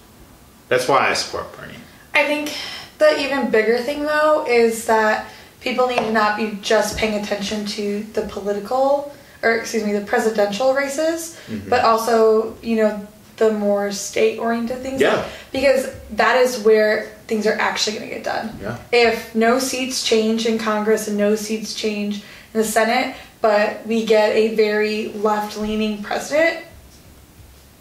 That's 0.70 0.88
why 0.88 1.10
I 1.10 1.14
support 1.14 1.56
Bernie. 1.56 1.76
I 2.16 2.26
think 2.26 2.52
the 2.98 3.20
even 3.20 3.52
bigger 3.52 3.78
thing 3.78 4.04
though 4.04 4.46
is 4.48 4.86
that 4.88 5.28
people 5.60 5.86
need 5.88 6.00
to 6.00 6.12
not 6.12 6.38
be 6.38 6.58
just 6.64 6.98
paying 6.98 7.22
attention 7.22 7.66
to 7.68 8.04
the 8.14 8.24
political 8.24 9.14
or 9.44 9.56
excuse 9.56 9.84
me 9.84 9.92
the 9.92 10.02
presidential 10.06 10.74
races 10.74 11.38
Mhm. 11.48 11.70
but 11.70 11.84
also 11.84 12.56
you 12.64 12.78
know 12.78 13.08
the 13.42 13.52
more 13.52 13.92
state 13.92 14.38
oriented 14.38 14.78
things 14.84 15.02
Yeah. 15.02 15.26
because 15.52 15.90
that 16.12 16.38
is 16.38 16.60
where 16.60 17.08
things 17.26 17.48
are 17.48 17.58
actually 17.60 17.98
going 17.98 18.08
to 18.10 18.16
get 18.16 18.24
done 18.24 18.56
Yeah. 18.62 18.78
if 18.92 19.34
no 19.34 19.58
seats 19.58 20.04
change 20.04 20.46
in 20.46 20.60
congress 20.60 21.08
and 21.08 21.18
no 21.18 21.36
seats 21.36 21.74
change 21.74 22.18
in 22.54 22.60
the 22.62 22.64
senate 22.64 23.16
but 23.42 23.86
we 23.88 24.06
get 24.06 24.36
a 24.36 24.54
very 24.54 25.08
left 25.08 25.58
leaning 25.58 26.04
president 26.04 26.64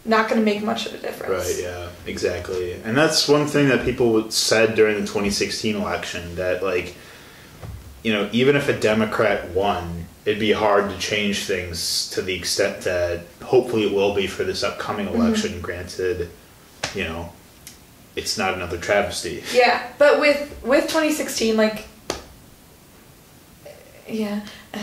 not 0.07 0.31
going 0.31 0.41
to 0.41 0.45
make 0.45 0.63
much 0.63 0.87
of 0.87 0.95
a 0.95 0.99
difference 0.99 1.45
Right, 1.47 1.63
yeah, 1.63 1.89
exactly. 2.07 2.73
And 2.87 2.97
that's 2.97 3.29
one 3.29 3.47
thing 3.47 3.69
that 3.69 3.85
people 3.85 4.31
said 4.31 4.75
during 4.75 4.95
the 4.95 5.03
2016 5.07 5.77
election 5.77 6.37
that, 6.37 6.63
like, 6.63 6.95
you 8.03 8.11
know, 8.15 8.27
even 8.33 8.57
if 8.57 8.67
a 8.71 8.73
Democrat 8.73 9.51
won, 9.51 10.07
it'd 10.25 10.41
be 10.41 10.53
hard 10.53 10.91
to 10.91 10.99
change 10.99 11.45
things 11.45 12.11
to 12.11 12.23
the 12.23 12.35
extent 12.35 12.83
that 12.83 13.21
hopefully 13.43 13.85
it 13.85 13.93
will 13.93 14.15
be 14.15 14.27
for 14.27 14.45
this 14.45 14.63
upcoming 14.63 15.07
election. 15.09 15.61
Granted, 15.61 16.29
you 16.95 17.05
know, 17.05 17.33
it's 18.17 18.37
not 18.37 18.55
another 18.55 18.79
travesty. 18.79 19.43
Yeah, 19.53 19.83
but 19.99 20.21
with 20.21 20.61
with 20.63 20.85
2016, 20.89 21.57
like, 21.57 21.87
yeah, 24.09 24.41
uh, 24.75 24.79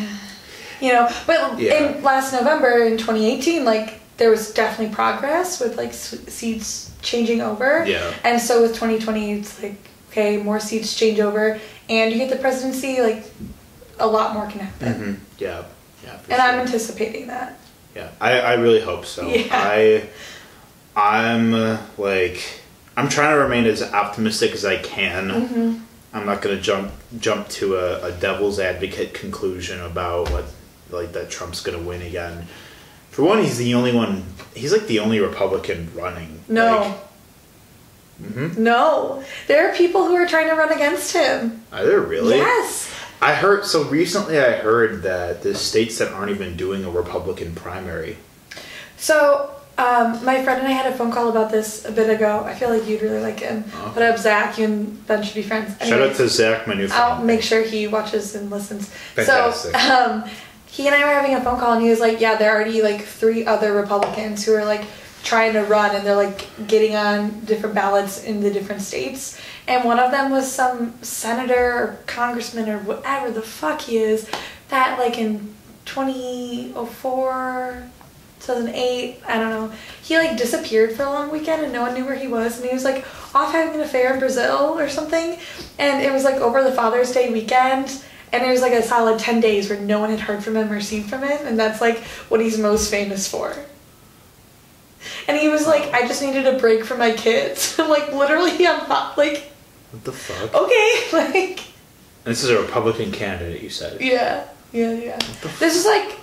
you 0.80 0.91
know, 0.93 1.10
but 1.26 1.60
Yeah. 1.60 1.95
in 1.97 2.04
last 2.04 2.34
November 2.34 2.84
in 2.84 2.97
2018, 2.97 3.65
like 3.65 4.00
there 4.17 4.30
was 4.32 4.52
definitely 4.54 4.93
progress 4.95 5.60
with 5.60 5.78
like 5.78 5.93
seeds 5.93 6.91
changing 7.02 7.41
over. 7.41 7.86
Yeah. 7.86 8.13
And 8.23 8.41
so 8.41 8.62
with 8.62 8.71
2020, 8.73 9.34
it's 9.34 9.62
like 9.62 9.76
okay, 10.12 10.38
more 10.38 10.60
seats 10.60 10.95
change 10.95 11.19
over, 11.19 11.60
and 11.89 12.12
you 12.12 12.17
get 12.17 12.30
the 12.30 12.38
presidency. 12.38 13.02
Like, 13.02 13.23
a 13.99 14.07
lot 14.07 14.33
more 14.33 14.47
can 14.47 14.62
happen, 14.62 14.93
hmm 14.93 15.13
Yeah, 15.38 15.63
yeah. 16.03 16.17
for 16.17 16.31
and 16.31 16.41
I'm 16.41 16.60
anticipating 16.60 17.27
that. 17.27 17.60
Yeah, 17.95 18.10
I, 18.21 18.39
I 18.39 18.53
really 18.55 18.81
hope 18.81 19.05
so. 19.05 19.27
Yeah. 19.27 19.47
I 19.51 20.07
I'm 20.95 21.53
uh, 21.53 21.77
like 21.97 22.62
I'm 22.95 23.10
trying 23.10 23.36
to 23.36 23.41
remain 23.41 23.65
as 23.65 23.81
optimistic 23.83 24.51
as 24.53 24.65
I 24.65 24.77
can. 24.77 25.29
Mm-hmm. 25.29 25.83
I'm 26.13 26.25
not 26.25 26.41
gonna 26.41 26.60
jump 26.60 26.91
jump 27.19 27.47
to 27.49 27.75
a, 27.75 28.07
a 28.07 28.12
devil's 28.12 28.60
advocate 28.60 29.13
conclusion 29.13 29.79
about 29.81 30.31
what 30.31 30.45
like 30.89 31.13
that 31.13 31.29
Trump's 31.29 31.62
gonna 31.62 31.81
win 31.81 32.01
again. 32.01 32.47
For 33.12 33.23
one, 33.23 33.39
he's 33.43 33.57
the 33.57 33.73
only 33.73 33.93
one. 33.93 34.23
He's 34.55 34.71
like 34.71 34.88
the 34.88 34.99
only 34.99 35.19
Republican 35.19 35.91
running. 35.95 36.41
No, 36.47 36.95
hmm 38.23 38.62
no, 38.63 39.23
there 39.47 39.69
are 39.69 39.75
people 39.75 40.05
who 40.07 40.15
are 40.15 40.27
trying 40.27 40.49
to 40.49 40.55
run 40.55 40.71
against 40.71 41.13
him. 41.13 41.63
Are 41.71 41.83
there 41.86 41.99
really? 42.01 42.38
Yes. 42.38 42.91
I 43.21 43.34
heard 43.34 43.65
so 43.65 43.84
recently. 43.84 44.39
I 44.39 44.53
heard 44.53 45.03
that 45.03 45.41
the 45.41 45.56
states 45.56 45.97
that 45.97 46.12
aren't 46.13 46.32
even 46.32 46.56
doing 46.56 46.86
a 46.86 46.89
Republican 46.89 47.56
primary. 47.56 48.17
So, 48.97 49.51
um, 49.77 50.23
my 50.25 50.43
friend 50.43 50.60
and 50.60 50.67
I 50.67 50.71
had 50.71 50.91
a 50.91 50.95
phone 50.95 51.12
call 51.12 51.30
about 51.30 51.51
this 51.51 51.86
a 51.86 51.91
bit 51.91 52.10
ago. 52.10 52.43
I 52.43 52.53
feel 52.53 52.69
like 52.69 52.88
you'd 52.88 53.01
really 53.01 53.19
like 53.19 53.39
him. 53.39 53.63
Oh. 53.75 53.91
But 53.93 54.03
up 54.03 54.17
Zach, 54.17 54.58
you 54.58 54.65
and 54.65 55.08
Ben 55.08 55.23
should 55.23 55.36
be 55.36 55.43
friends. 55.43 55.75
Shout 55.88 56.01
out 56.01 56.15
to 56.15 56.27
Zach, 56.27 56.67
my 56.67 56.73
new 56.73 56.88
friend. 56.88 57.03
I'll 57.03 57.23
make 57.23 57.41
sure 57.41 57.63
he 57.63 57.88
watches 57.88 58.36
and 58.36 58.49
listens. 58.49 58.89
Fantastic. 58.89 59.75
So, 59.75 59.95
um, 59.95 60.30
he 60.67 60.86
and 60.88 60.95
I 60.95 61.03
were 61.03 61.13
having 61.13 61.34
a 61.34 61.41
phone 61.41 61.60
call, 61.60 61.73
and 61.73 61.82
he 61.82 61.89
was 61.89 61.99
like, 61.99 62.21
"Yeah, 62.21 62.36
there 62.36 62.51
are 62.51 62.56
already 62.56 62.82
like 62.84 63.01
three 63.01 63.45
other 63.45 63.73
Republicans 63.73 64.45
who 64.45 64.53
are 64.53 64.65
like 64.65 64.84
trying 65.23 65.53
to 65.53 65.63
run, 65.63 65.95
and 65.95 66.06
they're 66.06 66.15
like 66.15 66.47
getting 66.67 66.95
on 66.95 67.39
different 67.45 67.73
ballots 67.73 68.23
in 68.23 68.41
the 68.41 68.51
different 68.51 68.82
states." 68.82 69.39
And 69.67 69.84
one 69.84 69.99
of 69.99 70.12
them 70.12 70.32
was 70.32 70.49
some 70.49 70.93
senator 71.03 71.73
or 71.73 71.99
congressman 72.06 72.69
or 72.69 72.80
whatever 72.80 73.32
the 73.32 73.41
fuck 73.41 73.82
he 73.82 73.97
is 73.97 74.30
that 74.69 74.97
like 74.99 75.17
in 75.17 75.53
2004 75.86 77.89
2008 78.39 79.19
i 79.25 79.39
don't 79.39 79.49
know 79.49 79.71
he 80.08 80.17
like 80.17 80.38
disappeared 80.38 80.93
for 80.93 81.03
a 81.03 81.10
long 81.10 81.30
weekend 81.30 81.63
and 81.63 81.73
no 81.73 81.82
one 81.82 81.93
knew 81.93 82.06
where 82.06 82.15
he 82.15 82.27
was. 82.27 82.60
And 82.60 82.69
he 82.69 82.73
was 82.73 82.86
like 82.86 83.06
off 83.36 83.51
having 83.51 83.75
an 83.75 83.82
affair 83.82 84.13
in 84.13 84.19
brazil 84.19 84.80
or 84.80 84.88
something. 84.88 85.38
And 85.77 86.01
it 86.01 86.13
was 86.13 86.23
like 86.23 86.36
over 86.36 86.63
the 86.63 86.71
father's 86.71 87.12
day 87.12 87.30
weekend. 87.30 88.01
And 88.32 88.45
it 88.45 88.49
was 88.49 88.62
like 88.62 88.71
a 88.71 88.82
solid 88.82 89.19
10 89.19 89.41
days 89.41 89.69
where 89.69 89.80
no 89.80 89.99
one 89.99 90.10
had 90.10 90.21
heard 90.21 90.43
from 90.43 90.56
him 90.56 90.71
or 90.71 90.80
seen 90.80 91.03
from 91.03 91.23
him. 91.23 91.45
And 91.45 91.60
that's 91.60 91.82
like 91.82 91.99
what 92.30 92.39
he's 92.39 92.58
most 92.58 92.89
famous 92.89 93.27
for. 93.27 93.53
And 95.27 95.38
he 95.38 95.49
was 95.49 95.67
like 95.67 95.93
i 95.93 96.08
just 96.08 96.21
needed 96.21 96.47
a 96.47 96.58
break 96.58 96.86
from 96.86 96.99
my 96.99 97.12
kids. 97.12 97.77
Like 97.88 98.13
literally 98.13 98.65
i'm 98.65 98.88
not 98.88 99.17
like 99.17 99.51
What 99.91 100.04
the 100.04 100.12
fuck? 100.12 100.54
okay 100.54 101.04
like 101.13 101.62
This 102.23 102.43
is 102.43 102.50
a 102.50 102.62
Republican 102.62 103.12
candidate, 103.12 103.62
you 103.62 103.69
said. 103.69 104.02
yeah 104.02 104.45
yeah 104.73 104.91
yeah 104.91 105.19
this 105.60 105.76
is 105.78 105.86
like 105.86 106.17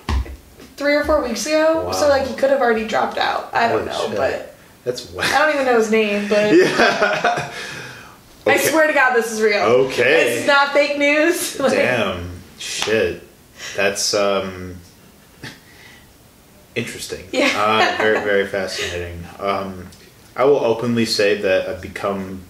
three 0.76 0.94
or 0.94 1.04
four 1.04 1.22
weeks 1.26 1.46
ago 1.46 1.90
so 1.92 2.08
like 2.08 2.26
he 2.26 2.34
could 2.34 2.50
have 2.50 2.60
already 2.60 2.86
dropped 2.86 3.16
out 3.16 3.48
i 3.54 3.68
don't 3.68 3.86
Holy 3.88 3.90
know 3.90 4.08
shit. 4.08 4.16
but 4.16 4.54
That's 4.84 5.10
what? 5.12 5.24
I 5.26 5.38
don't 5.38 5.54
even 5.54 5.66
know 5.66 5.78
his 5.78 5.90
name, 5.90 6.28
but 6.28 6.54
yeah. 6.56 7.50
I 8.46 8.56
swear 8.58 8.86
to 8.86 8.92
God, 8.92 9.14
this 9.14 9.32
is 9.32 9.40
real. 9.40 9.62
Okay. 9.88 10.36
It's 10.36 10.46
not 10.46 10.72
fake 10.74 10.98
news. 10.98 11.58
Like, 11.64 11.72
Damn. 11.72 12.28
Shit. 12.58 13.22
That's 13.74 14.12
um 14.12 14.76
interesting. 16.74 17.26
Yeah. 17.32 17.50
Uh, 17.56 17.96
very 17.96 18.20
very 18.22 18.46
fascinating. 18.46 19.24
Um 19.38 19.88
I 20.36 20.44
will 20.44 20.58
openly 20.64 21.06
say 21.06 21.40
that 21.40 21.68
I've 21.68 21.80
become 21.80 22.42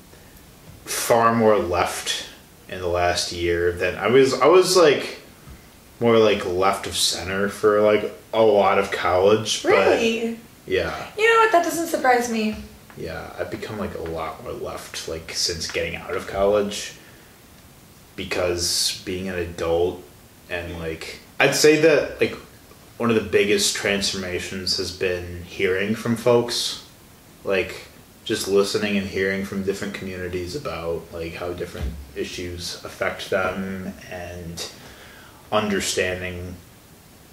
far 0.85 1.35
more 1.35 1.59
left 1.59 2.27
in 2.69 2.81
the 2.81 2.89
last 2.89 3.33
year 3.33 3.73
than 3.73 3.97
I 3.97 4.09
was 4.09 4.35
I 4.35 4.47
was 4.47 4.77
like 4.77 5.21
more 6.01 6.19
like 6.19 6.45
left 6.47 6.87
of 6.87 6.97
center 6.97 7.49
for 7.49 7.81
like 7.81 8.13
a 8.33 8.43
lot 8.43 8.79
of 8.79 8.91
college. 8.91 9.63
but 9.63 9.71
Really? 9.71 10.39
yeah. 10.67 11.07
You 11.17 11.29
know 11.33 11.41
what? 11.41 11.53
That 11.53 11.65
doesn't 11.65 11.87
surprise 11.87 12.31
me. 12.31 12.57
Yeah, 12.97 13.31
I've 13.39 13.51
become 13.51 13.79
like 13.79 13.95
a 13.95 14.03
lot 14.03 14.43
more 14.45 14.53
left 14.53 15.09
like 15.09 15.33
since 15.33 15.71
getting 15.71 15.97
out 15.97 16.15
of 16.17 16.27
college 16.27 16.95
because 18.17 19.03
being 19.05 19.29
an 19.29 19.37
adult 19.37 20.03
and 20.51 20.79
like 20.79 21.21
I'd 21.41 21.55
say 21.55 21.81
that 21.81 22.21
like 22.21 22.37
one 22.97 23.11
of 23.11 23.17
the 23.17 23.29
biggest 23.29 23.75
transformations 23.75 24.77
has 24.77 24.93
been 24.93 25.43
hearing 25.45 25.95
from 25.95 26.17
folks 26.17 26.85
like 27.43 27.89
just 28.25 28.49
listening 28.49 28.97
and 28.97 29.07
hearing 29.07 29.45
from 29.45 29.63
different 29.63 29.95
communities 29.95 30.57
about 30.57 31.03
like 31.13 31.35
how 31.35 31.53
different 31.53 31.93
issues 32.17 32.83
affect 32.85 33.31
them 33.31 33.93
and 34.11 34.71
understanding 35.53 36.55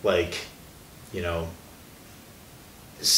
like 0.04 0.40
you 1.14 1.22
know 1.22 1.48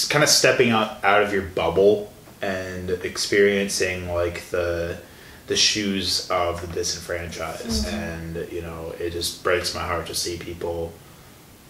kind 0.09 0.23
of 0.23 0.29
stepping 0.29 0.69
out 0.69 1.03
out 1.03 1.23
of 1.23 1.33
your 1.33 1.41
bubble 1.41 2.13
and 2.41 2.89
experiencing 2.89 4.09
like 4.09 4.49
the 4.49 4.97
the 5.47 5.55
shoes 5.55 6.29
of 6.29 6.61
the 6.61 6.67
disenfranchised. 6.67 7.85
Mm-hmm. 7.85 7.95
And 7.95 8.51
you 8.51 8.61
know 8.61 8.93
it 8.99 9.11
just 9.11 9.43
breaks 9.43 9.73
my 9.73 9.81
heart 9.81 10.07
to 10.07 10.15
see 10.15 10.37
people 10.37 10.93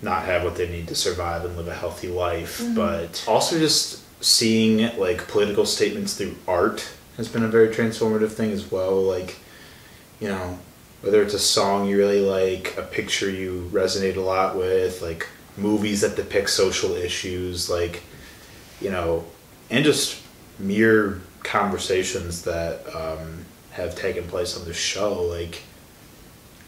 not 0.01 0.24
have 0.24 0.43
what 0.43 0.56
they 0.56 0.70
need 0.70 0.88
to 0.89 0.95
survive 0.95 1.45
and 1.45 1.56
live 1.56 1.68
a 1.68 1.74
healthy 1.74 2.10
life. 2.10 2.60
Mm-hmm. 2.60 2.76
But 2.76 3.24
also 3.28 3.58
just 3.58 4.03
seeing 4.24 4.98
like 4.98 5.28
political 5.28 5.66
statements 5.66 6.14
through 6.16 6.34
art 6.48 6.90
has 7.18 7.28
been 7.28 7.44
a 7.44 7.48
very 7.48 7.68
transformative 7.68 8.32
thing 8.32 8.52
as 8.52 8.72
well 8.72 9.02
like 9.02 9.38
you 10.22 10.30
know 10.30 10.58
whether 11.02 11.22
it's 11.22 11.34
a 11.34 11.40
song 11.40 11.86
you 11.86 11.98
really 11.98 12.22
like 12.22 12.78
a 12.78 12.82
picture 12.84 13.30
you 13.30 13.70
resonate 13.74 14.16
a 14.16 14.22
lot 14.22 14.56
with 14.56 15.02
like 15.02 15.28
movies 15.58 16.02
that 16.02 16.16
depict 16.16 16.50
social 16.50 16.94
issues 16.94 17.70
like 17.70 18.02
you 18.80 18.90
know 18.90 19.26
and 19.70 19.84
just 19.84 20.22
mere 20.58 21.22
conversations 21.44 22.44
that 22.44 22.82
um, 22.96 23.44
have 23.72 23.94
taken 23.94 24.24
place 24.24 24.58
on 24.58 24.64
the 24.64 24.74
show 24.74 25.22
like 25.24 25.64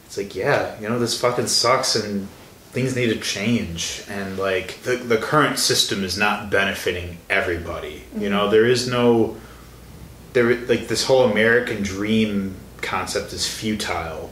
it's 0.06 0.18
like 0.18 0.36
yeah 0.36 0.78
you 0.82 0.90
know 0.90 1.00
this 1.00 1.20
fucking 1.20 1.48
sucks 1.48 1.96
and 1.96 2.28
things 2.76 2.96
need 2.96 3.08
to 3.08 3.20
change 3.20 4.04
and 4.10 4.38
like 4.38 4.82
the, 4.84 4.98
the 4.98 5.18
current 5.18 5.58
system 5.58 6.04
is 6.04 6.18
not 6.18 6.52
benefiting 6.52 7.18
everybody 7.30 8.04
you 8.18 8.30
know 8.30 8.42
mm-hmm. 8.44 8.52
there 8.52 8.66
is 8.66 8.88
no 8.88 9.36
there 10.34 10.56
like 10.68 10.88
this 10.88 11.06
whole 11.06 11.24
american 11.32 11.82
dream 11.82 12.54
concept 12.82 13.34
is 13.34 13.48
futile 13.48 14.30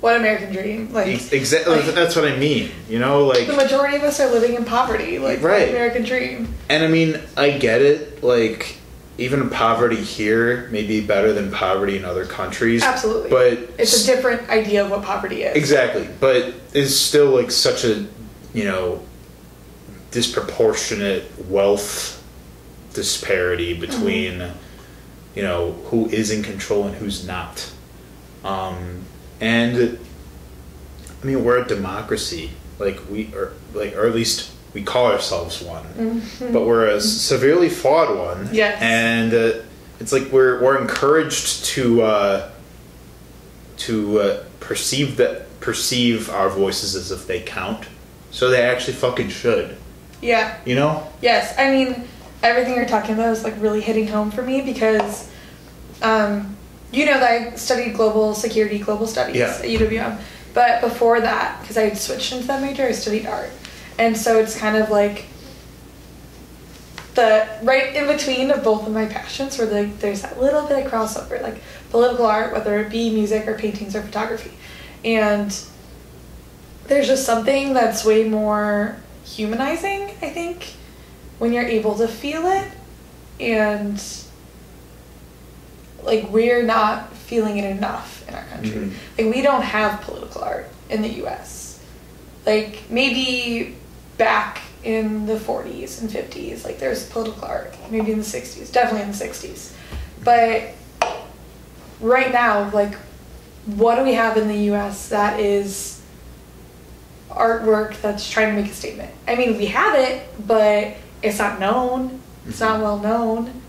What 0.00 0.14
American 0.16 0.52
dream? 0.52 0.92
Like 0.92 1.32
exactly 1.32 1.80
like- 1.80 1.94
that's 1.94 2.14
what 2.14 2.26
i 2.26 2.36
mean 2.36 2.70
you 2.88 2.98
know 2.98 3.24
like 3.24 3.46
the 3.46 3.56
majority 3.56 3.96
of 3.96 4.02
us 4.02 4.20
are 4.20 4.30
living 4.30 4.54
in 4.54 4.64
poverty. 4.64 5.18
Like 5.18 5.42
Right. 5.42 5.68
American 5.70 6.04
dream. 6.04 6.54
And 6.68 6.84
I 6.84 6.88
mean, 6.88 7.20
I 7.36 7.50
get 7.50 7.80
it. 7.82 8.22
Like, 8.22 8.76
even 9.18 9.48
poverty 9.48 9.96
here 9.96 10.68
may 10.70 10.86
be 10.86 11.00
better 11.00 11.32
than 11.32 11.50
poverty 11.50 11.96
in 11.96 12.04
other 12.04 12.26
countries. 12.26 12.82
Absolutely. 12.82 13.30
But 13.30 13.52
It's 13.78 14.04
a 14.04 14.06
different 14.06 14.48
idea 14.50 14.84
of 14.84 14.90
what 14.90 15.02
poverty 15.02 15.42
is. 15.42 15.56
exactly. 15.56 16.08
But 16.20 16.54
it's 16.74 16.94
still 16.94 17.30
like 17.30 17.50
such 17.50 17.84
a, 17.84 18.06
you 18.52 18.64
know, 18.64 19.02
disproportionate 20.10 21.24
wealth 21.48 22.22
disparity 22.92 23.74
between, 23.78 24.52
you 25.34 25.42
know, 25.42 25.72
who 25.86 26.08
is 26.08 26.30
in 26.30 26.42
control 26.42 26.86
and 26.86 26.94
who's 26.96 27.26
not. 27.26 27.70
Um, 28.44 29.02
and 29.40 29.98
I 31.22 31.26
mean, 31.26 31.44
we're 31.44 31.58
a 31.62 31.66
democracy. 31.66 32.50
Like 32.78 33.00
we 33.10 33.34
are, 33.34 33.52
like, 33.74 33.94
or 33.96 34.06
at 34.06 34.14
least 34.14 34.50
we 34.76 34.82
call 34.82 35.06
ourselves 35.10 35.62
one 35.62 36.20
but 36.52 36.66
we're 36.66 36.86
a 36.88 37.00
severely 37.00 37.70
flawed 37.70 38.14
one. 38.14 38.50
Yes. 38.52 38.76
And 38.82 39.32
uh, 39.32 39.62
it's 40.00 40.12
like 40.12 40.30
we're 40.30 40.62
we're 40.62 40.78
encouraged 40.78 41.64
to 41.72 42.02
uh, 42.02 42.50
to 43.78 44.20
uh, 44.20 44.44
perceive 44.60 45.16
that 45.16 45.48
perceive 45.60 46.28
our 46.28 46.50
voices 46.50 46.94
as 46.94 47.10
if 47.10 47.26
they 47.26 47.40
count, 47.40 47.86
so 48.30 48.50
they 48.50 48.62
actually 48.62 48.92
fucking 48.92 49.30
should. 49.30 49.78
Yeah. 50.20 50.58
You 50.66 50.74
know? 50.74 51.10
Yes, 51.22 51.54
I 51.58 51.70
mean 51.70 52.04
everything 52.42 52.74
you're 52.76 52.84
talking 52.86 53.14
about 53.14 53.32
is 53.32 53.44
like 53.44 53.54
really 53.58 53.80
hitting 53.80 54.06
home 54.08 54.30
for 54.30 54.42
me 54.42 54.60
because, 54.60 55.30
um, 56.02 56.54
you 56.92 57.06
know 57.06 57.18
that 57.18 57.30
I 57.52 57.56
studied 57.56 57.94
global 57.94 58.34
security, 58.34 58.78
global 58.78 59.06
studies 59.06 59.36
Yeah. 59.36 59.56
at 59.58 59.64
UWM, 59.64 60.18
but 60.52 60.82
before 60.82 61.18
that, 61.22 61.60
because 61.62 61.78
I 61.78 61.84
had 61.88 61.96
switched 61.96 62.32
into 62.32 62.46
that 62.46 62.60
major, 62.60 62.84
I 62.84 62.92
studied 62.92 63.24
art, 63.26 63.50
and 63.98 64.16
so 64.16 64.38
it's 64.38 64.56
kind 64.58 64.76
of 64.76 64.90
like 64.90 65.26
the 67.14 67.48
right 67.62 67.94
in 67.96 68.06
between 68.06 68.50
of 68.50 68.62
both 68.62 68.86
of 68.86 68.92
my 68.92 69.06
passions, 69.06 69.58
where 69.58 69.66
like 69.66 69.98
there's 70.00 70.22
that 70.22 70.38
little 70.40 70.66
bit 70.66 70.84
of 70.84 70.92
crossover, 70.92 71.40
like 71.42 71.62
political 71.90 72.26
art, 72.26 72.52
whether 72.52 72.78
it 72.80 72.90
be 72.90 73.10
music 73.10 73.46
or 73.46 73.54
paintings 73.54 73.96
or 73.96 74.02
photography, 74.02 74.52
and 75.04 75.58
there's 76.88 77.06
just 77.06 77.24
something 77.24 77.72
that's 77.72 78.04
way 78.04 78.28
more 78.28 78.96
humanizing, 79.24 80.10
I 80.22 80.30
think, 80.30 80.74
when 81.38 81.52
you're 81.52 81.66
able 81.66 81.96
to 81.96 82.06
feel 82.06 82.46
it 82.46 82.70
and 83.40 84.02
like 86.02 86.30
we're 86.30 86.62
not 86.62 87.12
feeling 87.14 87.58
it 87.58 87.64
enough 87.64 88.26
in 88.28 88.34
our 88.34 88.44
country. 88.44 88.70
Mhm. 88.70 88.92
Like 89.18 89.34
we 89.34 89.42
don't 89.42 89.62
have 89.62 90.00
political 90.02 90.42
art 90.44 90.70
in 90.88 91.02
the 91.02 91.08
US. 91.24 91.80
Like 92.46 92.84
maybe 92.88 93.74
back 94.18 94.60
in 94.82 95.26
the 95.26 95.34
40s 95.34 96.00
and 96.00 96.10
50s, 96.10 96.64
like 96.64 96.78
there's 96.78 97.08
political 97.10 97.44
art, 97.44 97.76
maybe 97.90 98.12
in 98.12 98.18
the 98.18 98.24
60s, 98.24 98.72
definitely 98.72 99.02
in 99.02 99.10
the 99.12 99.24
60s. 99.24 99.74
But 100.22 100.74
right 102.00 102.32
now, 102.32 102.70
like 102.70 102.94
what 103.66 103.96
do 103.96 104.04
we 104.04 104.14
have 104.14 104.36
in 104.36 104.48
the 104.48 104.72
US 104.72 105.08
that 105.08 105.40
is 105.40 106.00
artwork 107.30 108.00
that's 108.00 108.28
trying 108.28 108.54
to 108.54 108.62
make 108.62 108.70
a 108.70 108.74
statement? 108.74 109.12
I 109.26 109.34
mean, 109.34 109.58
we 109.58 109.66
have 109.66 109.94
it, 109.96 110.28
but 110.46 110.94
it's 111.22 111.38
not 111.38 111.58
known. 111.58 112.20
It's 112.46 112.60
not 112.60 112.74
mm-hmm. 112.74 112.82
well 112.82 112.98
known. 112.98 113.62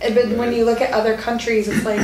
And 0.00 0.14
But 0.14 0.28
when 0.30 0.52
you 0.52 0.64
look 0.64 0.80
at 0.80 0.92
other 0.92 1.16
countries, 1.16 1.68
it's 1.68 1.84
like, 1.84 2.00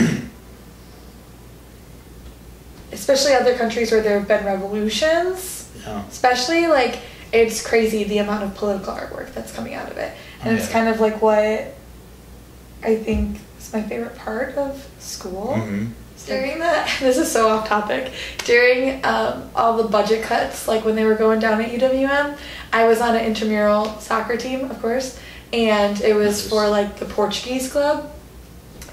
especially 2.91 3.35
other 3.35 3.57
countries 3.57 3.93
where 3.93 4.03
there 4.03 4.19
have 4.19 4.27
been 4.27 4.45
revolutions, 4.45 5.71
Yeah. 5.85 6.05
especially 6.09 6.67
like 6.67 6.99
it's 7.33 7.67
crazy 7.67 8.05
the 8.05 8.19
amount 8.19 8.45
of 8.45 8.55
political 8.55 8.93
artwork 8.95 9.33
that's 9.33 9.53
coming 9.53 9.75
out 9.75 9.91
of 9.91 9.97
it. 9.97 10.13
And 10.43 10.51
Oh, 10.53 10.57
it's 10.59 10.69
kind 10.71 10.89
of 10.89 11.01
like 11.01 11.23
what 11.23 11.75
I 12.83 12.97
think 12.97 13.39
is 13.59 13.73
my 13.73 13.83
favorite 13.83 14.17
part 14.17 14.55
of 14.57 14.87
school. 14.99 15.55
Mhm. 15.57 15.91
During 16.27 16.59
the 16.61 16.89
this 17.01 17.17
is 17.19 17.31
so 17.31 17.49
off 17.49 17.67
topic. 17.69 18.13
During 18.45 19.05
um, 19.05 19.51
all 19.57 19.77
the 19.77 19.85
budget 19.89 20.23
cuts, 20.23 20.69
like 20.69 20.85
when 20.85 20.95
they 20.95 21.05
were 21.05 21.15
going 21.17 21.41
down 21.41 21.61
at 21.61 21.71
UWM, 21.71 22.37
I 22.73 22.85
was 22.87 23.01
on 23.01 23.17
an 23.17 23.25
intramural 23.25 23.99
soccer 23.99 24.37
team, 24.37 24.71
of 24.71 24.81
course, 24.81 25.19
and 25.53 26.01
it 26.01 26.15
was 26.15 26.47
for 26.49 26.69
like 26.69 26.97
the 26.99 27.07
Portuguese 27.07 27.71
club. 27.73 28.09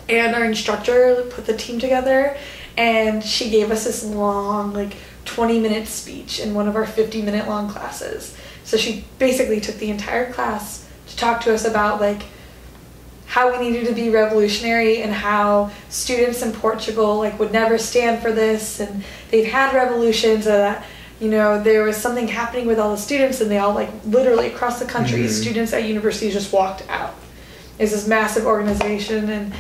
And 0.08 0.36
our 0.36 0.44
instructor 0.44 1.24
put 1.30 1.46
the 1.46 1.56
team 1.56 1.78
together, 1.80 2.36
and 2.76 3.24
she 3.24 3.52
gave 3.52 3.70
us 3.70 3.84
this 3.84 4.04
long, 4.04 4.74
like 4.74 4.96
twenty 5.34 5.60
minute 5.60 5.88
speech 5.88 6.40
in 6.40 6.54
one 6.54 6.68
of 6.68 6.76
our 6.76 6.86
fifty 6.86 7.22
minute 7.22 7.48
long 7.48 7.70
classes. 7.70 8.36
So 8.64 8.78
she 8.78 9.06
basically 9.20 9.60
took 9.62 9.76
the 9.78 9.90
entire 9.90 10.32
class 10.34 10.88
to 11.08 11.16
talk 11.16 11.42
to 11.42 11.54
us 11.54 11.66
about 11.66 12.02
like 12.02 12.24
how 13.28 13.52
we 13.52 13.58
needed 13.70 13.88
to 13.88 13.94
be 13.94 14.10
revolutionary 14.10 15.02
and 15.04 15.14
how 15.14 15.70
students 15.90 16.42
in 16.42 16.52
Portugal 16.52 17.18
like 17.18 17.38
would 17.40 17.52
never 17.52 17.78
stand 17.78 18.22
for 18.22 18.32
this 18.32 18.80
and 18.80 19.04
they've 19.30 19.52
had 19.52 19.74
revolutions 19.76 20.48
and 20.48 20.56
that 20.56 20.86
you 21.20 21.30
know 21.30 21.62
there 21.62 21.84
was 21.84 21.96
something 21.98 22.28
happening 22.28 22.66
with 22.66 22.80
all 22.80 22.92
the 22.92 22.98
students 23.10 23.40
and 23.42 23.52
they 23.52 23.60
all 23.60 23.74
like 23.76 23.90
literally 24.06 24.48
across 24.48 24.80
the 24.80 24.86
country 24.86 25.20
Mhm. 25.24 25.30
students 25.30 25.74
at 25.74 25.84
universities 25.84 26.34
just 26.34 26.52
walked 26.52 26.82
out 26.90 27.14
it's 27.78 27.92
this 27.92 28.08
massive 28.08 28.46
organization 28.46 29.30
and 29.30 29.54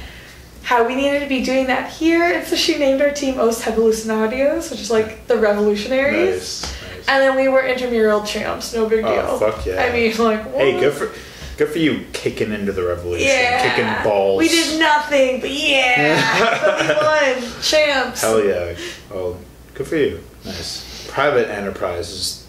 how 0.69 0.85
we 0.87 0.93
needed 0.93 1.19
to 1.21 1.27
be 1.27 1.41
doing 1.43 1.65
that 1.65 1.91
here 1.91 2.23
and 2.31 2.45
so 2.47 2.55
she 2.55 2.77
named 2.77 3.01
our 3.01 3.09
team 3.11 3.39
Os 3.39 3.63
Revolucionarios 3.63 4.69
which 4.69 4.79
is 4.81 4.91
like 4.91 5.25
the 5.25 5.35
revolutionaries 5.35 6.61
Nice. 6.61 6.61
nice. 6.61 7.07
and 7.07 7.21
then 7.23 7.35
we 7.35 7.47
were 7.47 7.61
intramural 7.65 8.21
champs 8.23 8.73
no 8.75 8.87
big 8.87 9.03
deal. 9.03 9.25
Oh, 9.27 9.39
deal 9.39 9.51
fuck 9.51 9.65
yeah. 9.65 9.81
I 9.83 9.91
mean 9.91 10.15
like 10.17 10.43
Hey, 10.53 10.79
good 10.79 10.93
for 10.93 11.09
good 11.57 11.69
for 11.69 11.79
you 11.79 12.05
kicking 12.13 12.51
into 12.53 12.71
the 12.71 12.83
revolution, 12.83 13.27
Yeah. 13.27 13.63
kicking 13.75 14.03
balls. 14.09 14.37
We 14.39 14.47
did 14.47 14.79
nothing, 14.79 15.41
but 15.41 15.49
yeah. 15.51 16.61
but 16.63 16.81
we 16.81 17.41
won. 17.41 17.51
Champs. 17.61 18.21
Hell 18.21 18.41
yeah. 18.45 18.75
Well, 19.09 19.37
good 19.73 19.87
for 19.87 19.97
you. 19.97 20.23
Nice. 20.45 21.05
Private 21.11 21.49
enterprise 21.49 22.09
is 22.11 22.47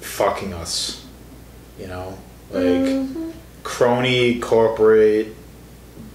fucking 0.00 0.52
us. 0.54 1.04
You 1.78 1.86
know? 1.88 2.18
Like 2.50 2.64
Mhm. 2.64 3.32
crony 3.62 4.40
corporate 4.40 5.28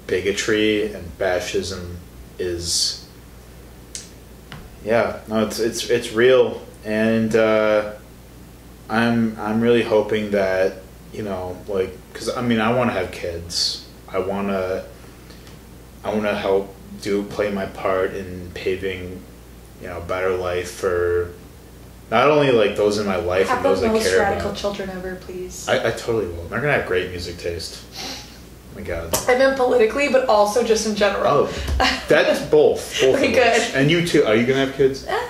bigotry 0.10 0.92
and 0.94 1.06
fascism 1.14 1.98
is 2.40 3.06
yeah, 4.84 5.20
no, 5.28 5.46
it's 5.46 5.60
it's 5.60 5.90
it's 5.90 6.12
real 6.14 6.66
and 6.86 7.36
uh 7.36 7.94
I'm 8.90 9.38
I'm 9.40 9.62
really 9.62 9.84
hoping 9.84 10.32
that, 10.32 10.78
you 11.14 11.22
know, 11.24 11.58
like 11.68 11.96
cuz 12.14 12.30
I 12.30 12.42
mean, 12.42 12.60
I 12.60 12.74
want 12.74 12.90
to 12.90 12.94
have 12.94 13.12
kids. 13.12 13.86
I 14.08 14.20
want 14.20 14.48
to 14.48 14.86
I 16.04 16.10
want 16.10 16.24
to 16.24 16.36
help 16.36 16.74
do 17.02 17.24
play 17.24 17.52
my 17.52 17.66
part 17.68 18.14
in 18.16 18.50
paving, 18.54 19.22
you 19.82 19.88
know, 19.88 19.98
a 19.98 20.02
better 20.02 20.36
life 20.36 20.72
for 20.72 21.32
not 22.10 22.32
only 22.32 22.52
like 22.52 22.76
those 22.76 22.98
in 22.98 23.06
my 23.06 23.18
life 23.18 23.48
Have 23.50 23.58
and 23.58 23.66
the 23.66 23.70
those 23.70 23.84
I 23.84 23.88
most 23.90 24.10
care 24.10 24.20
radical 24.20 24.50
about. 24.50 24.58
children 24.58 24.90
ever, 24.90 25.16
please. 25.16 25.70
I, 25.70 25.90
I 25.90 25.92
totally 25.92 26.28
will. 26.28 26.46
They're 26.48 26.62
gonna 26.62 26.74
have 26.74 26.88
great 26.88 27.12
music 27.12 27.38
taste. 27.38 27.84
My 28.80 28.86
god. 28.86 29.14
I 29.28 29.38
meant 29.38 29.58
politically, 29.58 30.08
but 30.10 30.30
also 30.30 30.64
just 30.64 30.88
in 30.88 30.96
general. 30.96 31.50
Oh, 31.50 31.86
that's 32.08 32.40
both. 32.58 33.02
Both. 33.02 33.16
Okay, 33.16 33.28
of 33.30 33.36
those. 33.36 33.68
good. 33.72 33.76
And 33.76 33.92
you 33.92 34.08
too. 34.08 34.24
Are 34.24 34.36
you 34.36 34.46
gonna 34.46 34.66
have 34.66 34.76
kids? 34.76 35.06
Ah, 35.10 35.30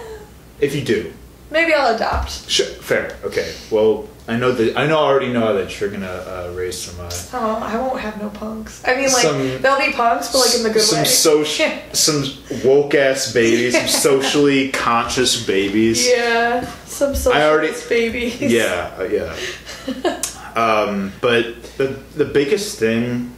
If 0.59 0.75
you 0.75 0.81
do, 0.83 1.11
Maybe 1.51 1.73
I'll 1.73 1.95
adopt. 1.95 2.47
Sure, 2.47 2.67
fair. 2.67 3.17
Okay. 3.23 3.51
Well, 3.71 4.07
I 4.27 4.35
know 4.37 4.51
that 4.51 4.77
I 4.77 4.85
know 4.85 4.99
I 4.99 5.01
already 5.09 5.33
know 5.33 5.55
that 5.57 5.79
you're 5.79 5.89
gonna 5.89 6.05
uh, 6.05 6.53
raise 6.55 6.77
some 6.77 7.03
uh, 7.03 7.09
Oh, 7.33 7.55
I 7.63 7.75
won't 7.77 7.99
have 8.01 8.21
no 8.21 8.29
punks. 8.29 8.83
I 8.85 8.93
mean, 8.95 9.05
like 9.11 9.23
Some- 9.23 9.59
they'll 9.63 9.79
be 9.79 9.91
punks, 9.93 10.31
but 10.31 10.39
like 10.45 10.53
in 10.55 10.61
the 10.61 10.69
good 10.69 10.83
some 10.83 10.99
way. 10.99 11.05
social 11.05 11.71
some 11.93 12.23
woke 12.63 12.93
ass 12.93 13.33
babies, 13.33 13.73
some 13.75 13.87
socially 14.21 14.69
conscious 14.69 15.43
babies. 15.43 16.07
yeah, 16.07 16.69
some 16.85 17.15
I 17.33 17.41
already- 17.49 17.73
socialist 17.73 17.89
babies. 17.89 18.39
Yeah, 18.41 18.93
uh, 18.99 19.03
yeah. 19.05 20.21
um, 20.55 21.13
but 21.19 21.63
the 21.77 21.97
the 22.15 22.25
biggest 22.25 22.77
thing 22.77 23.33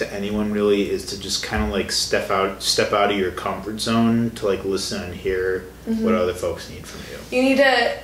to 0.00 0.12
anyone 0.12 0.50
really 0.52 0.90
is 0.90 1.06
to 1.06 1.20
just 1.20 1.42
kind 1.44 1.62
of 1.62 1.70
like 1.70 1.92
step 1.92 2.30
out 2.30 2.62
step 2.62 2.92
out 2.92 3.10
of 3.12 3.16
your 3.18 3.30
comfort 3.30 3.78
zone 3.80 4.30
to 4.32 4.46
like 4.46 4.64
listen 4.64 5.02
and 5.02 5.14
hear 5.14 5.64
Mm-hmm. 5.88 6.04
what 6.04 6.14
other 6.14 6.34
folks 6.34 6.68
need 6.68 6.86
from 6.86 7.00
you. 7.10 7.38
You 7.38 7.42
need 7.42 7.56
to. 7.56 7.98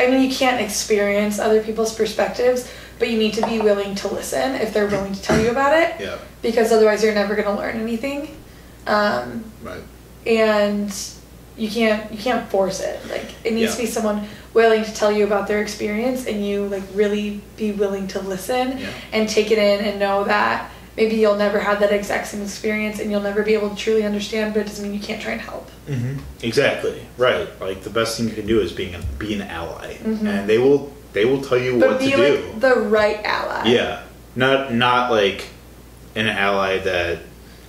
I 0.00 0.10
mean, 0.10 0.28
you 0.28 0.34
can't 0.34 0.60
experience 0.60 1.38
other 1.38 1.62
people's 1.62 1.94
perspectives, 1.94 2.68
but 2.98 3.08
you 3.08 3.16
need 3.18 3.34
to 3.34 3.46
be 3.46 3.60
willing 3.60 3.94
to 3.96 4.08
listen 4.08 4.56
if 4.56 4.74
they're 4.74 4.88
willing 4.88 5.14
to 5.14 5.22
tell 5.22 5.40
you 5.40 5.50
about 5.50 5.72
it, 5.78 5.94
Yeah. 6.00 6.18
because 6.42 6.72
otherwise 6.72 7.04
you're 7.04 7.14
never 7.14 7.36
going 7.36 7.46
to 7.46 7.54
learn 7.54 7.76
anything. 7.80 8.36
Um, 8.88 9.44
Right. 9.62 9.80
and 10.26 10.92
you 11.56 11.70
can't 11.70 12.10
you 12.10 12.18
can't 12.18 12.50
force 12.50 12.80
it 12.80 12.98
like 13.08 13.26
it 13.44 13.52
needs 13.54 13.70
Yeah. 13.72 13.76
to 13.76 13.82
be 13.82 13.86
someone 13.86 14.26
willing 14.54 14.84
to 14.84 14.92
tell 14.92 15.12
you 15.12 15.22
about 15.24 15.46
their 15.46 15.62
experience 15.62 16.26
and 16.26 16.44
you 16.44 16.66
like 16.66 16.82
really 16.94 17.40
be 17.56 17.70
willing 17.70 18.08
to 18.08 18.20
listen 18.20 18.78
Yeah. 18.78 18.88
and 19.12 19.28
take 19.28 19.52
it 19.52 19.58
in 19.58 19.84
and 19.84 20.00
know 20.00 20.24
that 20.24 20.68
maybe 20.96 21.16
you'll 21.16 21.36
never 21.36 21.58
have 21.58 21.80
that 21.80 21.92
exact 21.92 22.26
same 22.28 22.42
experience 22.42 22.98
and 23.00 23.10
you'll 23.10 23.20
never 23.20 23.42
be 23.42 23.54
able 23.54 23.70
to 23.70 23.76
truly 23.76 24.04
understand 24.04 24.54
but 24.54 24.60
it 24.60 24.66
doesn't 24.66 24.84
mean 24.84 24.94
you 24.94 25.00
can't 25.00 25.20
try 25.20 25.32
and 25.32 25.40
help 25.40 25.68
Mm-hmm. 25.86 26.16
Exactly. 26.42 27.02
Right. 27.18 27.46
Like 27.60 27.82
the 27.82 27.90
best 27.90 28.16
thing 28.16 28.26
you 28.28 28.34
can 28.34 28.46
do 28.46 28.58
is 28.60 28.72
being 28.72 28.94
a, 28.94 29.00
be 29.18 29.34
an 29.34 29.42
ally, 29.42 29.96
Mhm. 29.98 30.26
and 30.26 30.48
they 30.48 30.56
will 30.56 30.94
they 31.12 31.26
will 31.26 31.42
tell 31.42 31.58
you 31.58 31.78
but 31.78 31.88
what 31.90 31.98
be 32.00 32.10
to 32.12 32.16
like 32.16 32.52
do. 32.54 32.60
the 32.60 32.74
right 32.76 33.20
ally 33.22 33.68
Yeah. 33.68 34.00
Not 34.34 34.72
not 34.72 35.10
like 35.10 35.44
an 36.16 36.26
ally 36.26 36.78
that 36.78 37.18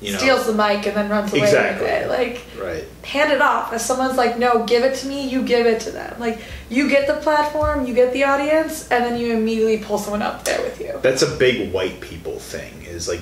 you 0.01 0.11
know. 0.11 0.17
steals 0.17 0.45
the 0.45 0.53
mic 0.53 0.85
and 0.85 0.95
then 0.95 1.09
runs 1.09 1.31
away 1.33 1.43
Exactly. 1.43 1.85
with 1.87 1.93
it 2.03 2.09
like 2.09 2.41
Right. 2.61 2.83
hand 3.03 3.31
it 3.31 3.41
off. 3.41 3.73
If 3.73 3.81
someone's 3.81 4.17
like, 4.17 4.37
no, 4.37 4.63
give 4.65 4.83
it 4.83 4.95
to 4.97 5.07
me, 5.07 5.27
you 5.27 5.41
give 5.43 5.65
it 5.65 5.79
to 5.81 5.91
them. 5.91 6.15
Like, 6.19 6.39
you 6.69 6.89
get 6.89 7.07
the 7.07 7.13
platform, 7.15 7.85
you 7.87 7.93
get 7.93 8.11
the 8.13 8.23
audience, 8.23 8.87
and 8.89 9.03
then 9.05 9.19
you 9.19 9.33
immediately 9.33 9.77
pull 9.79 9.97
someone 9.97 10.21
up 10.21 10.43
there 10.43 10.61
with 10.61 10.79
you. 10.81 10.99
That's 11.01 11.21
a 11.21 11.31
big 11.35 11.71
white 11.71 12.01
people 12.01 12.39
thing. 12.39 12.83
Is 12.87 13.07
like, 13.07 13.21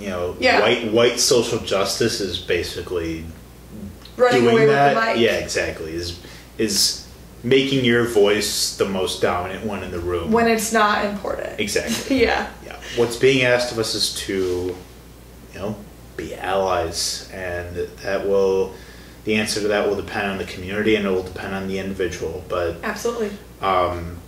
you 0.00 0.08
know, 0.08 0.36
Yeah. 0.40 0.60
white 0.60 0.92
white 0.92 1.20
social 1.20 1.58
justice 1.58 2.20
is 2.20 2.38
basically 2.38 3.24
Running 4.16 4.42
doing 4.42 4.54
away 4.56 4.66
that. 4.66 4.94
with 4.94 5.04
the 5.04 5.10
mic. 5.12 5.20
Yeah, 5.20 5.32
exactly. 5.36 5.94
Is 5.94 6.18
is 6.58 7.02
making 7.42 7.84
your 7.84 8.04
voice 8.04 8.74
the 8.76 8.86
most 8.86 9.20
dominant 9.20 9.64
one 9.66 9.82
in 9.84 9.90
the 9.90 9.98
room. 10.00 10.32
When 10.32 10.48
it's 10.48 10.72
not 10.72 11.04
important. 11.04 11.60
exactly. 11.60 12.20
Yeah. 12.22 12.46
Yeah. 12.64 12.76
What's 12.96 13.16
being 13.16 13.44
asked 13.44 13.70
of 13.72 13.78
us 13.78 13.94
is 13.94 14.14
to, 14.26 14.74
you 15.52 15.58
know, 15.60 15.76
be 16.16 16.34
allies, 16.34 17.28
and 17.32 17.76
that 18.02 18.26
will. 18.26 18.74
The 19.24 19.34
answer 19.34 19.60
to 19.60 19.68
that 19.68 19.88
will 19.88 19.96
depend 19.96 20.28
on 20.30 20.38
the 20.38 20.44
community, 20.44 20.94
and 20.94 21.04
it 21.04 21.10
will 21.10 21.24
depend 21.24 21.52
on 21.52 21.66
the 21.66 21.80
individual. 21.80 22.44
But, 22.48 22.76
Absolutely. 22.84 23.30
um, 23.60 24.18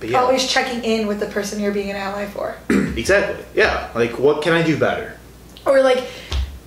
but 0.00 0.08
yeah, 0.08 0.18
Always 0.18 0.48
checking 0.50 0.82
in 0.82 1.06
with 1.06 1.20
the 1.20 1.26
person 1.26 1.60
you're 1.60 1.74
being 1.74 1.90
an 1.90 1.96
ally 1.96 2.24
for. 2.24 2.56
exactly. 2.70 3.44
Yeah. 3.54 3.90
Like, 3.94 4.18
what 4.18 4.42
can 4.42 4.52
I 4.54 4.62
do 4.62 4.78
better? 4.78 5.18
or 5.66 5.82
like, 5.82 6.04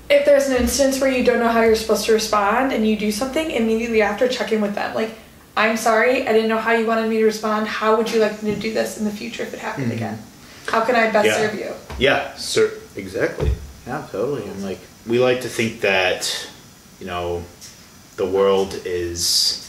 if 0.09 0.23
there's 0.25 0.49
an 0.49 0.57
instance 0.61 1.01
where 1.01 1.11
you 1.11 1.23
don't 1.23 1.39
know 1.39 1.47
how 1.49 1.61
you're 1.61 1.75
supposed 1.75 2.05
to 2.05 2.13
respond 2.13 2.71
and 2.73 2.87
you 2.87 2.95
do 2.95 3.11
something, 3.11 3.49
immediately 3.49 4.03
after 4.03 4.27
check 4.27 4.51
in 4.51 4.61
with 4.61 4.75
them. 4.75 4.93
Like, 4.93 5.15
I'm 5.55 5.77
sorry, 5.77 6.27
I 6.27 6.33
didn't 6.33 6.49
know 6.49 6.59
how 6.59 6.73
you 6.73 6.85
wanted 6.85 7.09
me 7.09 7.17
to 7.17 7.25
respond. 7.25 7.67
How 7.67 7.97
would 7.97 8.11
you 8.11 8.19
like 8.19 8.43
me 8.43 8.53
to 8.53 8.59
do 8.61 8.71
this 8.71 8.99
in 8.99 9.05
the 9.05 9.11
future 9.11 9.41
if 9.41 9.53
it 9.55 9.59
happened 9.59 9.91
again? 9.91 10.19
How 10.67 10.85
can 10.85 10.95
I 10.95 11.09
best 11.11 11.27
Mm-hmm. 11.27 11.41
Yeah. 11.41 11.49
serve 11.49 11.59
you? 11.59 11.73
Yeah, 12.05 12.35
sir. 12.35 12.71
Exactly. 12.95 13.51
Yeah, 13.87 14.05
totally. 14.11 14.45
And 14.49 14.63
like, 14.63 14.79
we 15.07 15.17
like 15.19 15.41
to 15.41 15.49
think 15.49 15.79
that, 15.81 16.49
you 16.99 17.05
know, 17.05 17.43
the 18.17 18.25
world 18.25 18.81
is, 18.83 19.63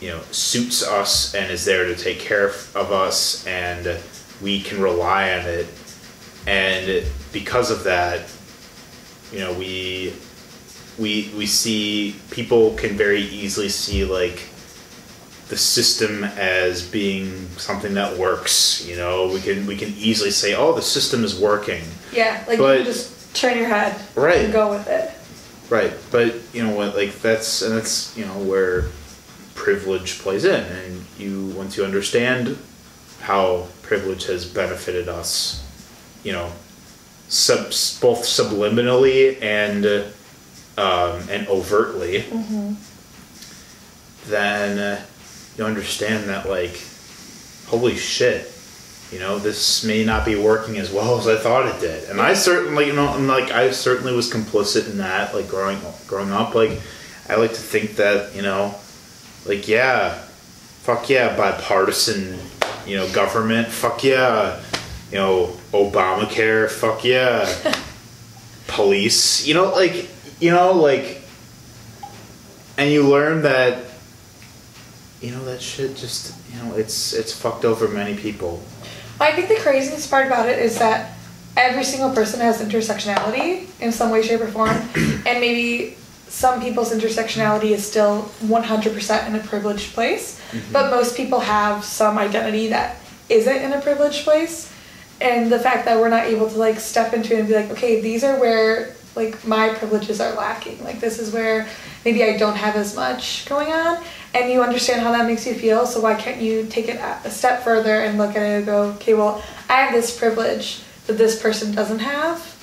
you 0.00 0.08
know, 0.08 0.20
suits 0.32 0.82
us 0.86 1.32
and 1.34 1.50
is 1.52 1.64
there 1.64 1.84
to 1.84 1.94
take 1.94 2.18
care 2.18 2.48
of 2.48 2.90
us, 2.90 3.46
and 3.46 4.00
we 4.42 4.60
can 4.60 4.82
rely 4.82 5.32
on 5.38 5.46
it. 5.46 5.68
And 6.46 7.06
because 7.32 7.70
of 7.70 7.84
that, 7.84 8.28
you 9.32 9.38
know, 9.38 9.52
we 9.52 10.12
we 10.98 11.30
we 11.36 11.46
see 11.46 12.16
people 12.30 12.74
can 12.74 12.96
very 12.96 13.22
easily 13.22 13.68
see 13.68 14.04
like 14.04 14.48
the 15.48 15.56
system 15.56 16.24
as 16.24 16.82
being 16.82 17.48
something 17.58 17.94
that 17.94 18.18
works. 18.18 18.84
You 18.86 18.96
know, 18.96 19.28
we 19.28 19.40
can 19.40 19.66
we 19.66 19.76
can 19.76 19.90
easily 19.96 20.30
say, 20.30 20.54
"Oh, 20.54 20.72
the 20.74 20.82
system 20.82 21.22
is 21.22 21.38
working." 21.38 21.84
Yeah, 22.14 22.42
like 22.46 22.58
But- 22.58 22.78
you 22.80 22.84
just 22.84 23.34
turn 23.34 23.56
your 23.58 23.66
head 23.68 23.94
Right. 24.14 24.44
and 24.44 24.52
go 24.52 24.70
with 24.70 24.86
it. 24.88 25.10
Right, 25.70 25.92
but 26.10 26.34
you 26.52 26.62
know 26.62 26.74
what? 26.74 26.94
Like 26.94 27.20
that's 27.20 27.62
and 27.62 27.76
that's 27.76 28.16
you 28.16 28.24
know 28.26 28.38
where 28.38 28.84
privilege 29.54 30.18
plays 30.18 30.44
in, 30.44 30.62
and 30.62 31.04
you 31.18 31.46
once 31.56 31.76
you 31.76 31.84
understand 31.84 32.58
how 33.22 33.66
privilege 33.82 34.26
has 34.26 34.44
benefited 34.44 35.08
us, 35.08 35.64
you 36.22 36.32
know, 36.32 36.52
sub 37.28 37.64
both 38.00 38.24
subliminally 38.24 39.40
and 39.42 39.86
um, 40.76 41.22
and 41.30 41.48
overtly, 41.48 42.24
then 44.26 44.78
uh, 44.78 45.02
you 45.56 45.64
understand 45.64 46.28
that 46.28 46.48
like, 46.48 46.78
holy 47.66 47.96
shit, 47.96 48.52
you 49.12 49.18
know, 49.18 49.38
this 49.38 49.84
may 49.84 50.04
not 50.04 50.24
be 50.24 50.34
working 50.34 50.78
as 50.78 50.90
well 50.90 51.18
as 51.18 51.28
I 51.28 51.36
thought 51.36 51.66
it 51.66 51.80
did. 51.80 52.08
And 52.08 52.20
I 52.20 52.34
certainly, 52.34 52.86
you 52.86 52.94
know, 52.94 53.14
and 53.14 53.28
like 53.28 53.50
I 53.50 53.70
certainly 53.70 54.14
was 54.14 54.30
complicit 54.30 54.90
in 54.90 54.98
that, 54.98 55.34
like 55.34 55.48
growing 55.48 55.78
growing 56.06 56.32
up. 56.32 56.54
Like 56.54 56.80
I 57.28 57.36
like 57.36 57.50
to 57.50 57.60
think 57.60 57.96
that, 57.96 58.34
you 58.34 58.42
know, 58.42 58.74
like 59.46 59.68
yeah, 59.68 60.14
fuck 60.82 61.08
yeah, 61.08 61.36
bipartisan, 61.36 62.38
you 62.86 62.96
know, 62.96 63.10
government, 63.12 63.68
fuck 63.68 64.02
yeah, 64.02 64.60
you 65.10 65.18
know, 65.18 65.56
Obamacare, 65.72 66.68
fuck 66.70 67.04
yeah, 67.04 67.74
police, 68.66 69.46
you 69.46 69.54
know, 69.54 69.70
like 69.70 70.08
you 70.40 70.50
know, 70.50 70.72
like 70.72 71.22
and 72.76 72.90
you 72.90 73.08
learn 73.08 73.42
that 73.42 73.84
you 75.20 75.30
know 75.30 75.44
that 75.44 75.60
shit 75.62 75.96
just 75.96 76.34
you 76.52 76.58
know 76.62 76.74
it's 76.74 77.12
it's 77.12 77.32
fucked 77.32 77.64
over 77.64 77.88
many 77.88 78.16
people 78.16 78.62
I 79.20 79.32
think 79.32 79.48
the 79.48 79.56
craziest 79.56 80.10
part 80.10 80.26
about 80.26 80.48
it 80.48 80.58
is 80.58 80.78
that 80.78 81.16
every 81.56 81.84
single 81.84 82.10
person 82.10 82.40
has 82.40 82.60
intersectionality 82.60 83.68
in 83.80 83.92
some 83.92 84.10
way, 84.10 84.22
shape, 84.22 84.40
or 84.40 84.48
form, 84.48 84.70
and 85.26 85.40
maybe 85.40 85.96
some 86.28 86.60
people's 86.60 86.92
intersectionality 86.92 87.70
is 87.70 87.86
still 87.86 88.22
100% 88.42 89.28
in 89.28 89.36
a 89.36 89.38
privileged 89.40 89.94
place, 89.94 90.40
mm-hmm. 90.50 90.72
but 90.72 90.90
most 90.90 91.16
people 91.16 91.38
have 91.38 91.84
some 91.84 92.18
identity 92.18 92.68
that 92.68 92.96
isn't 93.28 93.56
in 93.56 93.72
a 93.72 93.80
privileged 93.80 94.24
place. 94.24 94.72
And 95.20 95.50
the 95.50 95.60
fact 95.60 95.84
that 95.84 95.98
we're 96.00 96.08
not 96.08 96.24
able 96.24 96.50
to 96.50 96.58
like 96.58 96.80
step 96.80 97.14
into 97.14 97.34
it 97.34 97.38
and 97.38 97.48
be 97.48 97.54
like, 97.54 97.70
okay, 97.70 98.00
these 98.00 98.24
are 98.24 98.38
where 98.40 98.94
like 99.14 99.46
my 99.46 99.68
privileges 99.70 100.20
are 100.20 100.34
lacking. 100.34 100.82
Like 100.82 101.00
this 101.00 101.18
is 101.18 101.32
where 101.32 101.68
maybe 102.04 102.24
I 102.24 102.36
don't 102.36 102.56
have 102.56 102.74
as 102.74 102.96
much 102.96 103.46
going 103.46 103.72
on, 103.72 104.02
and 104.34 104.50
you 104.50 104.62
understand 104.62 105.00
how 105.00 105.12
that 105.12 105.26
makes 105.26 105.46
you 105.46 105.54
feel. 105.54 105.86
So 105.86 106.00
why 106.00 106.14
can't 106.14 106.40
you 106.40 106.66
take 106.66 106.88
it 106.88 106.96
a 107.24 107.30
step 107.30 107.62
further 107.62 108.00
and 108.00 108.18
look 108.18 108.30
at 108.30 108.42
it 108.42 108.56
and 108.56 108.66
go, 108.66 108.82
okay, 108.96 109.14
well, 109.14 109.42
I 109.70 109.74
have 109.74 109.92
this 109.94 110.16
privilege 110.16 110.82
that 111.06 111.14
this 111.14 111.40
person 111.40 111.74
doesn't 111.74 112.00
have, 112.00 112.56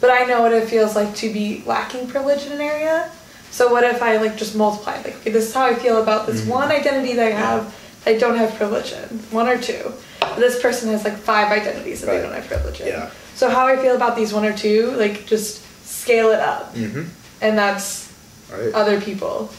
but 0.00 0.10
I 0.10 0.24
know 0.24 0.42
what 0.42 0.52
it 0.52 0.68
feels 0.68 0.94
like 0.94 1.14
to 1.16 1.32
be 1.32 1.62
lacking 1.64 2.08
privilege 2.08 2.44
in 2.46 2.52
an 2.52 2.60
area. 2.60 3.10
So 3.50 3.72
what 3.72 3.84
if 3.84 4.02
I 4.02 4.18
like 4.18 4.36
just 4.36 4.54
multiply? 4.54 4.96
Like, 4.96 5.16
okay, 5.16 5.30
this 5.30 5.48
is 5.48 5.54
how 5.54 5.64
I 5.64 5.74
feel 5.74 6.02
about 6.02 6.26
this 6.26 6.44
one 6.46 6.70
identity 6.70 7.14
that 7.14 7.26
I 7.26 7.30
have 7.30 7.74
that 8.04 8.14
I 8.14 8.18
don't 8.18 8.36
have 8.36 8.54
privilege 8.54 8.92
in, 8.92 9.18
one 9.30 9.48
or 9.48 9.56
two. 9.56 9.92
But 10.20 10.36
this 10.36 10.60
person 10.60 10.90
has 10.90 11.04
like 11.04 11.16
five 11.16 11.50
identities 11.50 12.02
that 12.02 12.08
they 12.08 12.20
don't 12.20 12.34
have 12.34 12.46
privilege 12.46 12.80
in. 12.80 12.88
Yeah. 12.88 13.10
So 13.34 13.48
how 13.48 13.66
I 13.66 13.76
feel 13.76 13.96
about 13.96 14.16
these 14.16 14.34
one 14.34 14.44
or 14.44 14.56
two, 14.56 14.90
like 14.92 15.26
just 15.26 15.62
scale 15.86 16.30
it 16.30 16.40
up, 16.40 16.74
mm-hmm. 16.74 17.04
and 17.40 17.56
that's 17.56 18.12
right 18.50 18.74
other 18.74 19.00
people. 19.00 19.50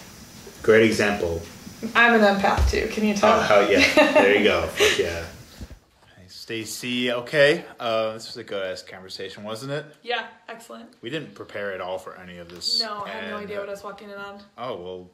Great 0.68 0.84
example 0.86 1.42
I'm 1.96 2.14
an 2.16 2.22
empath 2.22 2.70
too. 2.70 2.88
Can 2.92 3.06
you 3.06 3.14
tell? 3.14 3.38
oh 3.38 3.42
how 3.42 3.60
yeah 3.62 3.80
there 4.14 4.36
you 4.38 4.44
go 4.44 4.64
Fuck 4.68 5.00
yeah 5.00 5.24
Hey, 6.18 6.24
stacy 6.28 7.10
okay 7.14 7.64
uh, 7.80 8.12
this 8.14 8.28
was 8.28 8.36
a 8.36 8.44
good 8.44 8.62
ass 8.70 8.84
conversation 8.84 9.46
wasn't 9.46 9.72
it 9.72 9.86
yeah, 10.04 10.28
excellent. 10.50 10.90
we 11.02 11.10
didn't 11.10 11.34
prepare 11.36 11.72
at 11.72 11.80
all 11.80 11.98
for 11.98 12.18
any 12.18 12.38
of 12.40 12.50
this 12.50 12.82
No, 12.82 13.04
I 13.06 13.10
had 13.12 13.30
no 13.30 13.38
idea 13.38 13.58
uh, 13.58 13.60
what 13.62 13.70
I 13.70 13.72
was 13.72 13.84
walking 13.84 14.10
in 14.10 14.18
on. 14.18 14.42
oh 14.58 14.76
well 14.76 15.10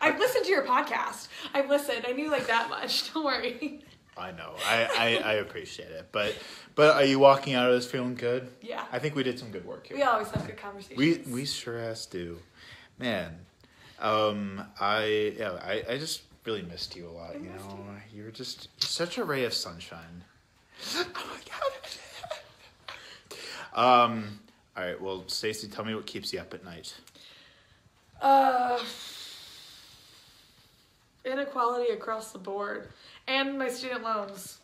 I've 0.00 0.18
listened 0.20 0.44
to 0.46 0.50
your 0.50 0.64
podcast. 0.64 1.28
I've 1.54 1.68
listened. 1.70 2.04
I 2.08 2.12
knew 2.12 2.28
like 2.30 2.46
that 2.46 2.68
much. 2.70 3.12
Don't 3.14 3.24
worry. 3.24 3.80
i 4.16 4.30
know 4.30 4.52
I, 4.64 5.18
I 5.24 5.30
i 5.30 5.32
appreciate 5.46 5.90
it 5.90 6.08
but 6.12 6.36
but 6.76 6.94
are 6.94 7.04
you 7.04 7.18
walking 7.18 7.54
out 7.54 7.68
of 7.70 7.74
this 7.74 7.90
feeling 7.90 8.14
good 8.14 8.46
Yeah. 8.60 8.84
i 8.92 8.98
think 9.00 9.16
we 9.16 9.22
did 9.24 9.38
some 9.38 9.50
good 9.50 9.64
work 9.64 9.86
here 9.88 9.96
We 9.96 10.02
always 10.04 10.28
have 10.30 10.46
good 10.46 10.58
conversations. 10.58 10.98
We 11.26 11.32
we 11.32 11.44
sure 11.46 11.78
as 11.78 12.06
do, 12.06 12.38
man. 12.98 13.41
Um, 14.02 14.62
I 14.80 15.32
yeah, 15.38 15.52
I, 15.62 15.84
I 15.88 15.98
just 15.98 16.22
really 16.44 16.62
missed 16.62 16.96
you 16.96 17.08
a 17.08 17.10
lot. 17.10 17.34
you 17.34 17.48
know, 17.50 17.86
you. 18.12 18.24
were 18.24 18.32
just 18.32 18.68
such 18.82 19.16
a 19.16 19.24
ray 19.24 19.44
of 19.44 19.54
sunshine. 19.54 20.24
oh 20.96 21.06
my 21.14 21.40
god. 23.74 24.10
um. 24.10 24.40
All 24.76 24.84
right. 24.84 25.00
Well, 25.00 25.24
Stacy, 25.28 25.68
tell 25.68 25.84
me 25.84 25.94
what 25.94 26.06
keeps 26.06 26.32
you 26.32 26.40
up 26.40 26.52
at 26.52 26.64
night. 26.64 26.94
Uh, 28.20 28.78
inequality 31.24 31.92
across 31.92 32.32
the 32.32 32.38
board, 32.38 32.88
and 33.28 33.56
my 33.56 33.68
student 33.68 34.02
loans. 34.02 34.58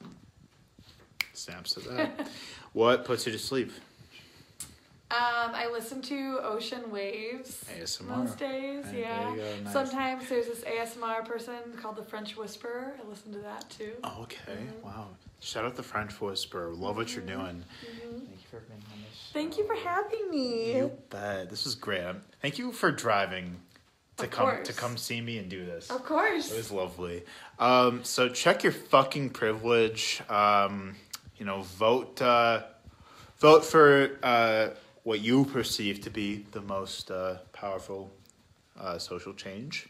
Snaps 1.33 1.75
to 1.75 1.81
that. 1.81 2.29
what 2.73 3.05
puts 3.05 3.25
you 3.25 3.33
to 3.33 3.39
sleep? 3.39 3.71
Um, 5.11 5.55
I 5.55 5.71
listen 5.73 6.03
to 6.03 6.39
ocean 6.43 6.91
waves 6.91 7.65
ASMR. 7.81 8.03
most 8.09 8.39
days. 8.39 8.85
Hey, 8.87 8.91
there 8.93 9.01
yeah. 9.01 9.31
you 9.31 9.37
go, 9.37 9.55
nice. 9.65 9.73
Sometimes 9.73 10.29
there's 10.29 10.47
this 10.47 10.61
ASMR 10.61 11.25
person 11.25 11.55
called 11.81 11.97
the 11.97 12.05
French 12.05 12.37
Whisperer. 12.37 12.95
I 13.03 13.09
listen 13.09 13.33
to 13.33 13.39
that 13.39 13.69
too. 13.71 13.93
Oh, 14.05 14.19
okay. 14.25 14.53
Mm-hmm. 14.53 14.87
Wow. 14.87 15.07
Shout 15.41 15.65
out 15.65 15.77
the 15.77 15.83
French 15.83 16.21
Whisperer. 16.21 16.71
Love 16.75 16.97
what 16.97 17.15
you're 17.15 17.25
doing. 17.25 17.65
Thank 17.81 18.03
you 18.03 18.29
for 18.51 18.59
being 18.61 18.83
on 18.93 18.99
this. 19.09 19.31
Thank 19.33 19.57
you 19.57 19.67
for 19.67 19.77
having 19.77 20.31
me. 20.31 20.77
You 20.77 20.93
bet. 21.09 21.49
This 21.49 21.65
was 21.65 21.75
great. 21.75 22.05
Thank 22.43 22.59
you 22.59 22.71
for 22.73 22.91
driving 22.93 23.57
to 24.19 24.25
Of 24.25 24.31
come 24.31 24.47
course. 24.51 24.67
to 24.67 24.73
come 24.75 24.99
see 24.99 25.23
me 25.23 25.39
and 25.39 25.49
do 25.49 25.65
this. 25.65 25.91
Of 25.91 26.05
course. 26.05 26.53
It 26.53 26.57
was 26.59 26.71
lovely. 26.71 27.23
Um, 27.59 28.05
so 28.05 28.29
check 28.29 28.63
your 28.63 28.73
fucking 28.73 29.31
privilege. 29.31 30.21
Um, 30.29 30.97
you 31.39 31.47
know, 31.47 31.63
vote 31.63 32.21
uh, 32.21 32.65
vote 33.39 33.65
for 33.65 34.11
uh, 34.23 34.69
what 35.09 35.21
you 35.23 35.47
perceive 35.47 36.03
to 36.03 36.11
be 36.11 36.45
the 36.53 36.61
most 36.61 37.11
uh, 37.11 37.37
powerful 37.55 38.11
uh, 38.79 38.99
social 38.99 39.33
change, 39.33 39.89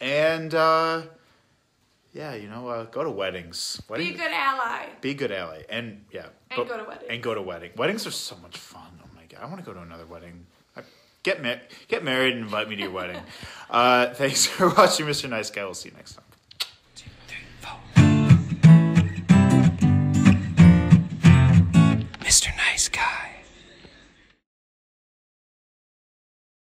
and 0.00 0.52
uh, 0.56 1.02
yeah, 2.12 2.34
you 2.34 2.48
know, 2.48 2.66
uh, 2.68 2.84
go 2.86 3.04
to 3.04 3.10
weddings. 3.10 3.80
Be 3.94 4.08
a 4.10 4.12
good 4.12 4.32
ally. 4.32 4.86
be 5.00 5.10
a 5.10 5.14
good 5.14 5.30
ally, 5.30 5.62
and 5.68 6.04
yeah, 6.10 6.26
And 6.50 6.68
go 6.68 6.76
to 6.76 6.82
weddings. 6.82 7.06
And 7.10 7.22
go 7.22 7.32
to 7.34 7.42
wedding. 7.42 7.70
Weddings 7.76 8.08
are 8.08 8.10
so 8.10 8.36
much 8.42 8.56
fun. 8.58 8.90
Oh 9.04 9.08
my 9.14 9.22
god, 9.28 9.40
I 9.40 9.46
want 9.46 9.58
to 9.58 9.64
go 9.64 9.72
to 9.72 9.82
another 9.82 10.06
wedding. 10.06 10.46
I- 10.76 10.82
Get 11.22 11.42
mar- 11.42 11.62
get 11.88 12.02
married 12.04 12.34
and 12.34 12.42
invite 12.42 12.68
me 12.68 12.76
to 12.76 12.82
your 12.82 12.90
wedding. 12.90 13.22
Uh, 13.68 14.14
thanks 14.14 14.46
for 14.46 14.68
watching, 14.68 15.06
Mr. 15.06 15.28
Nice 15.28 15.50
Guy. 15.50 15.64
We'll 15.64 15.74
see 15.74 15.88
you 15.88 15.96
next 15.96 16.14
time. 16.14 16.24